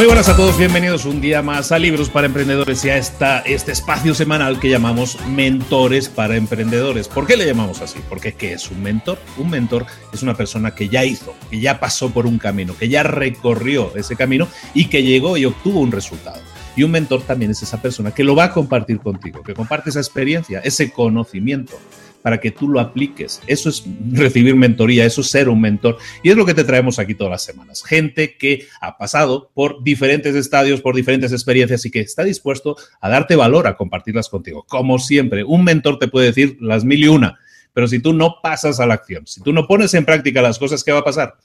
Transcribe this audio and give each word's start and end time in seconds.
Muy 0.00 0.06
buenas 0.06 0.30
a 0.30 0.34
todos, 0.34 0.56
bienvenidos 0.56 1.04
un 1.04 1.20
día 1.20 1.42
más 1.42 1.72
a 1.72 1.78
Libros 1.78 2.08
para 2.08 2.26
Emprendedores 2.26 2.82
y 2.86 2.88
a 2.88 2.96
este 2.96 3.70
espacio 3.70 4.14
semanal 4.14 4.58
que 4.58 4.70
llamamos 4.70 5.18
Mentores 5.28 6.08
para 6.08 6.36
Emprendedores. 6.36 7.06
¿Por 7.06 7.26
qué 7.26 7.36
le 7.36 7.44
llamamos 7.44 7.82
así? 7.82 8.00
Porque 8.08 8.32
¿qué 8.32 8.54
es 8.54 8.70
un 8.70 8.82
mentor? 8.82 9.18
Un 9.36 9.50
mentor 9.50 9.84
es 10.10 10.22
una 10.22 10.32
persona 10.32 10.74
que 10.74 10.88
ya 10.88 11.04
hizo, 11.04 11.34
que 11.50 11.60
ya 11.60 11.78
pasó 11.78 12.08
por 12.08 12.24
un 12.24 12.38
camino, 12.38 12.74
que 12.78 12.88
ya 12.88 13.02
recorrió 13.02 13.94
ese 13.94 14.16
camino 14.16 14.48
y 14.72 14.86
que 14.86 15.02
llegó 15.02 15.36
y 15.36 15.44
obtuvo 15.44 15.80
un 15.80 15.92
resultado. 15.92 16.40
Y 16.76 16.82
un 16.82 16.92
mentor 16.92 17.20
también 17.20 17.50
es 17.50 17.62
esa 17.62 17.82
persona 17.82 18.10
que 18.10 18.24
lo 18.24 18.34
va 18.34 18.44
a 18.44 18.52
compartir 18.52 19.00
contigo, 19.00 19.42
que 19.42 19.52
comparte 19.52 19.90
esa 19.90 20.00
experiencia, 20.00 20.60
ese 20.60 20.90
conocimiento 20.92 21.78
para 22.22 22.40
que 22.40 22.50
tú 22.50 22.68
lo 22.68 22.80
apliques. 22.80 23.40
Eso 23.46 23.68
es 23.68 23.84
recibir 24.12 24.54
mentoría, 24.56 25.04
eso 25.04 25.20
es 25.20 25.30
ser 25.30 25.48
un 25.48 25.60
mentor. 25.60 25.98
Y 26.22 26.30
es 26.30 26.36
lo 26.36 26.46
que 26.46 26.54
te 26.54 26.64
traemos 26.64 26.98
aquí 26.98 27.14
todas 27.14 27.30
las 27.30 27.44
semanas. 27.44 27.82
Gente 27.84 28.36
que 28.36 28.66
ha 28.80 28.96
pasado 28.98 29.50
por 29.54 29.82
diferentes 29.82 30.34
estadios, 30.34 30.80
por 30.80 30.94
diferentes 30.94 31.32
experiencias 31.32 31.84
y 31.84 31.90
que 31.90 32.00
está 32.00 32.24
dispuesto 32.24 32.76
a 33.00 33.08
darte 33.08 33.36
valor, 33.36 33.66
a 33.66 33.76
compartirlas 33.76 34.28
contigo. 34.28 34.64
Como 34.68 34.98
siempre, 34.98 35.44
un 35.44 35.64
mentor 35.64 35.98
te 35.98 36.08
puede 36.08 36.26
decir 36.26 36.56
las 36.60 36.84
mil 36.84 37.02
y 37.02 37.08
una, 37.08 37.38
pero 37.72 37.88
si 37.88 38.00
tú 38.00 38.12
no 38.12 38.36
pasas 38.42 38.80
a 38.80 38.86
la 38.86 38.94
acción, 38.94 39.26
si 39.26 39.40
tú 39.40 39.52
no 39.52 39.66
pones 39.66 39.94
en 39.94 40.04
práctica 40.04 40.42
las 40.42 40.58
cosas, 40.58 40.84
¿qué 40.84 40.92
va 40.92 41.00
a 41.00 41.04
pasar? 41.04 41.36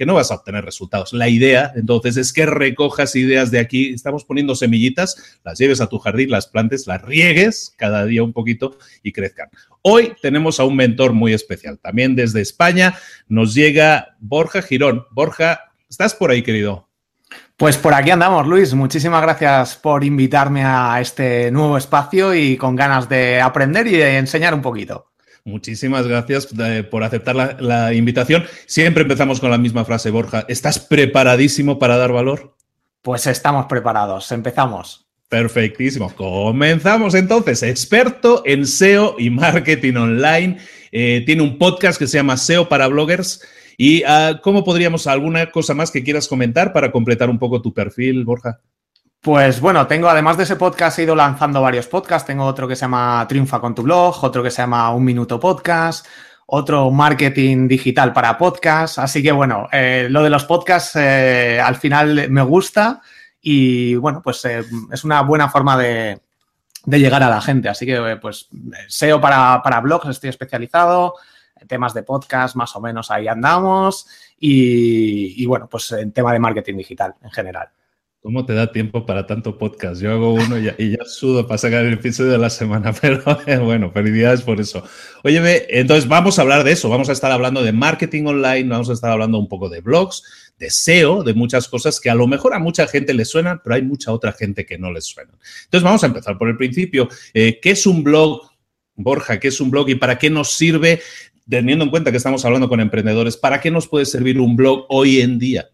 Que 0.00 0.06
no 0.06 0.14
vas 0.14 0.30
a 0.30 0.36
obtener 0.36 0.64
resultados. 0.64 1.12
La 1.12 1.28
idea, 1.28 1.74
entonces, 1.76 2.16
es 2.16 2.32
que 2.32 2.46
recojas 2.46 3.14
ideas 3.16 3.50
de 3.50 3.58
aquí. 3.58 3.92
Estamos 3.92 4.24
poniendo 4.24 4.54
semillitas, 4.54 5.38
las 5.44 5.58
lleves 5.58 5.82
a 5.82 5.88
tu 5.88 5.98
jardín, 5.98 6.30
las 6.30 6.46
plantes, 6.46 6.86
las 6.86 7.02
riegues 7.02 7.74
cada 7.76 8.06
día 8.06 8.22
un 8.22 8.32
poquito 8.32 8.78
y 9.02 9.12
crezcan. 9.12 9.50
Hoy 9.82 10.14
tenemos 10.22 10.58
a 10.58 10.64
un 10.64 10.74
mentor 10.74 11.12
muy 11.12 11.34
especial. 11.34 11.78
También 11.78 12.16
desde 12.16 12.40
España 12.40 12.94
nos 13.28 13.52
llega 13.52 14.16
Borja 14.20 14.62
Girón. 14.62 15.04
Borja, 15.10 15.70
¿estás 15.90 16.14
por 16.14 16.30
ahí, 16.30 16.40
querido? 16.40 16.88
Pues 17.58 17.76
por 17.76 17.92
aquí 17.92 18.10
andamos, 18.10 18.46
Luis. 18.46 18.72
Muchísimas 18.72 19.20
gracias 19.20 19.76
por 19.76 20.02
invitarme 20.02 20.64
a 20.64 20.98
este 21.02 21.50
nuevo 21.50 21.76
espacio 21.76 22.34
y 22.34 22.56
con 22.56 22.74
ganas 22.74 23.06
de 23.06 23.42
aprender 23.42 23.86
y 23.86 23.98
de 23.98 24.16
enseñar 24.16 24.54
un 24.54 24.62
poquito. 24.62 25.09
Muchísimas 25.44 26.06
gracias 26.06 26.48
eh, 26.58 26.82
por 26.82 27.02
aceptar 27.02 27.34
la, 27.60 27.94
invitación. 27.94 28.44
Siempre 28.66 29.02
empezamos 29.02 29.40
con 29.40 29.50
la 29.50 29.58
misma 29.58 29.84
frase, 29.84 30.10
Borja. 30.10 30.44
¿Estás 30.48 30.78
preparadísimo 30.78 31.78
para 31.78 31.96
dar 31.96 32.12
valor? 32.12 32.56
Pues 33.02 33.26
estamos 33.26 33.66
preparados. 33.66 34.30
Empezamos. 34.32 35.06
Perfectísimo. 35.28 36.14
Comenzamos 36.14 37.14
entonces. 37.14 37.62
Experto 37.62 38.42
en 38.44 38.66
SEO 38.66 39.16
y 39.18 39.30
marketing 39.30 39.94
online. 39.94 40.58
Eh, 40.92 41.22
tiene 41.24 41.42
un 41.42 41.56
podcast 41.58 41.98
que 41.98 42.06
se 42.06 42.18
llama 42.18 42.36
SEO 42.36 42.68
para 42.68 42.88
bloggers. 42.88 43.42
¿Y 43.78 44.02
ah, 44.02 44.40
cómo 44.42 44.62
podríamos, 44.62 45.06
alguna 45.06 45.50
cosa 45.50 45.72
más 45.72 45.90
que 45.90 46.04
quieras 46.04 46.28
comentar 46.28 46.72
para 46.72 46.92
completar 46.92 47.30
un 47.30 47.38
poco 47.38 47.62
tu 47.62 47.72
perfil, 47.72 48.24
Borja? 48.24 48.60
Pues 49.22 49.60
bueno, 49.60 49.86
tengo, 49.86 50.08
además 50.08 50.38
de 50.38 50.44
ese 50.44 50.56
podcast, 50.56 50.98
he 50.98 51.02
ido 51.02 51.14
lanzando 51.14 51.60
varios 51.60 51.86
podcasts. 51.86 52.26
Tengo 52.26 52.46
otro 52.46 52.66
que 52.66 52.74
se 52.74 52.82
llama 52.82 53.26
Triunfa 53.28 53.60
con 53.60 53.74
tu 53.74 53.82
blog, 53.82 54.24
otro 54.24 54.42
que 54.42 54.50
se 54.50 54.62
llama 54.62 54.90
Un 54.94 55.04
Minuto 55.04 55.38
Podcast, 55.38 56.06
otro 56.46 56.90
Marketing 56.90 57.68
Digital 57.68 58.14
para 58.14 58.38
Podcast. 58.38 58.98
Así 58.98 59.22
que 59.22 59.30
bueno, 59.30 59.68
eh, 59.72 60.06
lo 60.08 60.22
de 60.22 60.30
los 60.30 60.46
podcasts 60.46 60.96
eh, 60.96 61.60
al 61.60 61.76
final 61.76 62.30
me 62.30 62.40
gusta 62.40 63.02
y 63.42 63.94
bueno, 63.96 64.22
pues 64.22 64.42
eh, 64.46 64.64
es 64.90 65.04
una 65.04 65.20
buena 65.20 65.50
forma 65.50 65.76
de, 65.76 66.18
llegar 66.86 67.22
a 67.22 67.28
la 67.28 67.42
gente. 67.42 67.68
Así 67.68 67.84
que 67.84 68.16
pues 68.22 68.48
SEO 68.88 69.20
para, 69.20 69.60
para 69.62 69.80
blogs, 69.80 70.08
estoy 70.08 70.30
especializado, 70.30 71.16
temas 71.68 71.92
de 71.92 72.04
podcast 72.04 72.56
más 72.56 72.74
o 72.74 72.80
menos 72.80 73.10
ahí 73.10 73.28
andamos 73.28 74.06
y, 74.38 75.42
y 75.42 75.44
bueno, 75.44 75.68
pues 75.68 75.92
en 75.92 76.10
tema 76.12 76.32
de 76.32 76.38
marketing 76.38 76.76
digital 76.78 77.16
en 77.22 77.30
general. 77.30 77.68
¿Cómo 78.22 78.44
te 78.44 78.52
da 78.52 78.70
tiempo 78.70 79.06
para 79.06 79.26
tanto 79.26 79.56
podcast? 79.56 80.02
Yo 80.02 80.10
hago 80.10 80.34
uno 80.34 80.58
y 80.58 80.64
ya, 80.64 81.04
sudo 81.06 81.46
para 81.46 81.56
sacar 81.56 81.86
el 81.86 81.94
episodio 81.94 82.32
de 82.32 82.36
la 82.36 82.50
semana, 82.50 82.92
pero 83.00 83.22
eh, 83.46 83.56
bueno, 83.56 83.90
felicidades 83.92 84.42
por 84.42 84.60
eso. 84.60 84.84
Óyeme, 85.24 85.62
entonces 85.70 86.06
vamos 86.06 86.38
a 86.38 86.42
hablar 86.42 86.62
de 86.62 86.72
eso, 86.72 86.90
vamos 86.90 87.08
a 87.08 87.12
estar 87.12 87.32
hablando 87.32 87.62
de 87.62 87.72
marketing 87.72 88.24
online, 88.24 88.68
vamos 88.68 88.90
a 88.90 88.92
estar 88.92 89.10
hablando 89.10 89.38
un 89.38 89.48
poco 89.48 89.70
de 89.70 89.80
blogs, 89.80 90.52
de 90.58 90.68
SEO, 90.68 91.22
de 91.22 91.32
muchas 91.32 91.66
cosas 91.66 91.98
que 91.98 92.10
a 92.10 92.14
lo 92.14 92.26
mejor 92.26 92.52
a 92.52 92.58
mucha 92.58 92.86
gente 92.86 93.14
le 93.14 93.24
suenan, 93.24 93.62
pero 93.64 93.76
hay 93.76 93.82
mucha 93.82 94.12
otra 94.12 94.32
gente 94.32 94.66
que 94.66 94.76
no 94.76 94.92
les 94.92 95.06
suenan. 95.06 95.36
Entonces 95.64 95.82
vamos 95.82 96.04
a 96.04 96.08
empezar 96.08 96.36
por 96.36 96.50
el 96.50 96.58
principio. 96.58 97.08
Eh, 97.32 97.58
¿Qué 97.62 97.70
es 97.70 97.86
un 97.86 98.04
blog? 98.04 98.50
Borja, 98.96 99.40
¿qué 99.40 99.48
es 99.48 99.62
un 99.62 99.70
blog 99.70 99.88
y 99.88 99.94
para 99.94 100.18
qué 100.18 100.28
nos 100.28 100.52
sirve? 100.52 101.00
Teniendo 101.48 101.86
en 101.86 101.90
cuenta 101.90 102.10
que 102.10 102.18
estamos 102.18 102.44
hablando 102.44 102.68
con 102.68 102.80
emprendedores, 102.80 103.38
¿para 103.38 103.62
qué 103.62 103.70
nos 103.70 103.88
puede 103.88 104.04
servir 104.04 104.38
un 104.38 104.56
blog 104.56 104.84
hoy 104.90 105.22
en 105.22 105.38
día? 105.38 105.70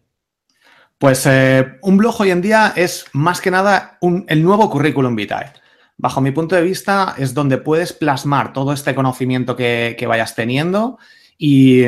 Pues 0.97 1.27
eh, 1.27 1.77
un 1.83 1.97
blog 1.97 2.21
hoy 2.21 2.31
en 2.31 2.41
día 2.41 2.73
es 2.75 3.05
más 3.13 3.39
que 3.39 3.51
nada 3.51 3.99
el 4.01 4.43
nuevo 4.43 4.69
currículum 4.69 5.15
vitae. 5.15 5.53
Bajo 5.95 6.21
mi 6.21 6.31
punto 6.31 6.55
de 6.55 6.63
vista 6.63 7.13
es 7.17 7.33
donde 7.33 7.57
puedes 7.59 7.93
plasmar 7.93 8.51
todo 8.51 8.73
este 8.73 8.95
conocimiento 8.95 9.55
que, 9.55 10.05
vayas 10.07 10.33
teniendo 10.33 10.97
y, 11.37 11.83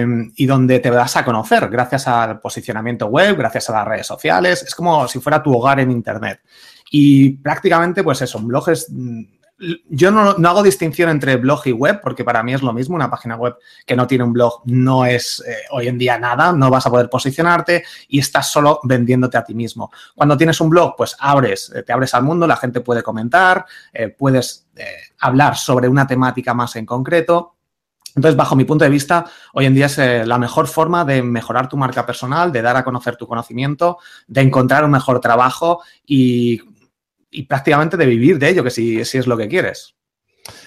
donde 0.45 0.79
te 0.79 0.91
vas 0.91 1.15
a 1.15 1.25
conocer 1.25 1.69
gracias 1.69 2.07
al 2.07 2.39
posicionamiento 2.39 3.07
web, 3.07 3.35
gracias 3.35 3.69
a 3.69 3.73
las 3.73 3.87
redes 3.87 4.07
sociales. 4.07 4.63
Es 4.63 4.75
como 4.75 5.07
si 5.07 5.19
fuera 5.19 5.41
tu 5.41 5.55
hogar 5.55 5.79
en 5.79 5.91
Internet. 5.91 6.41
Y 6.91 7.31
prácticamente, 7.31 8.03
pues 8.03 8.21
eso, 8.21 8.37
un 8.37 8.47
blog 8.47 8.69
es 8.69 8.87
mm, 8.91 9.23
yo 9.89 10.11
no, 10.11 10.21
hago 10.49 10.63
distinción 10.63 11.09
entre 11.09 11.35
blog 11.35 11.61
y 11.65 11.71
web, 11.71 11.99
porque 12.01 12.23
para 12.23 12.43
mí 12.43 12.53
es 12.53 12.61
lo 12.61 12.73
mismo. 12.73 12.95
Una 12.95 13.09
página 13.09 13.35
web 13.35 13.55
que 13.85 13.95
no 13.95 14.07
tiene 14.07 14.23
un 14.23 14.33
blog 14.33 14.61
no 14.65 15.05
es 15.05 15.43
eh, 15.45 15.63
hoy 15.71 15.87
en 15.87 15.97
día 15.97 16.17
nada, 16.17 16.53
no 16.53 16.69
vas 16.69 16.85
a 16.85 16.89
poder 16.89 17.09
posicionarte 17.09 17.83
y 18.07 18.19
estás 18.19 18.49
solo 18.51 18.79
vendiéndote 18.83 19.37
a 19.37 19.43
ti 19.43 19.53
mismo. 19.53 19.91
Cuando 20.15 20.37
tienes 20.37 20.59
un 20.61 20.69
blog, 20.69 20.95
pues 20.95 21.15
abres, 21.19 21.71
eh, 21.75 21.83
te 21.83 21.91
abres 21.91 22.13
al 22.13 22.23
mundo, 22.23 22.47
la 22.47 22.55
gente 22.55 22.81
puede 22.81 23.03
comentar, 23.03 23.65
eh, 23.93 24.09
puedes 24.09 24.67
hablar 25.19 25.57
sobre 25.57 25.89
una 25.89 26.07
temática 26.07 26.53
más 26.53 26.77
en 26.77 26.85
concreto. 26.85 27.55
Entonces, 28.15 28.37
bajo 28.37 28.55
mi 28.55 28.63
punto 28.63 28.85
de 28.85 28.89
vista, 28.89 29.25
hoy 29.53 29.65
en 29.65 29.75
día 29.75 29.87
es 29.87 29.97
la 29.97 30.37
mejor 30.37 30.67
forma 30.67 31.03
de 31.03 31.21
mejorar 31.21 31.67
tu 31.67 31.75
marca 31.75 32.05
personal, 32.05 32.51
de 32.53 32.61
dar 32.61 32.77
a 32.77 32.83
conocer 32.85 33.17
tu 33.17 33.27
conocimiento, 33.27 33.97
de 34.27 34.41
encontrar 34.41 34.85
un 34.85 34.91
mejor 34.91 35.19
trabajo 35.19 35.81
y 36.05 36.61
y 37.31 37.43
prácticamente 37.43 37.97
de 37.97 38.05
vivir 38.05 38.39
de 38.39 38.49
ello, 38.49 38.63
que 38.63 38.71
si, 38.71 39.03
si 39.05 39.17
es 39.17 39.27
lo 39.27 39.37
que 39.37 39.47
quieres. 39.47 39.95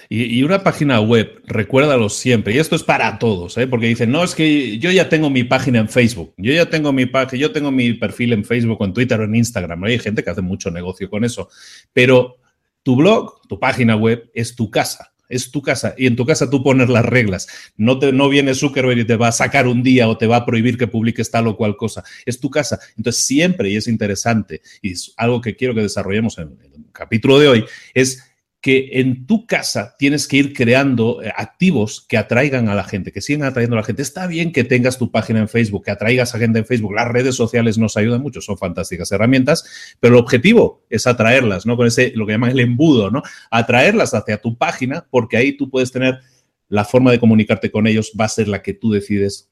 Y, 0.09 0.43
una 0.43 0.63
página 0.63 1.01
web, 1.01 1.41
recuérdalo 1.45 2.07
siempre, 2.07 2.53
y 2.53 2.59
esto 2.59 2.75
es 2.75 2.83
para 2.83 3.19
todos, 3.19 3.57
¿eh? 3.57 3.67
porque 3.67 3.87
dicen, 3.87 4.11
no, 4.11 4.23
es 4.23 4.35
que 4.35 4.77
yo 4.77 4.91
ya 4.91 5.09
tengo 5.09 5.29
mi 5.29 5.43
página 5.43 5.79
en 5.79 5.89
Facebook, 5.89 6.33
yo 6.37 6.53
ya 6.53 6.69
tengo 6.69 6.93
mi 6.93 7.05
página, 7.05 7.41
yo 7.41 7.51
tengo 7.51 7.71
mi 7.71 7.93
perfil 7.93 8.33
en 8.33 8.45
Facebook, 8.45 8.83
en 8.83 8.93
Twitter 8.93 9.19
o 9.19 9.23
en 9.23 9.35
Instagram, 9.35 9.83
hay 9.83 9.99
gente 9.99 10.23
que 10.23 10.29
hace 10.29 10.41
mucho 10.41 10.71
negocio 10.71 11.09
con 11.09 11.23
eso, 11.23 11.49
pero 11.91 12.37
tu 12.83 12.95
blog, 12.95 13.41
tu 13.47 13.59
página 13.59 13.95
web 13.95 14.29
es 14.33 14.55
tu 14.55 14.69
casa 14.69 15.12
es 15.33 15.51
tu 15.51 15.61
casa 15.61 15.95
y 15.97 16.07
en 16.07 16.15
tu 16.15 16.25
casa 16.25 16.49
tú 16.49 16.63
pones 16.63 16.89
las 16.89 17.05
reglas. 17.05 17.47
No, 17.75 17.99
te, 17.99 18.11
no 18.11 18.29
viene 18.29 18.53
Zuckerberg 18.53 18.99
y 18.99 19.05
te 19.05 19.15
va 19.15 19.29
a 19.29 19.31
sacar 19.31 19.67
un 19.67 19.83
día 19.83 20.07
o 20.07 20.17
te 20.17 20.27
va 20.27 20.37
a 20.37 20.45
prohibir 20.45 20.77
que 20.77 20.87
publiques 20.87 21.31
tal 21.31 21.47
o 21.47 21.57
cual 21.57 21.75
cosa. 21.75 22.03
Es 22.25 22.39
tu 22.39 22.49
casa. 22.49 22.79
Entonces 22.97 23.25
siempre, 23.25 23.69
y 23.69 23.75
es 23.75 23.87
interesante, 23.87 24.61
y 24.81 24.91
es 24.91 25.13
algo 25.17 25.41
que 25.41 25.55
quiero 25.55 25.73
que 25.73 25.81
desarrollemos 25.81 26.37
en 26.37 26.49
el 26.61 26.85
capítulo 26.91 27.39
de 27.39 27.47
hoy, 27.47 27.65
es 27.93 28.23
que 28.63 28.91
en 28.93 29.27
tu 29.27 29.45
casa 29.45 29.93
tienes 29.99 30.25
que 30.25 30.37
ir 30.37 30.53
creando 30.53 31.21
eh, 31.21 31.33
activos 31.35 32.05
que 32.07 32.17
atraigan 32.17 32.69
a 32.69 32.75
la 32.75 32.85
gente, 32.85 33.11
que 33.11 33.19
sigan 33.19 33.45
atrayendo 33.45 33.75
a 33.75 33.81
la 33.81 33.85
gente. 33.85 34.01
Está 34.01 34.25
bien 34.25 34.53
que 34.53 34.63
tengas 34.63 34.97
tu 34.97 35.11
página 35.11 35.39
en 35.39 35.49
Facebook, 35.49 35.83
que 35.83 35.91
atraigas 35.91 36.33
a 36.33 36.39
gente 36.39 36.59
en 36.59 36.65
Facebook. 36.65 36.93
Las 36.93 37.09
redes 37.09 37.35
sociales 37.35 37.77
nos 37.77 37.97
ayudan 37.97 38.21
mucho, 38.21 38.39
son 38.39 38.57
fantásticas 38.57 39.11
herramientas, 39.11 39.95
pero 39.99 40.15
el 40.15 40.21
objetivo 40.21 40.81
es 40.89 41.07
atraerlas, 41.07 41.65
¿no? 41.65 41.75
Con 41.75 41.87
ese, 41.87 42.13
lo 42.15 42.25
que 42.25 42.31
llaman 42.31 42.51
el 42.51 42.61
embudo, 42.61 43.11
¿no? 43.11 43.21
Atraerlas 43.51 44.13
hacia 44.13 44.37
tu 44.37 44.57
página, 44.57 45.05
porque 45.11 45.35
ahí 45.35 45.57
tú 45.57 45.69
puedes 45.69 45.91
tener 45.91 46.21
la 46.69 46.85
forma 46.85 47.11
de 47.11 47.19
comunicarte 47.19 47.69
con 47.69 47.85
ellos, 47.85 48.13
va 48.17 48.25
a 48.25 48.29
ser 48.29 48.47
la 48.47 48.61
que 48.61 48.73
tú 48.73 48.91
decides 48.91 49.51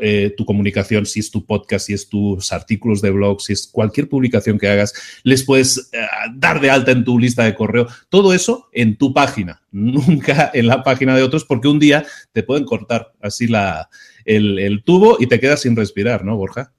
eh, 0.00 0.34
tu, 0.36 0.44
comunicación, 0.44 1.06
si 1.06 1.20
es 1.20 1.30
tu 1.30 1.44
podcast, 1.44 1.86
si 1.86 1.92
es 1.92 2.08
tus 2.08 2.52
artículos 2.52 3.00
de 3.00 3.10
blog, 3.10 3.40
si 3.40 3.52
es 3.52 3.66
cualquier 3.66 4.08
publicación 4.08 4.58
que 4.58 4.68
hagas, 4.68 4.92
les 5.22 5.44
puedes 5.44 5.90
eh, 5.92 6.06
dar 6.34 6.60
de 6.60 6.70
alta 6.70 6.90
en 6.90 7.04
tu 7.04 7.18
lista 7.18 7.44
de 7.44 7.54
correo. 7.54 7.86
Todo 8.08 8.32
eso 8.34 8.68
en 8.72 8.96
tu 8.96 9.12
página, 9.12 9.62
nunca 9.70 10.50
en 10.54 10.66
la 10.66 10.82
página 10.82 11.16
de 11.16 11.22
otros, 11.22 11.44
porque 11.44 11.68
un 11.68 11.78
día 11.78 12.04
te 12.32 12.42
pueden 12.42 12.64
cortar 12.64 13.12
así 13.20 13.46
la, 13.46 13.88
el, 14.24 14.58
el 14.58 14.82
tubo 14.84 15.16
y 15.18 15.26
te 15.26 15.40
quedas 15.40 15.62
sin 15.62 15.76
respirar, 15.76 16.24
¿no, 16.24 16.36
Borja? 16.36 16.72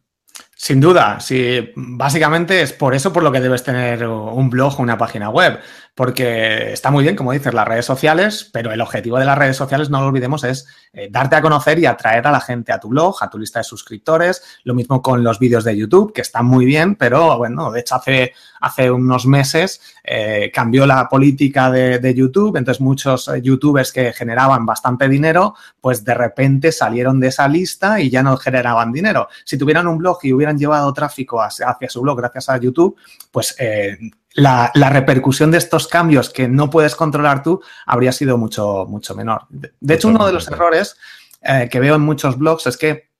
Sin 0.63 0.79
duda, 0.79 1.19
sí, 1.19 1.71
básicamente 1.75 2.61
es 2.61 2.71
por 2.71 2.95
eso 2.95 3.11
por 3.11 3.21
lo 3.21 3.33
que 3.33 3.41
debes 3.41 3.63
tener 3.63 4.07
un 4.07 4.49
blog 4.49 4.79
o 4.79 4.81
una 4.81 4.97
página 4.97 5.29
web 5.29 5.59
porque 5.95 6.73
está 6.73 6.89
muy 6.89 7.03
bien, 7.03 7.15
como 7.15 7.33
dices, 7.33 7.53
las 7.53 7.67
redes 7.67 7.85
sociales, 7.85 8.49
pero 8.51 8.71
el 8.71 8.81
objetivo 8.81 9.19
de 9.19 9.25
las 9.25 9.37
redes 9.37 9.55
sociales, 9.55 9.91
no 9.91 10.01
lo 10.01 10.07
olvidemos, 10.07 10.43
es 10.43 10.65
eh, 10.91 11.07
darte 11.11 11.35
a 11.35 11.41
conocer 11.41 11.77
y 11.77 11.85
atraer 11.85 12.25
a 12.25 12.31
la 12.31 12.41
gente 12.41 12.71
a 12.71 12.79
tu 12.79 12.89
blog, 12.89 13.15
a 13.21 13.29
tu 13.29 13.37
lista 13.37 13.59
de 13.59 13.63
suscriptores. 13.63 14.43
Lo 14.63 14.73
mismo 14.73 15.03
con 15.03 15.23
los 15.23 15.37
vídeos 15.37 15.63
de 15.63 15.77
YouTube, 15.77 16.11
que 16.11 16.21
están 16.21 16.47
muy 16.47 16.65
bien, 16.65 16.95
pero 16.95 17.37
bueno, 17.37 17.71
de 17.71 17.81
hecho 17.81 17.95
hace, 17.95 18.33
hace 18.61 18.89
unos 18.89 19.27
meses 19.27 19.81
eh, 20.03 20.51
cambió 20.51 20.87
la 20.87 21.07
política 21.07 21.69
de, 21.69 22.13
YouTube, 22.13 22.57
entonces 22.57 22.81
muchos 22.81 23.27
eh, 23.27 23.41
youtubers 23.41 23.91
que 23.91 24.13
generaban 24.13 24.65
bastante 24.65 25.07
dinero, 25.07 25.55
pues 25.79 26.03
de 26.03 26.13
repente 26.13 26.71
salieron 26.71 27.19
de 27.19 27.27
esa 27.27 27.47
lista 27.47 27.99
y 27.99 28.09
ya 28.09 28.23
no 28.23 28.35
generaban 28.37 28.91
dinero. 28.91 29.27
Si 29.45 29.57
tuvieran 29.57 29.87
un 29.87 29.99
blog 29.99 30.19
y 30.23 30.33
hubieran 30.33 30.57
llevado 30.57 30.91
tráfico 30.91 31.41
hacia, 31.41 31.69
hacia 31.69 31.89
su 31.89 32.01
blog 32.01 32.17
gracias 32.17 32.49
a 32.49 32.57
YouTube, 32.57 32.95
pues 33.31 33.55
la, 34.33 34.71
repercusión 34.73 35.51
de 35.51 35.57
estos 35.57 35.87
cambios 35.87 36.29
que 36.29 36.47
no 36.47 36.69
puedes 36.69 36.95
controlar 36.95 37.43
tú 37.43 37.61
habría 37.85 38.11
sido 38.11 38.37
mucho, 38.37 38.85
mucho 38.87 39.15
menor. 39.15 39.45
De, 39.49 39.93
hecho, 39.93 40.07
uno 40.07 40.25
de 40.25 40.33
los 40.33 40.47
errores 40.47 40.97
eh, 41.41 41.69
que 41.71 41.79
veo 41.79 41.95
en 41.95 42.01
muchos 42.01 42.37
blogs 42.37 42.67
es 42.67 42.77
que 42.77 43.12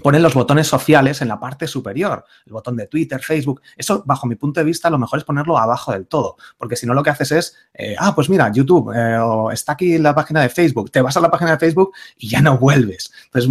ponen 0.00 0.22
los 0.22 0.34
botones 0.34 0.66
sociales 0.66 1.20
en 1.22 1.28
la 1.28 1.38
parte 1.38 1.66
superior, 1.66 2.24
el 2.46 2.52
botón 2.52 2.76
de 2.76 2.86
Twitter, 2.86 3.20
Facebook. 3.20 3.60
Eso, 3.76 4.02
bajo 4.06 4.26
mi 4.26 4.36
punto 4.36 4.60
de 4.60 4.64
vista, 4.64 4.90
lo 4.90 4.98
mejor 4.98 5.18
es 5.18 5.24
ponerlo 5.24 5.58
abajo 5.58 5.92
del 5.92 6.06
todo, 6.06 6.36
porque 6.56 6.76
si 6.76 6.86
no 6.86 6.94
lo 6.94 7.02
que 7.02 7.10
haces 7.10 7.32
es, 7.32 7.56
eh, 7.74 7.94
ah, 7.98 8.14
pues 8.14 8.28
mira, 8.28 8.50
YouTube, 8.52 8.92
eh, 8.94 9.18
o 9.18 9.50
está 9.50 9.72
aquí 9.72 9.98
la 9.98 10.14
página 10.14 10.40
de 10.42 10.48
Facebook, 10.48 10.90
te 10.90 11.00
vas 11.00 11.16
a 11.16 11.20
la 11.20 11.30
página 11.30 11.52
de 11.52 11.58
Facebook 11.58 11.92
y 12.16 12.28
ya 12.28 12.40
no 12.40 12.58
vuelves. 12.58 13.12
Entonces, 13.32 13.50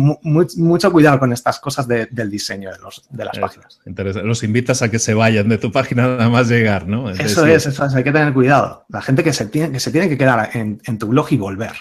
mucho 0.57 0.91
cuidado 0.91 1.19
con 1.19 1.33
estas 1.33 1.59
cosas 1.59 1.87
del 1.87 2.29
diseño 2.29 2.71
de, 2.71 2.79
los, 2.79 3.03
de 3.09 3.25
las 3.25 3.37
páginas. 3.37 3.79
Los 4.23 4.43
invitas 4.43 4.81
a 4.81 4.89
que 4.89 4.99
se 4.99 5.13
vayan 5.13 5.49
de 5.49 5.57
tu 5.57 5.71
página 5.71 6.07
nada 6.07 6.29
más 6.29 6.47
llegar, 6.47 6.87
¿no? 6.87 7.09
eso 7.09 7.45
es, 7.45 7.65
eso 7.65 7.85
es, 7.85 7.93
hay 7.93 8.03
que 8.03 8.11
tener 8.11 8.33
cuidado. 8.33 8.85
La 8.89 9.01
gente 9.01 9.23
que 9.23 9.33
se 9.33 9.45
tiene 9.47 9.71
que, 9.71 9.79
se 9.79 9.91
tiene 9.91 10.09
que 10.09 10.17
quedar 10.17 10.49
en, 10.53 10.81
en 10.85 10.97
tu 10.97 11.07
blog 11.07 11.27
y 11.31 11.37
volver. 11.37 11.73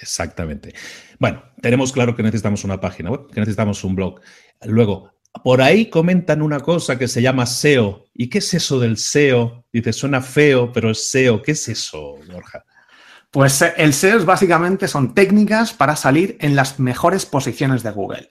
Exactamente. 0.00 0.74
Bueno, 1.18 1.42
tenemos 1.60 1.92
claro 1.92 2.14
que 2.14 2.22
necesitamos 2.22 2.64
una 2.64 2.80
página 2.80 3.10
web, 3.10 3.26
que 3.32 3.40
necesitamos 3.40 3.82
un 3.84 3.96
blog. 3.96 4.20
Luego, 4.64 5.12
por 5.42 5.60
ahí 5.60 5.90
comentan 5.90 6.42
una 6.42 6.60
cosa 6.60 6.98
que 6.98 7.08
se 7.08 7.22
llama 7.22 7.46
SEO. 7.46 8.06
¿Y 8.14 8.28
qué 8.28 8.38
es 8.38 8.54
eso 8.54 8.78
del 8.78 8.96
SEO? 8.96 9.64
Dice, 9.72 9.92
suena 9.92 10.20
feo, 10.20 10.72
pero 10.72 10.90
es 10.90 11.10
SEO. 11.10 11.42
¿Qué 11.42 11.52
es 11.52 11.68
eso, 11.68 12.14
Borja? 12.30 12.64
Pues 13.30 13.60
eh, 13.62 13.74
el 13.76 13.92
SEO 13.92 14.24
básicamente 14.24 14.88
son 14.88 15.14
técnicas 15.14 15.72
para 15.72 15.96
salir 15.96 16.36
en 16.40 16.56
las 16.56 16.78
mejores 16.78 17.26
posiciones 17.26 17.82
de 17.82 17.90
Google. 17.90 18.30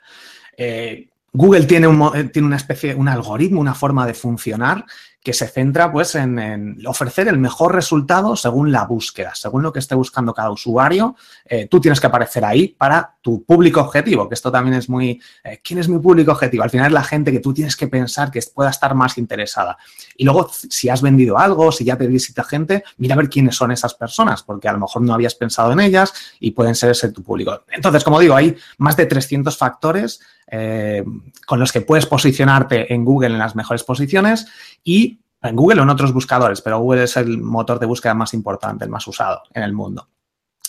Eh, 0.57 1.09
Google 1.33 1.65
tiene, 1.65 1.87
un, 1.87 2.01
eh, 2.15 2.23
tiene 2.25 2.47
una 2.47 2.55
especie, 2.55 2.95
un 2.95 3.07
algoritmo, 3.07 3.61
una 3.61 3.75
forma 3.75 4.07
de 4.07 4.13
funcionar 4.13 4.85
que 5.27 5.33
se 5.33 5.49
centra 5.49 5.91
pues 5.91 6.15
en, 6.15 6.79
ofrecer 6.87 7.27
el 7.27 7.37
mejor 7.37 7.75
resultado 7.75 8.37
según 8.37 8.71
la 8.71 8.85
búsqueda, 8.85 9.35
según 9.35 9.61
lo 9.61 9.73
que 9.73 9.79
esté 9.79 9.93
buscando 9.93 10.33
cada 10.33 10.51
usuario. 10.51 11.17
Eh, 11.43 11.67
tú 11.69 11.81
tienes 11.81 11.99
que 11.99 12.07
aparecer 12.07 12.45
ahí 12.45 12.69
para 12.69 13.17
tu 13.21 13.43
público 13.43 13.81
objetivo, 13.81 14.29
que 14.29 14.35
esto 14.35 14.49
también 14.53 14.77
es 14.77 14.87
muy... 14.87 15.21
Eh, 15.43 15.59
¿Quién 15.61 15.79
es 15.79 15.89
mi 15.89 15.99
público 15.99 16.31
objetivo? 16.31 16.63
Al 16.63 16.69
final 16.69 16.87
es 16.87 16.93
la 16.93 17.03
gente 17.03 17.33
que 17.33 17.41
tú 17.41 17.53
tienes 17.53 17.75
que 17.75 17.89
pensar 17.89 18.31
que 18.31 18.39
pueda 18.55 18.69
estar 18.69 18.95
más 18.95 19.17
interesada. 19.17 19.77
Y 20.15 20.23
luego, 20.23 20.49
si 20.49 20.87
has 20.87 21.01
vendido 21.01 21.37
algo, 21.37 21.73
si 21.73 21.83
ya 21.83 21.97
te 21.97 22.07
visita 22.07 22.45
gente, 22.45 22.85
mira 22.95 23.15
a 23.15 23.17
ver 23.17 23.27
quiénes 23.27 23.57
son 23.57 23.73
esas 23.73 23.95
personas, 23.95 24.43
porque 24.43 24.69
a 24.69 24.71
lo 24.71 24.79
mejor 24.79 25.01
no 25.01 25.13
habías 25.13 25.35
pensado 25.35 25.73
en 25.73 25.81
ellas 25.81 26.13
y 26.39 26.51
pueden 26.51 26.73
ser 26.73 26.91
ese 26.91 27.11
tu 27.11 27.21
público. 27.21 27.65
Entonces, 27.69 28.05
como 28.05 28.21
digo, 28.21 28.33
hay 28.33 28.55
más 28.77 28.95
de 28.95 29.05
300 29.07 29.57
factores 29.57 30.21
eh, 30.49 31.03
con 31.45 31.59
los 31.59 31.73
que 31.73 31.81
puedes 31.81 32.05
posicionarte 32.05 32.93
en 32.93 33.03
Google 33.03 33.33
en 33.33 33.39
las 33.39 33.57
mejores 33.57 33.83
posiciones 33.83 34.47
y 34.81 35.16
en 35.41 35.55
Google 35.55 35.81
o 35.81 35.83
en 35.83 35.89
otros 35.89 36.13
buscadores, 36.13 36.61
pero 36.61 36.79
Google 36.79 37.03
es 37.03 37.17
el 37.17 37.37
motor 37.37 37.79
de 37.79 37.85
búsqueda 37.85 38.13
más 38.13 38.33
importante, 38.33 38.85
el 38.85 38.91
más 38.91 39.07
usado 39.07 39.43
en 39.53 39.63
el 39.63 39.73
mundo. 39.73 40.09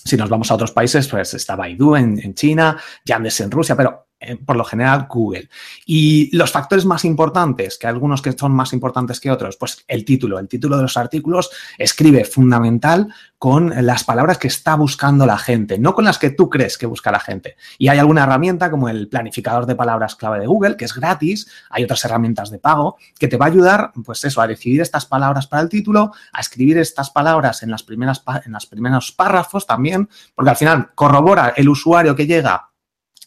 Si 0.04 0.16
nos 0.16 0.28
vamos 0.28 0.50
a 0.50 0.54
otros 0.54 0.72
países, 0.72 1.06
pues 1.08 1.34
está 1.34 1.56
Baidu 1.56 1.96
en, 1.96 2.34
China, 2.34 2.80
Yandex 3.04 3.40
en 3.40 3.50
Rusia, 3.50 3.76
pero 3.76 4.07
eh, 4.20 4.36
por 4.36 4.56
lo 4.56 4.64
general 4.64 5.06
Google. 5.08 5.48
Y 5.86 6.36
los 6.36 6.50
factores 6.50 6.84
más 6.84 7.04
importantes, 7.04 7.78
que 7.78 7.86
algunos 7.86 8.20
que 8.20 8.32
son 8.32 8.52
más 8.52 8.72
importantes 8.72 9.20
que 9.20 9.30
otros, 9.30 9.56
pues 9.56 9.84
el 9.86 10.04
título. 10.04 10.38
El 10.38 10.48
título 10.48 10.76
de 10.76 10.82
los 10.82 10.96
artículos 10.96 11.50
escribe 11.78 12.24
fundamental 12.24 13.08
con 13.38 13.72
las 13.86 14.02
palabras 14.02 14.38
que 14.38 14.48
está 14.48 14.74
buscando 14.74 15.24
la 15.24 15.38
gente, 15.38 15.78
no 15.78 15.94
con 15.94 16.04
las 16.04 16.18
que 16.18 16.30
tú 16.30 16.50
crees 16.50 16.76
que 16.76 16.86
busca 16.86 17.12
la 17.12 17.20
gente. 17.20 17.56
Y 17.78 17.86
hay 17.86 17.98
alguna 17.98 18.24
herramienta 18.24 18.70
como 18.70 18.88
el 18.88 19.08
planificador 19.08 19.66
de 19.66 19.76
palabras 19.76 20.16
clave 20.16 20.40
de 20.40 20.46
Google, 20.46 20.76
que 20.76 20.84
es 20.84 20.94
gratis, 20.94 21.48
hay 21.70 21.84
otras 21.84 22.04
herramientas 22.04 22.50
de 22.50 22.58
pago, 22.58 22.96
que 23.20 23.28
te 23.28 23.36
va 23.36 23.46
a 23.46 23.50
ayudar, 23.50 23.92
pues 24.04 24.24
eso, 24.24 24.40
a 24.40 24.48
decidir 24.48 24.80
estas 24.80 25.06
palabras 25.06 25.46
para 25.46 25.62
el 25.62 25.68
título, 25.68 26.12
a 26.32 26.40
escribir 26.40 26.78
estas 26.78 27.10
palabras 27.10 27.62
en 27.62 27.70
las 27.70 27.84
primeras 27.84 28.22
en 28.44 28.52
los 28.52 28.66
primeros 28.66 29.12
párrafos 29.12 29.66
también, 29.66 30.08
porque 30.34 30.50
al 30.50 30.56
final 30.56 30.90
corrobora 30.96 31.54
el 31.56 31.68
usuario 31.68 32.16
que 32.16 32.26
llega 32.26 32.67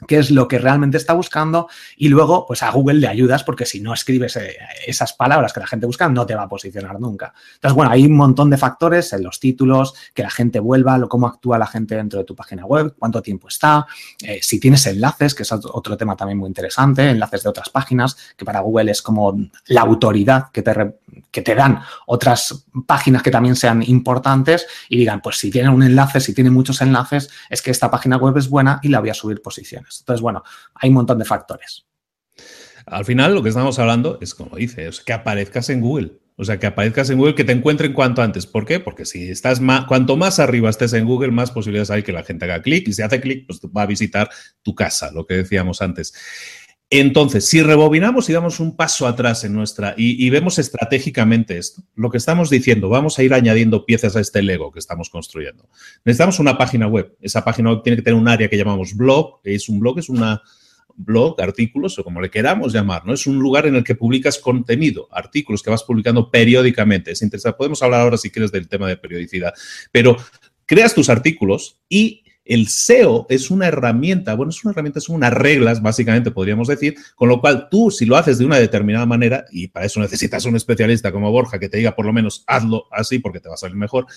qué 0.07 0.17
es 0.17 0.31
lo 0.31 0.47
que 0.47 0.59
realmente 0.59 0.97
está 0.97 1.13
buscando 1.13 1.67
y 1.97 2.09
luego 2.09 2.45
pues 2.45 2.63
a 2.63 2.71
Google 2.71 2.99
le 2.99 3.07
ayudas 3.07 3.43
porque 3.43 3.65
si 3.65 3.81
no 3.81 3.93
escribes 3.93 4.35
eh, 4.35 4.57
esas 4.85 5.13
palabras 5.13 5.53
que 5.53 5.59
la 5.59 5.67
gente 5.67 5.85
busca 5.85 6.09
no 6.09 6.25
te 6.25 6.35
va 6.35 6.43
a 6.43 6.49
posicionar 6.49 6.99
nunca. 6.99 7.33
Entonces, 7.55 7.75
bueno, 7.75 7.91
hay 7.91 8.05
un 8.05 8.13
montón 8.13 8.49
de 8.49 8.57
factores 8.57 9.13
en 9.13 9.23
los 9.23 9.39
títulos, 9.39 9.93
que 10.13 10.23
la 10.23 10.29
gente 10.29 10.59
vuelva, 10.59 10.99
cómo 11.07 11.27
actúa 11.27 11.57
la 11.57 11.67
gente 11.67 11.95
dentro 11.95 12.19
de 12.19 12.25
tu 12.25 12.35
página 12.35 12.65
web, 12.65 12.95
cuánto 12.97 13.21
tiempo 13.21 13.47
está, 13.47 13.85
eh, 14.23 14.39
si 14.41 14.59
tienes 14.59 14.85
enlaces, 14.87 15.35
que 15.35 15.43
es 15.43 15.51
otro 15.51 15.97
tema 15.97 16.15
también 16.15 16.37
muy 16.37 16.47
interesante, 16.47 17.09
enlaces 17.09 17.43
de 17.43 17.49
otras 17.49 17.69
páginas, 17.69 18.17
que 18.35 18.45
para 18.45 18.59
Google 18.61 18.91
es 18.91 19.01
como 19.01 19.37
la 19.67 19.81
autoridad 19.81 20.51
que 20.51 20.61
te, 20.61 20.95
que 21.31 21.41
te 21.41 21.55
dan 21.55 21.81
otras 22.05 22.65
páginas 22.85 23.23
que 23.23 23.31
también 23.31 23.55
sean 23.55 23.83
importantes 23.83 24.67
y 24.89 24.97
digan, 24.97 25.21
pues 25.21 25.37
si 25.37 25.51
tiene 25.51 25.69
un 25.69 25.83
enlace, 25.83 26.19
si 26.19 26.33
tiene 26.33 26.49
muchos 26.49 26.81
enlaces, 26.81 27.29
es 27.49 27.61
que 27.61 27.71
esta 27.71 27.89
página 27.91 28.17
web 28.17 28.37
es 28.37 28.49
buena 28.49 28.79
y 28.83 28.89
la 28.89 28.99
voy 28.99 29.09
a 29.09 29.13
subir 29.13 29.41
posiciones. 29.41 29.90
Entonces, 29.99 30.21
bueno, 30.21 30.43
hay 30.75 30.89
un 30.89 30.95
montón 30.95 31.19
de 31.19 31.25
factores. 31.25 31.85
Al 32.85 33.05
final, 33.05 33.35
lo 33.35 33.43
que 33.43 33.49
estamos 33.49 33.77
hablando 33.79 34.17
es, 34.21 34.33
como 34.33 34.55
dice, 34.55 34.89
que 35.05 35.13
aparezcas 35.13 35.69
en 35.69 35.81
Google. 35.81 36.21
O 36.37 36.43
sea, 36.43 36.57
que 36.57 36.65
aparezcas 36.65 37.09
en 37.11 37.19
Google, 37.19 37.35
que 37.35 37.43
te 37.43 37.51
encuentren 37.51 37.93
cuanto 37.93 38.23
antes. 38.23 38.47
¿Por 38.47 38.65
qué? 38.65 38.79
Porque 38.79 39.05
si 39.05 39.29
estás 39.29 39.61
más, 39.61 39.85
cuanto 39.85 40.17
más 40.17 40.39
arriba 40.39 40.71
estés 40.71 40.93
en 40.93 41.05
Google, 41.05 41.29
más 41.29 41.51
posibilidades 41.51 41.91
hay 41.91 42.01
que 42.01 42.11
la 42.11 42.23
gente 42.23 42.45
haga 42.45 42.63
clic 42.63 42.87
y 42.87 42.93
si 42.93 43.03
hace 43.03 43.21
clic, 43.21 43.45
pues 43.45 43.59
va 43.61 43.83
a 43.83 43.85
visitar 43.85 44.27
tu 44.63 44.73
casa, 44.73 45.11
lo 45.11 45.27
que 45.27 45.35
decíamos 45.35 45.83
antes. 45.83 46.13
Entonces, 46.93 47.47
si 47.47 47.63
rebobinamos 47.63 48.29
y 48.29 48.33
damos 48.33 48.59
un 48.59 48.75
paso 48.75 49.07
atrás 49.07 49.45
en 49.45 49.53
nuestra 49.53 49.95
y, 49.97 50.29
vemos 50.29 50.59
estratégicamente 50.59 51.57
esto, 51.57 51.81
lo 51.95 52.09
que 52.09 52.17
estamos 52.17 52.49
diciendo, 52.49 52.89
vamos 52.89 53.17
a 53.17 53.23
ir 53.23 53.33
añadiendo 53.33 53.85
piezas 53.85 54.17
a 54.17 54.19
este 54.19 54.41
Lego 54.41 54.73
que 54.73 54.79
estamos 54.79 55.09
construyendo. 55.09 55.69
Necesitamos 56.03 56.39
una 56.39 56.57
página 56.57 56.87
web. 56.87 57.15
Esa 57.21 57.45
página 57.45 57.71
web 57.71 57.81
tiene 57.81 57.95
que 57.95 58.01
tener 58.01 58.19
un 58.19 58.27
área 58.27 58.49
que 58.49 58.57
llamamos 58.57 58.93
blog. 58.93 59.39
Es 59.45 59.69
un 59.69 59.79
blog, 59.79 59.99
es 59.99 60.09
una 60.09 60.41
blog, 60.93 61.39
artículos 61.39 61.97
o 61.97 62.03
como 62.03 62.19
le 62.19 62.29
queramos 62.29 62.73
llamar, 62.73 63.05
¿no? 63.05 63.13
Es 63.13 63.25
un 63.25 63.39
lugar 63.39 63.67
en 63.67 63.75
el 63.75 63.85
que 63.85 63.95
publicas 63.95 64.37
contenido, 64.37 65.07
artículos 65.13 65.63
que 65.63 65.69
vas 65.69 65.83
publicando 65.83 66.29
periódicamente. 66.29 67.11
Es 67.11 67.21
interesante. 67.21 67.57
Podemos 67.57 67.81
hablar 67.81 68.01
ahora 68.01 68.17
si 68.17 68.29
quieres 68.29 68.51
del 68.51 68.67
tema 68.67 68.89
de 68.89 68.97
periodicidad, 68.97 69.53
pero 69.93 70.17
creas 70.65 70.93
tus 70.93 71.09
artículos 71.09 71.79
y 71.87 72.20
el 72.45 72.67
SEO 72.67 73.27
es 73.29 73.51
una 73.51 73.67
herramienta, 73.67 74.33
bueno, 74.33 74.49
es 74.49 74.63
una 74.63 74.71
herramienta, 74.71 74.99
son 74.99 75.17
unas 75.17 75.33
reglas, 75.33 75.81
básicamente 75.81 76.31
podríamos 76.31 76.67
decir, 76.67 76.95
con 77.15 77.29
lo 77.29 77.39
cual 77.39 77.67
tú, 77.69 77.91
si 77.91 78.05
lo 78.05 78.17
haces 78.17 78.37
de 78.37 78.45
una 78.45 78.57
determinada 78.57 79.05
manera, 79.05 79.45
y 79.51 79.67
para 79.67 79.85
eso 79.85 79.99
necesitas 79.99 80.45
un 80.45 80.55
especialista 80.55 81.11
como 81.11 81.31
Borja 81.31 81.59
que 81.59 81.69
te 81.69 81.77
diga 81.77 81.95
por 81.95 82.05
lo 82.05 82.13
menos 82.13 82.43
hazlo 82.47 82.85
así 82.91 83.19
porque 83.19 83.39
te 83.39 83.49
va 83.49 83.55
a 83.55 83.57
salir 83.57 83.77
mejor, 83.77 84.07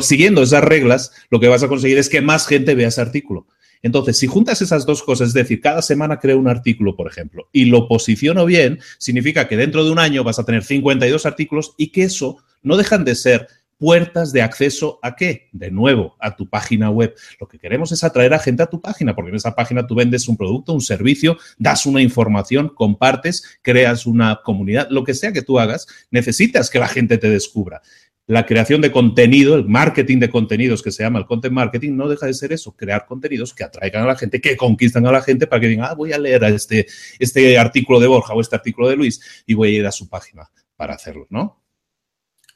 siguiendo 0.00 0.42
esas 0.42 0.64
reglas, 0.64 1.12
lo 1.30 1.40
que 1.40 1.48
vas 1.48 1.62
a 1.62 1.68
conseguir 1.68 1.98
es 1.98 2.08
que 2.08 2.20
más 2.20 2.46
gente 2.46 2.74
vea 2.74 2.88
ese 2.88 3.00
artículo. 3.00 3.46
Entonces, 3.82 4.16
si 4.16 4.26
juntas 4.26 4.62
esas 4.62 4.86
dos 4.86 5.02
cosas, 5.02 5.28
es 5.28 5.34
decir, 5.34 5.60
cada 5.60 5.82
semana 5.82 6.18
creo 6.18 6.38
un 6.38 6.48
artículo, 6.48 6.96
por 6.96 7.06
ejemplo, 7.06 7.48
y 7.52 7.66
lo 7.66 7.86
posiciono 7.86 8.46
bien, 8.46 8.80
significa 8.98 9.46
que 9.46 9.58
dentro 9.58 9.84
de 9.84 9.90
un 9.90 9.98
año 9.98 10.24
vas 10.24 10.38
a 10.38 10.44
tener 10.44 10.64
52 10.64 11.26
artículos 11.26 11.74
y 11.76 11.88
que 11.88 12.04
eso 12.04 12.38
no 12.62 12.78
dejan 12.78 13.04
de 13.04 13.14
ser 13.14 13.46
puertas 13.84 14.32
de 14.32 14.40
acceso 14.40 14.98
a 15.02 15.14
qué? 15.14 15.50
De 15.52 15.70
nuevo, 15.70 16.16
a 16.18 16.34
tu 16.34 16.48
página 16.48 16.88
web. 16.88 17.14
Lo 17.38 17.46
que 17.46 17.58
queremos 17.58 17.92
es 17.92 18.02
atraer 18.02 18.32
a 18.32 18.38
gente 18.38 18.62
a 18.62 18.66
tu 18.66 18.80
página, 18.80 19.14
porque 19.14 19.28
en 19.28 19.36
esa 19.36 19.54
página 19.54 19.86
tú 19.86 19.94
vendes 19.94 20.26
un 20.26 20.38
producto, 20.38 20.72
un 20.72 20.80
servicio, 20.80 21.36
das 21.58 21.84
una 21.84 22.00
información, 22.00 22.70
compartes, 22.74 23.58
creas 23.60 24.06
una 24.06 24.40
comunidad, 24.42 24.88
lo 24.88 25.04
que 25.04 25.12
sea 25.12 25.34
que 25.34 25.42
tú 25.42 25.58
hagas, 25.58 25.86
necesitas 26.10 26.70
que 26.70 26.78
la 26.78 26.88
gente 26.88 27.18
te 27.18 27.28
descubra 27.28 27.82
la 28.26 28.46
creación 28.46 28.80
de 28.80 28.90
contenido, 28.90 29.54
el 29.54 29.66
marketing 29.66 30.18
de 30.18 30.30
contenidos 30.30 30.82
que 30.82 30.90
se 30.90 31.02
llama 31.02 31.18
el 31.18 31.26
content 31.26 31.52
marketing, 31.52 31.94
no 31.94 32.08
deja 32.08 32.24
de 32.24 32.32
ser 32.32 32.54
eso, 32.54 32.74
crear 32.74 33.04
contenidos 33.04 33.52
que 33.52 33.64
atraigan 33.64 34.04
a 34.04 34.06
la 34.06 34.16
gente, 34.16 34.40
que 34.40 34.56
conquistan 34.56 35.06
a 35.06 35.12
la 35.12 35.20
gente 35.20 35.46
para 35.46 35.60
que 35.60 35.68
digan, 35.68 35.84
ah, 35.90 35.92
voy 35.92 36.14
a 36.14 36.18
leer 36.18 36.42
este, 36.44 36.86
este 37.18 37.58
artículo 37.58 38.00
de 38.00 38.06
Borja 38.06 38.32
o 38.32 38.40
este 38.40 38.56
artículo 38.56 38.88
de 38.88 38.96
Luis 38.96 39.44
y 39.44 39.52
voy 39.52 39.76
a 39.76 39.78
ir 39.80 39.86
a 39.86 39.92
su 39.92 40.08
página 40.08 40.50
para 40.74 40.94
hacerlo, 40.94 41.26
¿no? 41.28 41.63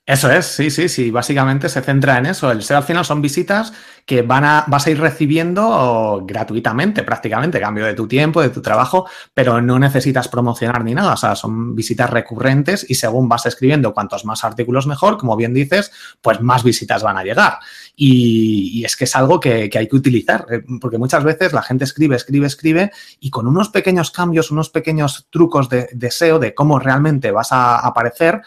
Eso 0.09 0.31
es, 0.31 0.47
sí, 0.47 0.71
sí, 0.71 0.89
sí. 0.89 1.11
Básicamente 1.11 1.69
se 1.69 1.83
centra 1.83 2.17
en 2.17 2.25
eso. 2.25 2.51
El 2.51 2.63
SEO 2.63 2.79
al 2.79 2.83
final 2.83 3.05
son 3.05 3.21
visitas 3.21 3.75
que 4.07 4.23
van 4.23 4.43
a, 4.43 4.65
vas 4.67 4.87
a 4.87 4.91
ir 4.91 4.99
recibiendo 4.99 6.23
gratuitamente, 6.27 7.03
prácticamente, 7.03 7.61
cambio 7.61 7.85
de 7.85 7.93
tu 7.93 8.09
tiempo, 8.09 8.41
de 8.41 8.49
tu 8.49 8.63
trabajo, 8.63 9.07
pero 9.35 9.61
no 9.61 9.79
necesitas 9.79 10.27
promocionar 10.29 10.83
ni 10.83 10.95
nada. 10.95 11.13
O 11.13 11.17
sea, 11.19 11.37
son 11.37 11.77
visitas 11.77 12.09
recurrentes 12.09 12.87
y 12.89 12.95
según 12.95 13.29
vas 13.29 13.45
escribiendo 13.45 13.93
cuantos 13.93 14.25
más 14.25 14.45
artículos 14.45 14.87
mejor, 14.87 15.19
como 15.19 15.37
bien 15.37 15.53
dices, 15.53 15.93
pues 16.23 16.41
más 16.41 16.65
visitas 16.65 17.03
van 17.03 17.19
a 17.19 17.23
llegar. 17.23 17.59
Y, 17.95 18.83
es 18.87 18.97
que 18.97 19.05
es 19.05 19.15
algo 19.15 19.39
que, 19.39 19.71
hay 19.75 19.89
que 19.89 19.97
utilizar, 19.97 20.47
eh, 20.51 20.63
porque 20.81 20.97
muchas 20.97 21.23
veces 21.23 21.53
la 21.53 21.61
gente 21.61 21.85
escribe, 21.85 22.17
escribe, 22.17 22.47
escribe 22.47 22.93
y 23.21 23.29
con 23.29 23.47
unos 23.47 23.69
pequeños 23.69 24.11
cambios, 24.11 24.51
unos 24.51 24.71
pequeños 24.71 25.27
trucos 25.29 25.69
de, 25.69 25.91
de 25.93 26.11
SEO, 26.11 26.39
de 26.39 26.55
cómo 26.55 26.79
realmente 26.79 27.31
vas 27.31 27.53
a 27.53 27.81
aparecer, 27.81 28.41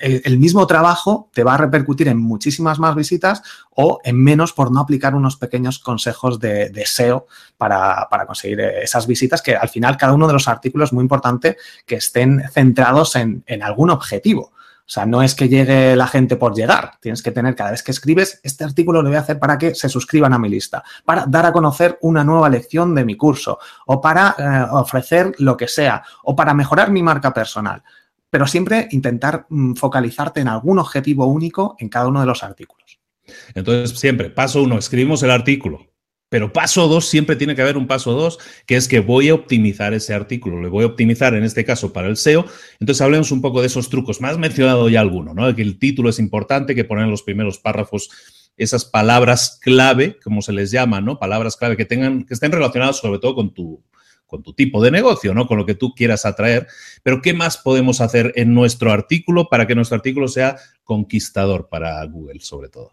el, 0.00 0.38
mismo 0.38 0.66
trabajo 0.66 1.28
te 1.32 1.44
va 1.44 1.54
a 1.54 1.58
repercutir 1.58 2.08
en 2.08 2.18
muchísimas 2.18 2.78
más 2.78 2.94
visitas 2.94 3.42
o 3.70 4.00
en 4.04 4.22
menos 4.22 4.52
por 4.52 4.70
no 4.70 4.80
aplicar 4.80 5.14
unos 5.14 5.36
pequeños 5.36 5.78
consejos 5.78 6.38
de, 6.40 6.82
SEO 6.84 7.26
para, 7.56 8.08
conseguir 8.26 8.60
esas 8.60 9.06
visitas, 9.06 9.42
que 9.42 9.56
al 9.56 9.68
final 9.68 9.96
cada 9.96 10.12
uno 10.12 10.26
de 10.26 10.32
los 10.32 10.48
artículos 10.48 10.90
es 10.90 10.92
muy 10.92 11.02
importante 11.02 11.56
que 11.86 11.96
estén 11.96 12.42
centrados 12.52 13.16
en, 13.16 13.44
algún 13.62 13.90
objetivo. 13.90 14.52
O 14.84 14.90
sea, 14.92 15.06
no 15.06 15.22
es 15.22 15.34
que 15.34 15.48
llegue 15.48 15.94
la 15.94 16.08
gente 16.08 16.36
por 16.36 16.54
llegar. 16.54 16.92
Tienes 17.00 17.22
que 17.22 17.30
tener 17.30 17.54
cada 17.54 17.70
vez 17.70 17.82
que 17.82 17.92
escribes, 17.92 18.40
este 18.42 18.64
artículo 18.64 19.00
lo 19.00 19.08
voy 19.08 19.16
a 19.16 19.20
hacer 19.20 19.38
para 19.38 19.56
que 19.56 19.74
se 19.74 19.88
suscriban 19.88 20.32
a 20.32 20.38
mi 20.38 20.48
lista, 20.48 20.82
para 21.04 21.24
dar 21.26 21.46
a 21.46 21.52
conocer 21.52 21.98
una 22.02 22.24
nueva 22.24 22.50
lección 22.50 22.94
de 22.94 23.04
mi 23.04 23.16
curso, 23.16 23.58
o 23.86 24.00
para 24.00 24.34
eh, 24.36 24.66
ofrecer 24.72 25.34
lo 25.38 25.56
que 25.56 25.68
sea, 25.68 26.02
o 26.24 26.34
para 26.34 26.52
mejorar 26.52 26.90
mi 26.90 27.02
marca 27.02 27.32
personal 27.32 27.82
pero 28.32 28.46
siempre 28.46 28.88
intentar 28.92 29.44
mm, 29.50 29.74
focalizarte 29.74 30.40
en 30.40 30.48
algún 30.48 30.78
objetivo 30.78 31.26
único 31.26 31.76
en 31.78 31.90
cada 31.90 32.08
uno 32.08 32.18
de 32.18 32.24
los 32.24 32.42
artículos. 32.42 32.98
Entonces, 33.54 33.98
siempre, 33.98 34.30
paso 34.30 34.62
uno, 34.62 34.78
escribimos 34.78 35.22
el 35.22 35.30
artículo, 35.30 35.92
pero 36.30 36.50
paso 36.50 36.88
dos, 36.88 37.06
siempre 37.06 37.36
tiene 37.36 37.54
que 37.54 37.60
haber 37.60 37.76
un 37.76 37.86
paso 37.86 38.12
dos, 38.12 38.38
que 38.64 38.76
es 38.76 38.88
que 38.88 39.00
voy 39.00 39.28
a 39.28 39.34
optimizar 39.34 39.92
ese 39.92 40.14
artículo, 40.14 40.62
le 40.62 40.70
voy 40.70 40.84
a 40.84 40.86
optimizar 40.86 41.34
en 41.34 41.44
este 41.44 41.66
caso 41.66 41.92
para 41.92 42.08
el 42.08 42.16
SEO. 42.16 42.46
Entonces, 42.80 43.02
hablemos 43.02 43.32
un 43.32 43.42
poco 43.42 43.60
de 43.60 43.66
esos 43.66 43.90
trucos. 43.90 44.22
Más 44.22 44.38
mencionado 44.38 44.88
ya 44.88 45.00
alguno, 45.00 45.34
¿no? 45.34 45.54
Que 45.54 45.60
el 45.60 45.78
título 45.78 46.08
es 46.08 46.18
importante, 46.18 46.74
que 46.74 46.84
poner 46.84 47.04
en 47.04 47.10
los 47.10 47.22
primeros 47.22 47.58
párrafos 47.58 48.08
esas 48.56 48.86
palabras 48.86 49.58
clave, 49.60 50.18
como 50.24 50.40
se 50.40 50.54
les 50.54 50.70
llama, 50.70 51.02
¿no? 51.02 51.18
Palabras 51.18 51.58
clave 51.58 51.76
que 51.76 51.84
tengan, 51.84 52.24
que 52.24 52.32
estén 52.32 52.50
relacionadas 52.50 52.96
sobre 52.96 53.18
todo 53.18 53.34
con 53.34 53.52
tu, 53.52 53.84
con 54.32 54.42
tu 54.42 54.54
tipo 54.54 54.82
de 54.82 54.90
negocio, 54.90 55.34
¿no? 55.34 55.46
Con 55.46 55.58
lo 55.58 55.66
que 55.66 55.74
tú 55.74 55.92
quieras 55.94 56.24
atraer. 56.24 56.66
Pero, 57.02 57.20
¿qué 57.20 57.34
más 57.34 57.58
podemos 57.58 58.00
hacer 58.00 58.32
en 58.34 58.54
nuestro 58.54 58.90
artículo 58.90 59.50
para 59.50 59.66
que 59.66 59.74
nuestro 59.74 59.96
artículo 59.96 60.26
sea 60.26 60.56
conquistador 60.84 61.68
para 61.68 62.02
Google, 62.06 62.40
sobre 62.40 62.70
todo? 62.70 62.92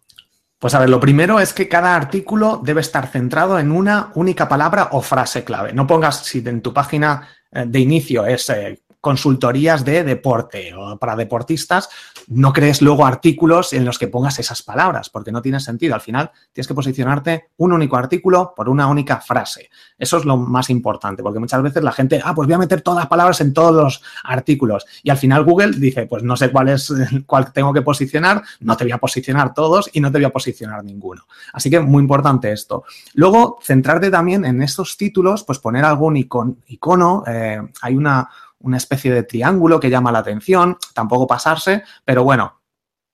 Pues 0.60 0.76
a 0.76 0.80
ver, 0.80 0.90
lo 0.90 1.00
primero 1.00 1.40
es 1.40 1.54
que 1.54 1.70
cada 1.70 1.96
artículo 1.96 2.60
debe 2.62 2.82
estar 2.82 3.08
centrado 3.08 3.58
en 3.58 3.72
una 3.72 4.12
única 4.16 4.50
palabra 4.50 4.90
o 4.92 5.02
frase 5.02 5.46
clave. 5.46 5.72
No 5.72 5.88
pongas, 5.88 6.26
si 6.26 6.40
en 6.46 6.62
tu 6.62 6.74
página 6.74 7.26
eh, 7.54 7.64
de 7.66 7.80
inicio 7.80 8.26
es 8.26 8.50
eh, 8.50 8.82
consultorías 9.02 9.86
de 9.86 10.04
deporte 10.04 10.74
o 10.74 10.98
para 10.98 11.16
deportistas, 11.16 11.90
no 12.28 12.52
crees 12.52 12.82
luego 12.82 13.06
artículos 13.06 13.74
en 13.74 13.86
los 13.86 13.98
que 13.98 14.08
pongas 14.08 14.40
esas 14.40 14.62
palabras, 14.62 15.10
porque 15.10 15.32
no 15.32 15.42
tiene 15.42 15.60
sentido. 15.60 15.96
Al 15.96 16.02
final 16.02 16.32
tienes 16.52 16.68
que 16.68 16.74
posicionarte 16.74 17.50
un 17.58 17.74
único 17.74 17.96
artículo 17.96 18.54
por 18.56 18.70
una 18.70 18.88
única 18.88 19.22
frase. 19.22 19.70
Eso 19.98 20.18
es 20.18 20.26
lo 20.26 20.38
más 20.38 20.70
importante, 20.70 21.24
porque 21.24 21.40
muchas 21.40 21.62
veces 21.62 21.84
la 21.84 21.92
gente, 21.92 22.22
ah, 22.24 22.36
pues 22.36 22.48
voy 22.48 22.56
a 22.56 22.60
meter 22.60 22.82
todas 22.82 23.00
las 23.00 23.08
palabras 23.08 23.40
en 23.42 23.54
todos 23.54 23.74
los 23.74 24.04
artículos. 24.24 24.86
Y 25.02 25.10
al 25.10 25.18
final 25.18 25.44
Google 25.44 25.72
dice, 25.72 26.06
pues 26.06 26.24
no 26.24 26.36
sé 26.36 26.52
cuál 26.52 26.70
es 26.70 26.94
cuál 27.26 27.52
tengo 27.54 27.74
que 27.74 27.82
posicionar, 27.82 28.44
no 28.60 28.76
te 28.76 28.84
voy 28.84 28.92
a 28.92 28.98
posicionar 28.98 29.54
todos 29.54 29.90
y 29.94 30.02
no 30.02 30.12
te 30.12 30.18
voy 30.18 30.26
a 30.26 30.30
posicionar 30.32 30.84
ninguno. 30.84 31.26
Así 31.54 31.70
que 31.70 31.80
muy 31.80 32.02
importante 32.02 32.52
esto. 32.52 32.84
Luego, 33.14 33.60
centrarte 33.64 34.12
también 34.12 34.46
en 34.46 34.62
estos 34.62 34.98
títulos, 34.98 35.44
pues 35.44 35.60
poner 35.60 35.86
algún 35.86 36.18
icono. 36.18 37.24
Eh, 37.26 37.62
hay 37.82 37.96
una 37.96 38.30
una 38.60 38.78
especie 38.78 39.14
de 39.14 39.24
triángulo 39.24 39.80
que 39.80 39.90
llama 39.90 40.12
la 40.12 40.20
atención, 40.20 40.78
tampoco 40.94 41.28
pasarse, 41.28 41.84
pero 42.06 42.24
bueno, 42.24 42.59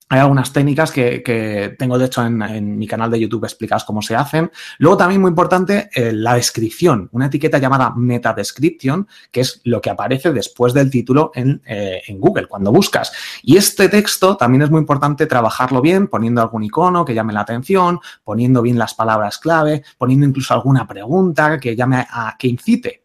hay 0.07 0.19
algunas 0.19 0.53
técnicas 0.53 0.91
que, 0.91 1.75
tengo, 1.79 1.97
de 1.97 2.05
hecho, 2.05 2.24
en, 2.24 2.77
mi 2.77 2.88
canal 2.88 3.09
de 3.09 3.19
YouTube 3.19 3.43
explicadas 3.43 3.83
cómo 3.83 4.03
se 4.03 4.15
hacen. 4.15 4.51
Luego, 4.77 4.97
también 4.97 5.19
muy 5.19 5.29
importante, 5.29 5.89
eh, 5.95 6.12
la 6.13 6.35
descripción, 6.35 7.09
una 7.12 7.25
etiqueta 7.25 7.57
llamada 7.57 7.91
meta 7.95 8.33
description, 8.33 9.07
que 9.31 9.41
es 9.41 9.62
lo 9.63 9.81
que 9.81 9.89
aparece 9.89 10.31
después 10.31 10.74
del 10.74 10.91
título 10.91 11.31
en, 11.33 11.59
eh, 11.65 12.03
en, 12.05 12.19
Google, 12.19 12.45
cuando 12.47 12.71
buscas. 12.71 13.12
Y 13.41 13.57
este 13.57 13.89
texto 13.89 14.38
también 14.38 14.62
es 14.62 14.69
muy 14.69 14.79
importante 14.79 15.25
trabajarlo 15.25 15.81
bien, 15.81 16.07
poniendo 16.07 16.41
algún 16.41 16.63
icono 16.63 17.03
que 17.03 17.15
llame 17.15 17.33
la 17.33 17.41
atención, 17.41 18.00
poniendo 18.24 18.62
bien 18.62 18.77
las 18.77 18.93
palabras 18.93 19.39
clave, 19.39 19.83
poniendo 19.97 20.27
incluso 20.27 20.53
alguna 20.53 20.88
pregunta 20.88 21.59
que 21.59 21.75
llame 21.75 22.05
a, 22.09 22.35
que 22.38 22.47
incite. 22.47 23.01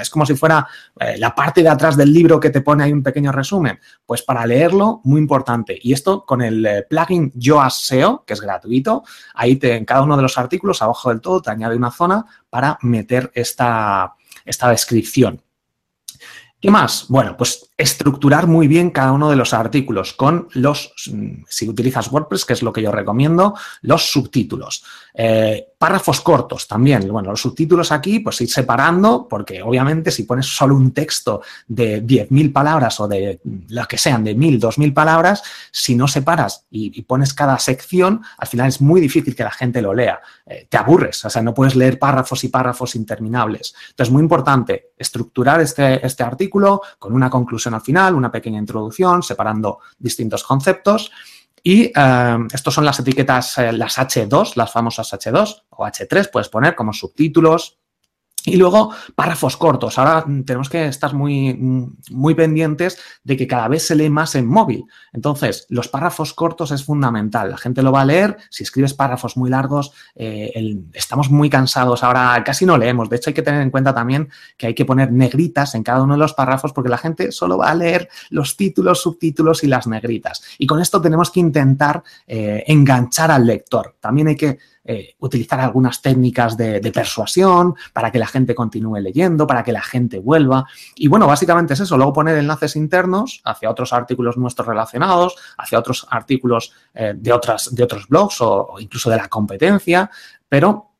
Es 0.00 0.10
como 0.10 0.26
si 0.26 0.34
fuera 0.34 0.66
eh, 1.00 1.16
la 1.16 1.34
parte 1.34 1.62
de 1.62 1.70
atrás 1.70 1.96
del 1.96 2.12
libro 2.12 2.38
que 2.38 2.50
te 2.50 2.60
pone 2.60 2.84
ahí 2.84 2.92
un 2.92 3.02
pequeño 3.02 3.32
resumen. 3.32 3.78
Pues 4.04 4.22
para 4.22 4.46
leerlo, 4.46 5.00
muy 5.04 5.20
importante. 5.20 5.78
Y 5.82 5.94
esto 5.94 6.24
con 6.34 6.42
el 6.42 6.66
eh, 6.66 6.82
plugin 6.82 7.30
Yoast 7.36 7.84
SEO, 7.84 8.24
que 8.26 8.32
es 8.32 8.40
gratuito. 8.40 9.04
Ahí 9.34 9.54
te, 9.54 9.76
en 9.76 9.84
cada 9.84 10.02
uno 10.02 10.16
de 10.16 10.22
los 10.22 10.36
artículos, 10.36 10.82
abajo 10.82 11.10
del 11.10 11.20
todo, 11.20 11.40
te 11.40 11.50
añade 11.50 11.76
una 11.76 11.92
zona 11.92 12.26
para 12.50 12.76
meter 12.82 13.30
esta, 13.34 14.14
esta 14.44 14.68
descripción. 14.68 15.40
¿Qué 16.60 16.72
más? 16.72 17.06
Bueno, 17.08 17.36
pues 17.36 17.70
estructurar 17.76 18.48
muy 18.48 18.66
bien 18.66 18.90
cada 18.90 19.12
uno 19.12 19.30
de 19.30 19.36
los 19.36 19.54
artículos 19.54 20.12
con 20.12 20.48
los, 20.54 20.92
si 21.46 21.68
utilizas 21.68 22.10
WordPress, 22.10 22.44
que 22.44 22.54
es 22.54 22.62
lo 22.62 22.72
que 22.72 22.82
yo 22.82 22.90
recomiendo, 22.90 23.54
los 23.82 24.10
subtítulos. 24.10 24.84
Eh, 25.14 25.68
Párrafos 25.84 26.22
cortos 26.22 26.66
también. 26.66 27.06
Bueno, 27.08 27.32
los 27.32 27.42
subtítulos 27.42 27.92
aquí, 27.92 28.20
pues 28.20 28.40
ir 28.40 28.48
separando, 28.48 29.28
porque 29.28 29.60
obviamente 29.60 30.10
si 30.10 30.22
pones 30.22 30.46
solo 30.46 30.74
un 30.76 30.92
texto 30.92 31.42
de 31.68 32.02
10.000 32.02 32.54
palabras 32.54 32.98
o 33.00 33.06
de 33.06 33.38
lo 33.68 33.84
que 33.84 33.98
sean, 33.98 34.24
de 34.24 34.34
1.000, 34.34 34.60
2.000 34.60 34.94
palabras, 34.94 35.42
si 35.70 35.94
no 35.94 36.08
separas 36.08 36.64
y, 36.70 37.02
pones 37.02 37.34
cada 37.34 37.58
sección, 37.58 38.22
al 38.38 38.48
final 38.48 38.68
es 38.68 38.80
muy 38.80 38.98
difícil 38.98 39.36
que 39.36 39.44
la 39.44 39.50
gente 39.50 39.82
lo 39.82 39.92
lea. 39.92 40.22
Eh, 40.46 40.66
te 40.70 40.78
aburres, 40.78 41.22
o 41.26 41.28
sea, 41.28 41.42
no 41.42 41.52
puedes 41.52 41.76
leer 41.76 41.98
párrafos 41.98 42.42
y 42.44 42.48
párrafos 42.48 42.94
interminables. 42.94 43.74
Entonces, 43.90 44.10
muy 44.10 44.22
importante 44.22 44.92
estructurar 44.96 45.60
este, 45.60 46.06
este 46.06 46.22
artículo 46.22 46.80
con 46.98 47.12
una 47.12 47.28
conclusión 47.28 47.74
al 47.74 47.82
final, 47.82 48.14
una 48.14 48.32
pequeña 48.32 48.58
introducción, 48.58 49.22
separando 49.22 49.80
distintos 49.98 50.44
conceptos. 50.44 51.10
Y 51.66 51.84
eh, 51.96 52.38
estos 52.52 52.74
son 52.74 52.84
las 52.84 53.00
etiquetas, 53.00 53.56
eh, 53.56 53.72
las 53.72 53.96
H2, 53.96 54.54
las 54.54 54.70
famosas 54.70 55.10
H2 55.14 55.62
o 55.70 55.86
H3, 55.86 56.30
puedes 56.30 56.50
poner 56.50 56.74
como 56.74 56.92
subtítulos, 56.92 57.78
y 58.46 58.56
luego, 58.56 58.92
párrafos 59.14 59.56
cortos. 59.56 59.98
Ahora 59.98 60.26
tenemos 60.44 60.68
que 60.68 60.86
estar 60.86 61.14
muy, 61.14 61.54
muy 62.10 62.34
pendientes 62.34 62.98
de 63.22 63.38
que 63.38 63.46
cada 63.46 63.68
vez 63.68 63.86
se 63.86 63.94
lee 63.94 64.10
más 64.10 64.34
en 64.34 64.46
móvil. 64.46 64.84
Entonces, 65.14 65.66
los 65.70 65.88
párrafos 65.88 66.34
cortos 66.34 66.70
es 66.70 66.84
fundamental. 66.84 67.50
La 67.50 67.56
gente 67.56 67.82
lo 67.82 67.90
va 67.90 68.02
a 68.02 68.04
leer. 68.04 68.36
Si 68.50 68.62
escribes 68.62 68.92
párrafos 68.92 69.38
muy 69.38 69.48
largos, 69.48 69.92
eh, 70.14 70.76
estamos 70.92 71.30
muy 71.30 71.48
cansados. 71.48 72.04
Ahora 72.04 72.42
casi 72.44 72.66
no 72.66 72.76
leemos. 72.76 73.08
De 73.08 73.16
hecho, 73.16 73.30
hay 73.30 73.34
que 73.34 73.42
tener 73.42 73.62
en 73.62 73.70
cuenta 73.70 73.94
también 73.94 74.28
que 74.58 74.66
hay 74.66 74.74
que 74.74 74.84
poner 74.84 75.10
negritas 75.10 75.74
en 75.74 75.82
cada 75.82 76.02
uno 76.02 76.12
de 76.12 76.20
los 76.20 76.34
párrafos 76.34 76.74
porque 76.74 76.90
la 76.90 76.98
gente 76.98 77.32
solo 77.32 77.56
va 77.56 77.70
a 77.70 77.74
leer 77.74 78.10
los 78.28 78.58
títulos, 78.58 79.00
subtítulos 79.00 79.64
y 79.64 79.68
las 79.68 79.86
negritas. 79.86 80.42
Y 80.58 80.66
con 80.66 80.82
esto 80.82 81.00
tenemos 81.00 81.30
que 81.30 81.40
intentar 81.40 82.02
eh, 82.26 82.62
enganchar 82.66 83.30
al 83.30 83.46
lector. 83.46 83.96
También 84.00 84.28
hay 84.28 84.36
que 84.36 84.58
eh, 84.86 85.14
utilizar 85.20 85.60
algunas 85.60 86.02
técnicas 86.02 86.58
de, 86.58 86.92
persuasión 86.92 87.74
para 87.94 88.12
que 88.12 88.18
la 88.18 88.26
gente 88.26 88.54
continúe 88.54 89.00
leyendo, 89.00 89.46
para 89.46 89.64
que 89.64 89.72
la 89.72 89.80
gente 89.80 90.18
vuelva. 90.18 90.66
Y 90.94 91.08
bueno, 91.08 91.26
básicamente 91.26 91.72
es 91.72 91.80
eso, 91.80 91.96
luego 91.96 92.12
poner 92.12 92.36
enlaces 92.36 92.76
internos 92.76 93.40
hacia 93.44 93.70
otros 93.70 93.94
artículos 93.94 94.36
nuestros 94.36 94.68
relacionados, 94.68 95.36
hacia 95.56 95.78
otros 95.78 96.06
artículos 96.10 96.72
eh, 96.92 97.14
de, 97.16 97.32
otras, 97.32 97.74
de 97.74 97.82
otros 97.82 98.06
blogs 98.08 98.42
o, 98.42 98.74
incluso 98.78 99.08
de 99.08 99.16
la 99.16 99.28
competencia, 99.28 100.10
pero 100.48 100.90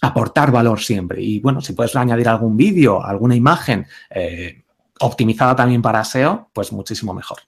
aportar 0.00 0.50
valor 0.50 0.80
siempre. 0.80 1.22
Y 1.22 1.40
bueno, 1.40 1.60
si 1.60 1.74
puedes 1.74 1.94
añadir 1.94 2.30
algún 2.30 2.56
vídeo, 2.56 3.04
alguna 3.04 3.36
imagen 3.36 3.86
eh, 4.08 4.64
optimizada 5.00 5.54
también 5.54 5.82
para 5.82 6.04
SEO, 6.04 6.48
pues 6.54 6.72
muchísimo 6.72 7.12
mejor. 7.12 7.38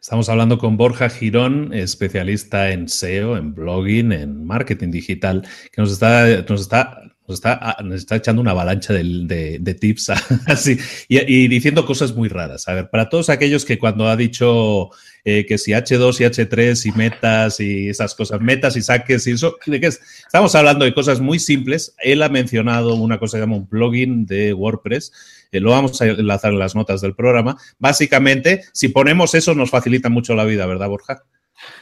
Estamos 0.00 0.28
hablando 0.28 0.56
con 0.58 0.76
Borja 0.76 1.10
Girón, 1.10 1.74
especialista 1.74 2.70
en 2.70 2.88
SEO, 2.88 3.36
en 3.36 3.54
blogging, 3.54 4.12
en 4.12 4.46
marketing 4.46 4.90
digital, 4.90 5.46
que 5.70 5.82
nos 5.82 5.92
está, 5.92 6.26
nos 6.48 6.60
está, 6.62 7.02
nos 7.28 7.36
está, 7.36 7.76
nos 7.84 7.96
está 7.96 8.16
echando 8.16 8.40
una 8.40 8.52
avalancha 8.52 8.94
de, 8.94 9.58
de, 9.60 9.74
tips 9.74 10.10
así 10.46 10.78
y, 11.08 11.48
diciendo 11.48 11.84
cosas 11.84 12.14
muy 12.14 12.28
raras. 12.28 12.68
A 12.68 12.74
ver, 12.74 12.88
para 12.88 13.10
todos 13.10 13.28
aquellos 13.28 13.66
que 13.66 13.78
cuando 13.78 14.08
ha 14.08 14.16
dicho 14.16 14.90
eh, 15.24 15.44
que 15.44 15.58
si 15.58 15.72
H2 15.72 16.20
y 16.20 16.24
H3 16.24 16.86
y 16.86 16.92
metas 16.92 17.60
y 17.60 17.88
esas 17.90 18.14
cosas, 18.14 18.40
metas 18.40 18.76
y 18.76 18.82
saques 18.82 19.26
y 19.26 19.32
eso, 19.32 19.56
¿de 19.66 19.78
qué 19.78 19.88
es? 19.88 20.00
Estamos 20.24 20.54
hablando 20.54 20.86
de 20.86 20.94
cosas 20.94 21.20
muy 21.20 21.38
simples. 21.38 21.94
Él 21.98 22.22
ha 22.22 22.30
mencionado 22.30 22.94
una 22.94 23.18
cosa 23.18 23.36
que 23.36 23.40
se 23.40 23.46
llama 23.46 23.56
un 23.56 23.68
plugin 23.68 24.24
de 24.24 24.54
WordPress 24.54 25.12
eh, 25.52 25.60
lo 25.60 25.70
vamos 25.70 26.00
a 26.00 26.06
enlazar 26.06 26.52
en 26.52 26.58
las 26.58 26.74
notas 26.74 27.00
del 27.00 27.14
programa. 27.14 27.56
Básicamente, 27.78 28.64
si 28.72 28.88
ponemos 28.88 29.34
eso, 29.34 29.54
nos 29.54 29.70
facilita 29.70 30.08
mucho 30.08 30.34
la 30.34 30.44
vida, 30.44 30.66
¿verdad, 30.66 30.88
Borja? 30.88 31.22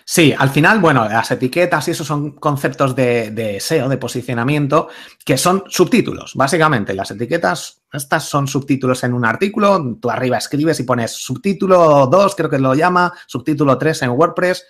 Sí, 0.05 0.35
al 0.37 0.51
final, 0.51 0.81
bueno, 0.81 1.09
las 1.09 1.31
etiquetas 1.31 1.89
y 1.89 1.93
esos 1.93 2.07
son 2.07 2.33
conceptos 2.33 2.95
de, 2.95 3.59
SEO, 3.61 3.89
de 3.89 3.97
posicionamiento, 3.97 4.89
que 5.25 5.37
son 5.37 5.65
subtítulos, 5.69 6.35
básicamente. 6.35 6.95
Las 6.95 7.11
etiquetas, 7.11 7.83
estas 7.93 8.25
son 8.25 8.47
subtítulos 8.47 9.03
en 9.05 9.15
un 9.15 9.25
artículo, 9.25 9.97
tú 10.01 10.11
arriba 10.11 10.39
escribes 10.39 10.79
y 10.81 10.85
pones 10.85 11.13
subtítulo 11.13 12.07
2, 12.07 12.35
creo 12.37 12.51
que 12.51 12.59
lo 12.59 12.75
llama, 12.75 13.13
subtítulo 13.27 13.77
3 13.79 14.03
en 14.03 14.11
WordPress, 14.11 14.65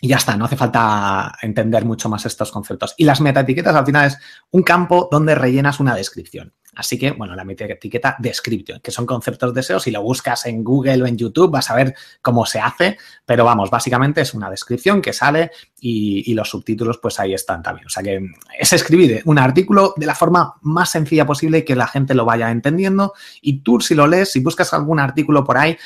y 0.00 0.08
ya 0.08 0.16
está, 0.16 0.36
no 0.36 0.46
hace 0.46 0.56
falta 0.56 1.36
entender 1.42 1.84
mucho 1.84 2.08
más 2.08 2.24
estos 2.26 2.50
conceptos. 2.50 2.94
Y 2.96 3.04
las 3.04 3.20
metaetiquetas 3.20 3.74
al 3.74 3.86
final 3.86 4.06
es 4.06 4.18
un 4.50 4.62
campo 4.62 5.08
donde 5.10 5.34
rellenas 5.34 5.80
una 5.80 5.94
descripción. 5.94 6.52
Así 6.74 6.98
que, 6.98 7.10
bueno, 7.10 7.34
la 7.34 7.42
etiqueta 7.42 8.16
description, 8.18 8.80
que 8.80 8.92
son 8.92 9.04
conceptos 9.04 9.52
de 9.52 9.62
SEO. 9.62 9.80
Si 9.80 9.90
lo 9.90 10.02
buscas 10.02 10.46
en 10.46 10.62
Google 10.62 11.02
o 11.02 11.06
en 11.06 11.16
YouTube, 11.16 11.50
vas 11.50 11.70
a 11.70 11.74
ver 11.74 11.94
cómo 12.22 12.46
se 12.46 12.60
hace. 12.60 12.96
Pero 13.26 13.44
vamos, 13.44 13.70
básicamente 13.70 14.20
es 14.20 14.34
una 14.34 14.48
descripción 14.48 15.02
que 15.02 15.12
sale 15.12 15.50
y, 15.80 16.32
los 16.32 16.48
subtítulos, 16.48 16.98
pues 16.98 17.18
ahí 17.18 17.34
están 17.34 17.62
también. 17.62 17.86
O 17.86 17.90
sea 17.90 18.02
que 18.02 18.24
es 18.58 18.72
escribir 18.72 19.20
un 19.24 19.38
artículo 19.38 19.94
de 19.96 20.06
la 20.06 20.14
forma 20.14 20.54
más 20.62 20.90
sencilla 20.90 21.26
posible 21.26 21.58
y 21.58 21.64
que 21.64 21.74
la 21.74 21.88
gente 21.88 22.14
lo 22.14 22.24
vaya 22.24 22.50
entendiendo. 22.50 23.14
Y 23.42 23.62
tú, 23.62 23.80
si 23.80 23.94
lo 23.94 24.06
lees, 24.06 24.30
si 24.30 24.40
buscas 24.40 24.72
algún 24.72 25.00
artículo 25.00 25.44
por 25.44 25.58
ahí 25.58 25.76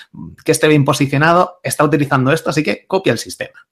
que 0.45 0.53
esté 0.53 0.69
bien 0.69 0.85
posicionado, 0.85 1.61
está 1.63 1.83
utilizando 1.83 2.31
esto, 2.31 2.51
así 2.51 2.63
que 2.63 2.87
copia 2.87 3.13
el 3.13 3.19
sistema. 3.19 3.67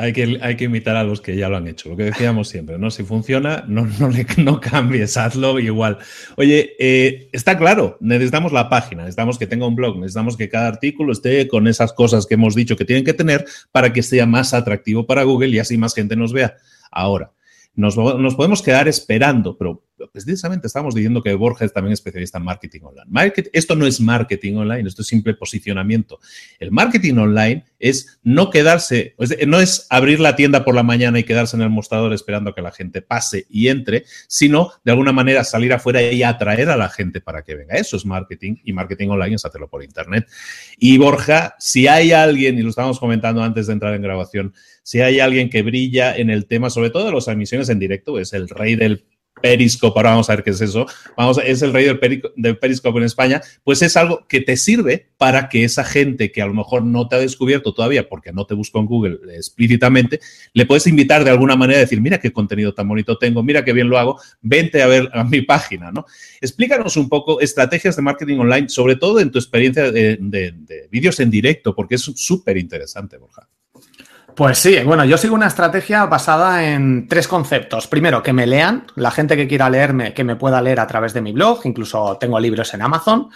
Hay 0.00 0.14
que, 0.14 0.38
hay 0.40 0.56
que 0.56 0.64
imitar 0.64 0.96
a 0.96 1.04
los 1.04 1.20
que 1.20 1.36
ya 1.36 1.50
lo 1.50 1.58
han 1.58 1.66
hecho. 1.66 1.90
Lo 1.90 1.96
que 1.96 2.04
decíamos 2.04 2.48
siempre, 2.48 2.78
¿no? 2.78 2.90
Si 2.90 3.02
funciona, 3.02 3.64
no, 3.68 3.86
no, 3.98 4.08
no 4.38 4.58
cambies, 4.58 5.18
hazlo 5.18 5.58
igual. 5.58 5.98
Oye, 6.36 6.74
eh, 6.78 7.28
está 7.32 7.58
claro, 7.58 7.98
necesitamos 8.00 8.50
la 8.50 8.70
página, 8.70 9.02
necesitamos 9.02 9.38
que 9.38 9.46
tenga 9.46 9.66
un 9.66 9.76
blog, 9.76 9.98
necesitamos 9.98 10.38
que 10.38 10.48
cada 10.48 10.68
artículo 10.68 11.12
esté 11.12 11.46
con 11.48 11.68
esas 11.68 11.92
cosas 11.92 12.26
que 12.26 12.34
hemos 12.34 12.54
dicho 12.54 12.76
que 12.76 12.86
tienen 12.86 13.04
que 13.04 13.12
tener 13.12 13.44
para 13.72 13.92
que 13.92 14.02
sea 14.02 14.24
más 14.24 14.54
atractivo 14.54 15.04
para 15.04 15.24
Google 15.24 15.48
y 15.48 15.58
así 15.58 15.76
más 15.76 15.94
gente 15.94 16.16
nos 16.16 16.32
vea. 16.32 16.56
Ahora, 16.90 17.32
nos, 17.74 17.98
nos 17.98 18.34
podemos 18.36 18.62
quedar 18.62 18.88
esperando, 18.88 19.58
pero 19.58 19.84
precisamente 20.08 20.66
estamos 20.66 20.94
diciendo 20.94 21.22
que 21.22 21.34
Borja 21.34 21.64
es 21.64 21.72
también 21.72 21.92
especialista 21.92 22.38
en 22.38 22.44
marketing 22.44 22.80
online. 22.82 23.32
esto 23.52 23.74
no 23.74 23.86
es 23.86 24.00
marketing 24.00 24.56
online, 24.56 24.88
esto 24.88 25.02
es 25.02 25.08
simple 25.08 25.34
posicionamiento. 25.34 26.20
El 26.58 26.70
marketing 26.70 27.14
online 27.14 27.64
es 27.78 28.18
no 28.22 28.50
quedarse, 28.50 29.14
no 29.46 29.60
es 29.60 29.86
abrir 29.90 30.20
la 30.20 30.36
tienda 30.36 30.64
por 30.64 30.74
la 30.74 30.82
mañana 30.82 31.18
y 31.18 31.24
quedarse 31.24 31.56
en 31.56 31.62
el 31.62 31.70
mostrador 31.70 32.12
esperando 32.12 32.50
a 32.50 32.54
que 32.54 32.62
la 32.62 32.72
gente 32.72 33.02
pase 33.02 33.46
y 33.48 33.68
entre, 33.68 34.04
sino 34.28 34.72
de 34.84 34.92
alguna 34.92 35.12
manera 35.12 35.44
salir 35.44 35.72
afuera 35.72 36.02
y 36.02 36.22
atraer 36.22 36.70
a 36.70 36.76
la 36.76 36.88
gente 36.88 37.20
para 37.20 37.42
que 37.42 37.54
venga. 37.54 37.76
Eso 37.76 37.96
es 37.96 38.06
marketing 38.06 38.56
y 38.64 38.72
marketing 38.72 39.08
online 39.08 39.36
es 39.36 39.44
hacerlo 39.44 39.68
por 39.68 39.82
internet. 39.82 40.26
Y 40.78 40.98
Borja, 40.98 41.56
si 41.58 41.86
hay 41.86 42.12
alguien, 42.12 42.58
y 42.58 42.62
lo 42.62 42.70
estábamos 42.70 42.98
comentando 42.98 43.42
antes 43.42 43.66
de 43.66 43.72
entrar 43.72 43.94
en 43.94 44.02
grabación, 44.02 44.54
si 44.82 45.00
hay 45.00 45.20
alguien 45.20 45.50
que 45.50 45.62
brilla 45.62 46.16
en 46.16 46.30
el 46.30 46.46
tema, 46.46 46.70
sobre 46.70 46.90
todo 46.90 47.06
de 47.06 47.12
las 47.12 47.28
emisiones 47.28 47.68
en 47.68 47.78
directo, 47.78 48.18
es 48.18 48.32
el 48.32 48.48
rey 48.48 48.76
del 48.76 49.04
Periscope, 49.40 49.98
ahora 49.98 50.10
vamos 50.10 50.30
a 50.30 50.36
ver 50.36 50.44
qué 50.44 50.50
es 50.50 50.60
eso, 50.60 50.86
vamos, 51.16 51.38
es 51.44 51.62
el 51.62 51.72
rey 51.72 51.84
del, 51.84 52.58
Periscope 52.58 52.98
en 52.98 53.04
España, 53.04 53.40
pues 53.64 53.82
es 53.82 53.96
algo 53.96 54.26
que 54.28 54.40
te 54.40 54.56
sirve 54.56 55.08
para 55.16 55.48
que 55.48 55.64
esa 55.64 55.84
gente 55.84 56.32
que 56.32 56.42
a 56.42 56.46
lo 56.46 56.54
mejor 56.54 56.82
no 56.82 57.08
te 57.08 57.16
ha 57.16 57.18
descubierto 57.18 57.74
todavía 57.74 58.08
porque 58.08 58.32
no 58.32 58.46
te 58.46 58.54
busco 58.54 58.78
en 58.78 58.86
Google 58.86 59.18
explícitamente, 59.34 60.20
le 60.52 60.66
puedes 60.66 60.86
invitar 60.86 61.24
de 61.24 61.30
alguna 61.30 61.56
manera 61.56 61.78
a 61.78 61.82
decir, 61.82 62.00
mira 62.00 62.18
qué 62.18 62.32
contenido 62.32 62.74
tan 62.74 62.88
bonito 62.88 63.18
tengo, 63.18 63.42
mira 63.42 63.64
qué 63.64 63.72
bien 63.72 63.88
lo 63.88 63.98
hago, 63.98 64.20
vente 64.40 64.82
a 64.82 64.86
ver 64.86 65.08
a 65.12 65.24
mi 65.24 65.42
página, 65.42 65.90
¿no? 65.92 66.06
Explícanos 66.40 66.96
un 66.96 67.08
poco 67.08 67.40
estrategias 67.40 67.96
de 67.96 68.02
marketing 68.02 68.38
online, 68.38 68.68
sobre 68.68 68.96
todo 68.96 69.20
en 69.20 69.30
tu 69.30 69.38
experiencia 69.38 69.90
de, 69.90 70.18
de 70.20 70.88
vídeos 70.90 71.20
en 71.20 71.30
directo, 71.30 71.74
porque 71.74 71.96
es 71.96 72.02
súper 72.02 72.56
interesante, 72.56 73.16
Borja. 73.18 73.48
Pues 74.34 74.58
sí, 74.58 74.80
bueno, 74.84 75.04
yo 75.04 75.16
sigo 75.16 75.34
una 75.34 75.46
estrategia 75.46 76.06
basada 76.06 76.64
en 76.64 77.08
tres 77.08 77.28
conceptos. 77.28 77.86
Primero, 77.86 78.22
que 78.22 78.32
me 78.32 78.46
lean, 78.46 78.86
la 78.96 79.10
gente 79.10 79.36
que 79.36 79.48
quiera 79.48 79.70
leerme, 79.70 80.14
que 80.14 80.24
me 80.24 80.36
pueda 80.36 80.60
leer 80.62 80.80
a 80.80 80.86
través 80.86 81.12
de 81.14 81.20
mi 81.20 81.32
blog, 81.32 81.60
incluso 81.64 82.16
tengo 82.18 82.38
libros 82.38 82.72
en 82.74 82.82
Amazon. 82.82 83.30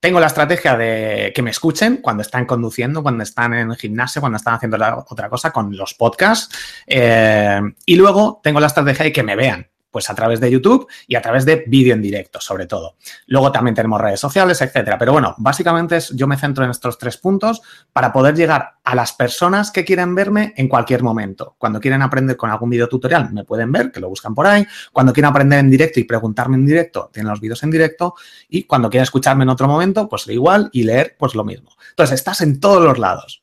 Tengo 0.00 0.18
la 0.18 0.28
estrategia 0.28 0.78
de 0.78 1.30
que 1.34 1.42
me 1.42 1.50
escuchen 1.50 1.98
cuando 1.98 2.22
están 2.22 2.46
conduciendo, 2.46 3.02
cuando 3.02 3.22
están 3.22 3.52
en 3.52 3.70
el 3.70 3.76
gimnasio, 3.76 4.22
cuando 4.22 4.36
están 4.36 4.54
haciendo 4.54 4.78
otra 5.08 5.28
cosa 5.28 5.50
con 5.50 5.76
los 5.76 5.92
podcasts. 5.92 6.82
Eh, 6.86 7.60
y 7.84 7.96
luego 7.96 8.40
tengo 8.42 8.60
la 8.60 8.68
estrategia 8.68 9.04
de 9.04 9.12
que 9.12 9.22
me 9.22 9.36
vean. 9.36 9.69
Pues 9.90 10.08
a 10.08 10.14
través 10.14 10.40
de 10.40 10.50
YouTube 10.50 10.86
y 11.06 11.16
a 11.16 11.22
través 11.22 11.44
de 11.44 11.64
vídeo 11.66 11.94
en 11.94 12.02
directo, 12.02 12.40
sobre 12.40 12.66
todo. 12.66 12.96
Luego 13.26 13.50
también 13.50 13.74
tenemos 13.74 14.00
redes 14.00 14.20
sociales, 14.20 14.60
etcétera. 14.60 14.98
Pero 14.98 15.12
bueno, 15.12 15.34
básicamente 15.38 15.98
yo 16.12 16.26
me 16.26 16.36
centro 16.36 16.64
en 16.64 16.70
estos 16.70 16.98
tres 16.98 17.16
puntos 17.16 17.60
para 17.92 18.12
poder 18.12 18.34
llegar 18.34 18.74
a 18.84 18.94
las 18.94 19.12
personas 19.12 19.70
que 19.70 19.84
quieren 19.84 20.14
verme 20.14 20.54
en 20.56 20.68
cualquier 20.68 21.02
momento. 21.02 21.56
Cuando 21.58 21.80
quieren 21.80 22.02
aprender 22.02 22.36
con 22.36 22.50
algún 22.50 22.70
video 22.70 22.88
tutorial, 22.88 23.32
me 23.32 23.44
pueden 23.44 23.72
ver, 23.72 23.90
que 23.90 24.00
lo 24.00 24.08
buscan 24.08 24.34
por 24.34 24.46
ahí. 24.46 24.66
Cuando 24.92 25.12
quieren 25.12 25.30
aprender 25.30 25.58
en 25.58 25.70
directo 25.70 26.00
y 26.00 26.04
preguntarme 26.04 26.56
en 26.56 26.66
directo, 26.66 27.10
tienen 27.12 27.30
los 27.30 27.40
vídeos 27.40 27.62
en 27.62 27.70
directo. 27.70 28.14
Y 28.48 28.64
cuando 28.64 28.90
quieran 28.90 29.04
escucharme 29.04 29.44
en 29.44 29.50
otro 29.50 29.68
momento, 29.68 30.08
pues 30.08 30.26
igual 30.28 30.70
y 30.72 30.84
leer, 30.84 31.16
pues 31.18 31.34
lo 31.34 31.44
mismo. 31.44 31.70
Entonces, 31.90 32.14
estás 32.14 32.40
en 32.40 32.60
todos 32.60 32.82
los 32.82 32.98
lados. 32.98 33.42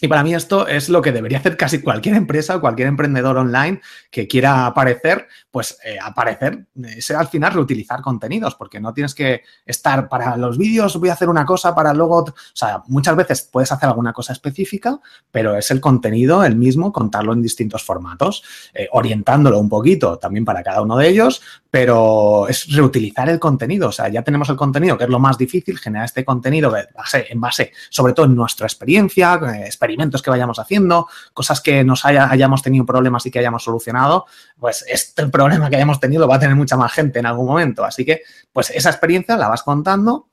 Y 0.00 0.08
para 0.08 0.22
mí 0.22 0.34
esto 0.34 0.66
es 0.66 0.88
lo 0.88 1.00
que 1.00 1.12
debería 1.12 1.38
hacer 1.38 1.56
casi 1.56 1.80
cualquier 1.80 2.16
empresa 2.16 2.56
o 2.56 2.60
cualquier 2.60 2.88
emprendedor 2.88 3.36
online 3.36 3.80
que 4.10 4.26
quiera 4.26 4.66
aparecer, 4.66 5.28
pues 5.50 5.78
eh, 5.84 5.96
aparecer, 6.02 6.66
es 6.82 7.10
al 7.10 7.28
final 7.28 7.52
reutilizar 7.52 8.00
contenidos, 8.00 8.54
porque 8.54 8.80
no 8.80 8.92
tienes 8.92 9.14
que 9.14 9.42
estar 9.64 10.08
para 10.08 10.36
los 10.36 10.58
vídeos, 10.58 10.98
voy 10.98 11.08
a 11.08 11.12
hacer 11.12 11.28
una 11.28 11.46
cosa 11.46 11.74
para 11.74 11.94
luego, 11.94 12.18
o 12.18 12.34
sea, 12.52 12.82
muchas 12.88 13.16
veces 13.16 13.48
puedes 13.50 13.70
hacer 13.72 13.88
alguna 13.88 14.12
cosa 14.12 14.32
específica, 14.32 15.00
pero 15.30 15.56
es 15.56 15.70
el 15.70 15.80
contenido 15.80 16.44
el 16.44 16.56
mismo, 16.56 16.92
contarlo 16.92 17.32
en 17.32 17.42
distintos 17.42 17.82
formatos, 17.82 18.42
eh, 18.74 18.88
orientándolo 18.92 19.58
un 19.58 19.68
poquito 19.68 20.18
también 20.18 20.44
para 20.44 20.62
cada 20.62 20.82
uno 20.82 20.96
de 20.96 21.08
ellos, 21.08 21.40
pero 21.70 22.46
es 22.48 22.72
reutilizar 22.72 23.28
el 23.28 23.38
contenido, 23.38 23.88
o 23.88 23.92
sea, 23.92 24.08
ya 24.08 24.22
tenemos 24.22 24.48
el 24.48 24.56
contenido, 24.56 24.98
que 24.98 25.04
es 25.04 25.10
lo 25.10 25.18
más 25.18 25.38
difícil, 25.38 25.78
generar 25.78 26.04
este 26.04 26.24
contenido 26.24 26.74
en 26.76 27.40
base, 27.40 27.72
sobre 27.90 28.12
todo 28.12 28.26
en 28.26 28.34
nuestra 28.34 28.66
experiencia, 28.66 29.34
eh, 29.34 29.66
experimentos 29.84 30.22
que 30.22 30.30
vayamos 30.30 30.58
haciendo, 30.58 31.08
cosas 31.32 31.60
que 31.60 31.84
nos 31.84 32.04
hayamos 32.04 32.62
tenido 32.62 32.84
problemas 32.86 33.24
y 33.26 33.30
que 33.30 33.38
hayamos 33.38 33.62
solucionado, 33.62 34.26
pues 34.58 34.84
este 34.88 35.26
problema 35.28 35.68
que 35.70 35.76
hayamos 35.76 36.00
tenido 36.00 36.26
va 36.26 36.36
a 36.36 36.40
tener 36.40 36.56
mucha 36.56 36.76
más 36.76 36.92
gente 36.92 37.18
en 37.18 37.26
algún 37.26 37.46
momento. 37.46 37.84
Así 37.84 38.04
que, 38.04 38.22
pues 38.52 38.70
esa 38.70 38.90
experiencia 38.90 39.36
la 39.36 39.48
vas 39.48 39.62
contando 39.62 40.28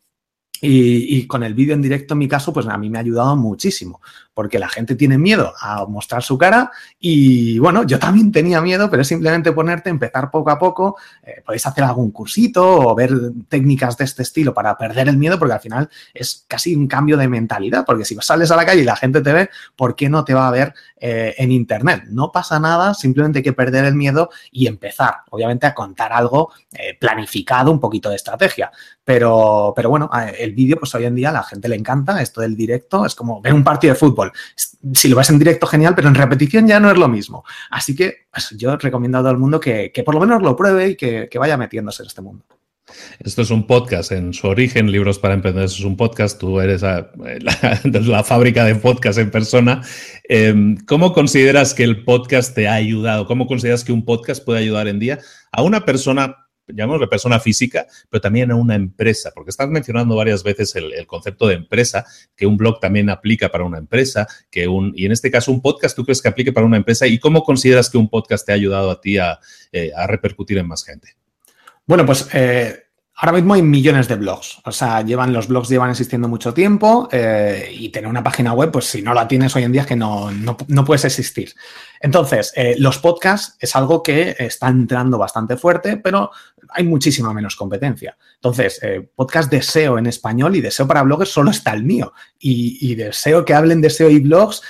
y, 0.63 1.25
con 1.25 1.43
el 1.43 1.55
vídeo 1.55 1.73
en 1.73 1.81
directo, 1.81 2.13
en 2.13 2.19
mi 2.19 2.27
caso, 2.27 2.53
pues 2.53 2.67
a 2.67 2.77
mí 2.77 2.89
me 2.89 2.99
ha 2.99 3.01
ayudado 3.01 3.35
muchísimo, 3.35 3.99
porque 4.33 4.59
la 4.59 4.69
gente 4.69 4.95
tiene 4.95 5.17
miedo 5.17 5.53
a 5.59 5.85
mostrar 5.85 6.23
su 6.23 6.37
cara 6.37 6.71
y 6.99 7.59
bueno, 7.59 7.83
yo 7.83 7.99
también 7.99 8.31
tenía 8.31 8.61
miedo, 8.61 8.89
pero 8.89 9.01
es 9.01 9.07
simplemente 9.07 9.51
ponerte, 9.51 9.89
empezar 9.89 10.31
poco 10.31 10.51
a 10.51 10.59
poco, 10.59 10.97
eh, 11.23 11.41
podéis 11.45 11.65
hacer 11.65 11.83
algún 11.83 12.11
cursito 12.11 12.79
o 12.79 12.95
ver 12.95 13.11
técnicas 13.49 13.97
de 13.97 14.05
este 14.05 14.23
estilo 14.23 14.53
para 14.53 14.77
perder 14.77 15.09
el 15.09 15.17
miedo, 15.17 15.37
porque 15.37 15.53
al 15.53 15.59
final 15.59 15.89
es 16.13 16.45
casi 16.47 16.75
un 16.75 16.87
cambio 16.87 17.17
de 17.17 17.27
mentalidad, 17.27 17.85
porque 17.85 18.05
si 18.05 18.15
sales 18.21 18.51
a 18.51 18.55
la 18.55 18.65
calle 18.65 18.81
y 18.81 18.85
la 18.85 18.95
gente 18.95 19.21
te 19.21 19.33
ve, 19.33 19.49
¿por 19.75 19.95
qué 19.95 20.09
no 20.09 20.23
te 20.23 20.33
va 20.33 20.47
a 20.47 20.51
ver 20.51 20.73
eh, 20.97 21.35
en 21.37 21.51
Internet? 21.51 22.03
No 22.09 22.31
pasa 22.31 22.59
nada, 22.59 22.93
simplemente 22.93 23.39
hay 23.39 23.43
que 23.43 23.53
perder 23.53 23.85
el 23.85 23.95
miedo 23.95 24.29
y 24.51 24.67
empezar, 24.67 25.23
obviamente, 25.29 25.67
a 25.67 25.73
contar 25.73 26.13
algo 26.13 26.51
eh, 26.73 26.97
planificado, 26.99 27.71
un 27.71 27.79
poquito 27.79 28.09
de 28.09 28.15
estrategia, 28.15 28.71
pero, 29.03 29.73
pero 29.75 29.89
bueno, 29.89 30.09
el 30.37 30.53
vídeo, 30.53 30.77
pues 30.77 30.93
hoy 30.95 31.05
en 31.05 31.15
día 31.15 31.29
a 31.29 31.33
la 31.33 31.43
gente 31.43 31.67
le 31.67 31.75
encanta 31.75 32.21
esto 32.21 32.41
del 32.41 32.55
directo, 32.55 33.05
es 33.05 33.15
como 33.15 33.41
ver 33.41 33.53
un 33.53 33.63
partido 33.63 33.93
de 33.93 33.99
fútbol. 33.99 34.20
Si 34.93 35.07
lo 35.07 35.15
ves 35.15 35.29
en 35.29 35.39
directo, 35.39 35.67
genial, 35.67 35.95
pero 35.95 36.07
en 36.07 36.15
repetición 36.15 36.67
ya 36.67 36.79
no 36.79 36.91
es 36.91 36.97
lo 36.97 37.07
mismo. 37.07 37.43
Así 37.69 37.95
que 37.95 38.27
pues, 38.31 38.49
yo 38.57 38.75
recomiendo 38.77 39.17
a 39.17 39.21
todo 39.21 39.31
el 39.31 39.37
mundo 39.37 39.59
que, 39.59 39.91
por 40.05 40.15
lo 40.15 40.21
menos 40.21 40.41
lo 40.41 40.55
pruebe 40.55 40.89
y 40.89 40.95
que, 40.95 41.29
vaya 41.39 41.57
metiéndose 41.57 42.03
en 42.03 42.07
este 42.07 42.21
mundo. 42.21 42.45
Esto 43.19 43.43
es 43.43 43.51
un 43.51 43.67
podcast 43.67 44.11
en 44.11 44.33
su 44.33 44.47
origen, 44.47 44.91
Libros 44.91 45.17
para 45.17 45.33
Emprendedores 45.33 45.73
es 45.73 45.85
un 45.85 45.95
podcast, 45.95 46.37
tú 46.37 46.59
eres 46.59 46.81
la, 46.81 48.23
fábrica 48.23 48.65
de 48.65 48.75
podcast 48.75 49.17
en 49.17 49.31
persona. 49.31 49.81
Em, 50.27 50.75
¿Cómo 50.85 51.13
consideras 51.13 51.73
que 51.73 51.83
el 51.83 52.03
podcast 52.03 52.53
te 52.53 52.67
ha 52.67 52.73
ayudado? 52.73 53.27
¿Cómo 53.27 53.47
consideras 53.47 53.83
que 53.85 53.93
un 53.93 54.03
podcast 54.03 54.43
puede 54.43 54.59
ayudar 54.59 54.87
en 54.87 54.99
día 54.99 55.19
a 55.51 55.61
una 55.61 55.85
persona 55.85 56.40
de 56.73 57.07
persona 57.07 57.39
física, 57.39 57.87
pero 58.09 58.21
también 58.21 58.51
a 58.51 58.55
una 58.55 58.75
empresa, 58.75 59.31
porque 59.33 59.49
estás 59.49 59.69
mencionando 59.69 60.15
varias 60.15 60.43
veces 60.43 60.75
el, 60.75 61.05
concepto 61.07 61.47
de 61.47 61.55
empresa, 61.55 62.05
que 62.35 62.45
un 62.45 62.57
blog 62.57 62.79
también 62.79 63.09
aplica 63.09 63.49
para 63.49 63.63
una 63.63 63.77
empresa, 63.77 64.27
que 64.49 64.67
un, 64.67 64.93
y 64.95 65.05
en 65.05 65.11
este 65.11 65.31
caso 65.31 65.51
un 65.51 65.61
podcast, 65.61 65.95
¿tú 65.95 66.03
crees 66.03 66.21
que 66.21 66.29
aplique 66.29 66.53
para 66.53 66.65
una 66.65 66.77
empresa? 66.77 67.07
¿Y 67.07 67.19
cómo 67.19 67.43
consideras 67.43 67.89
que 67.89 67.97
un 67.97 68.09
podcast 68.09 68.45
te 68.45 68.51
ha 68.51 68.55
ayudado 68.55 68.91
a 68.91 69.01
ti 69.01 69.17
a, 69.17 69.39
eh, 69.71 69.91
repercutir 70.07 70.57
en 70.57 70.67
más 70.67 70.83
gente? 70.83 71.15
Bueno, 71.85 72.05
pues 72.05 72.27
eh, 72.33 72.83
Ahora 73.23 73.33
mismo 73.33 73.53
hay 73.53 73.61
millones 73.61 74.07
de 74.07 74.15
blogs, 74.15 74.59
o 74.65 74.71
sea, 74.71 75.03
llevan 75.03 75.31
los 75.31 75.47
blogs 75.47 75.69
llevan 75.69 75.91
existiendo 75.91 76.27
mucho 76.27 76.55
tiempo 76.55 77.07
eh, 77.11 77.69
y 77.71 77.89
tener 77.89 78.09
una 78.09 78.23
página 78.23 78.53
web, 78.53 78.71
pues 78.71 78.85
si 78.85 79.03
no 79.03 79.13
la 79.13 79.27
tienes 79.27 79.55
hoy 79.55 79.61
en 79.61 79.71
día 79.71 79.81
es 79.81 79.87
que 79.87 79.95
no, 79.95 80.31
no, 80.31 80.85
puedes 80.85 81.05
existir. 81.05 81.53
Entonces, 81.99 82.51
los 82.79 82.97
podcasts 82.97 83.57
es 83.59 83.75
algo 83.75 84.01
que 84.01 84.35
está 84.39 84.69
entrando 84.69 85.19
bastante 85.19 85.55
fuerte, 85.55 85.97
pero 85.97 86.31
hay 86.71 86.83
muchísima 86.83 87.33
menos 87.33 87.55
competencia. 87.55 88.17
Entonces, 88.35 88.79
eh, 88.81 89.09
podcast 89.15 89.51
de 89.51 89.61
SEO 89.61 89.97
en 89.97 90.07
español 90.07 90.55
y 90.55 90.61
de 90.61 90.71
SEO 90.71 90.87
para 90.87 91.03
bloggers 91.03 91.31
solo 91.31 91.51
está 91.51 91.73
el 91.73 91.83
mío. 91.83 92.13
Y, 92.39 92.77
y 92.81 92.95
de 92.95 93.13
SEO 93.13 93.45
que 93.45 93.53
hablen 93.53 93.81
de 93.81 93.89
SEO 93.89 94.09
y 94.09 94.19
blogs, 94.19 94.61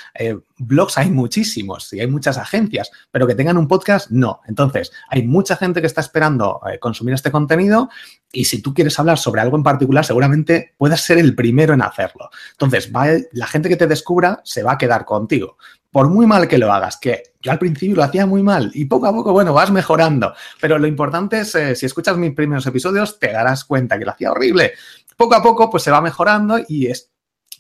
blogs 0.57 0.97
hay 0.97 1.09
muchísimos 1.09 1.91
y 1.93 1.99
hay 1.99 2.07
muchas 2.07 2.37
agencias, 2.37 2.91
pero 3.11 3.25
que 3.27 3.35
tengan 3.35 3.57
un 3.57 3.67
podcast, 3.67 4.11
no. 4.11 4.41
Entonces, 4.47 4.91
hay 5.09 5.23
mucha 5.23 5.55
gente 5.55 5.81
que 5.81 5.87
está 5.87 6.01
esperando 6.01 6.59
consumir 6.79 7.13
este 7.13 7.31
contenido 7.31 7.89
y 8.31 8.45
si 8.45 8.61
tú 8.61 8.73
quieres 8.73 8.97
hablar 8.99 9.17
sobre 9.17 9.41
algo 9.41 9.57
en 9.57 9.63
particular, 9.63 10.05
seguramente 10.05 10.73
puedas 10.77 11.01
ser 11.01 11.17
el 11.17 11.35
primero 11.35 11.73
en 11.73 11.81
hacerlo. 11.81 12.29
Entonces, 12.51 12.91
la 13.33 13.47
gente 13.47 13.69
que 13.69 13.75
te 13.75 13.87
descubra 13.87 14.41
se 14.43 14.63
va 14.63 14.73
a 14.73 14.77
quedar 14.77 15.05
contigo. 15.05 15.57
Por 15.91 16.09
muy 16.09 16.25
mal 16.25 16.47
que 16.47 16.57
lo 16.57 16.71
hagas, 16.71 16.97
que 16.97 17.23
yo 17.41 17.51
al 17.51 17.59
principio 17.59 17.97
lo 17.97 18.03
hacía 18.03 18.25
muy 18.25 18.43
mal 18.43 18.71
y 18.73 18.85
poco 18.85 19.07
a 19.07 19.11
poco, 19.11 19.33
bueno, 19.33 19.53
vas 19.53 19.71
mejorando. 19.71 20.33
Pero 20.59 20.79
lo 20.79 20.87
importante 20.87 21.41
es, 21.41 21.53
eh, 21.55 21.75
si 21.75 21.85
escuchas 21.85 22.17
mis 22.17 22.33
primeros 22.33 22.65
episodios, 22.65 23.19
te 23.19 23.31
darás 23.31 23.65
cuenta 23.65 23.99
que 23.99 24.05
lo 24.05 24.11
hacía 24.11 24.31
horrible. 24.31 24.73
Poco 25.17 25.35
a 25.35 25.43
poco, 25.43 25.69
pues 25.69 25.83
se 25.83 25.91
va 25.91 26.01
mejorando 26.01 26.59
y 26.67 26.87
es 26.87 27.10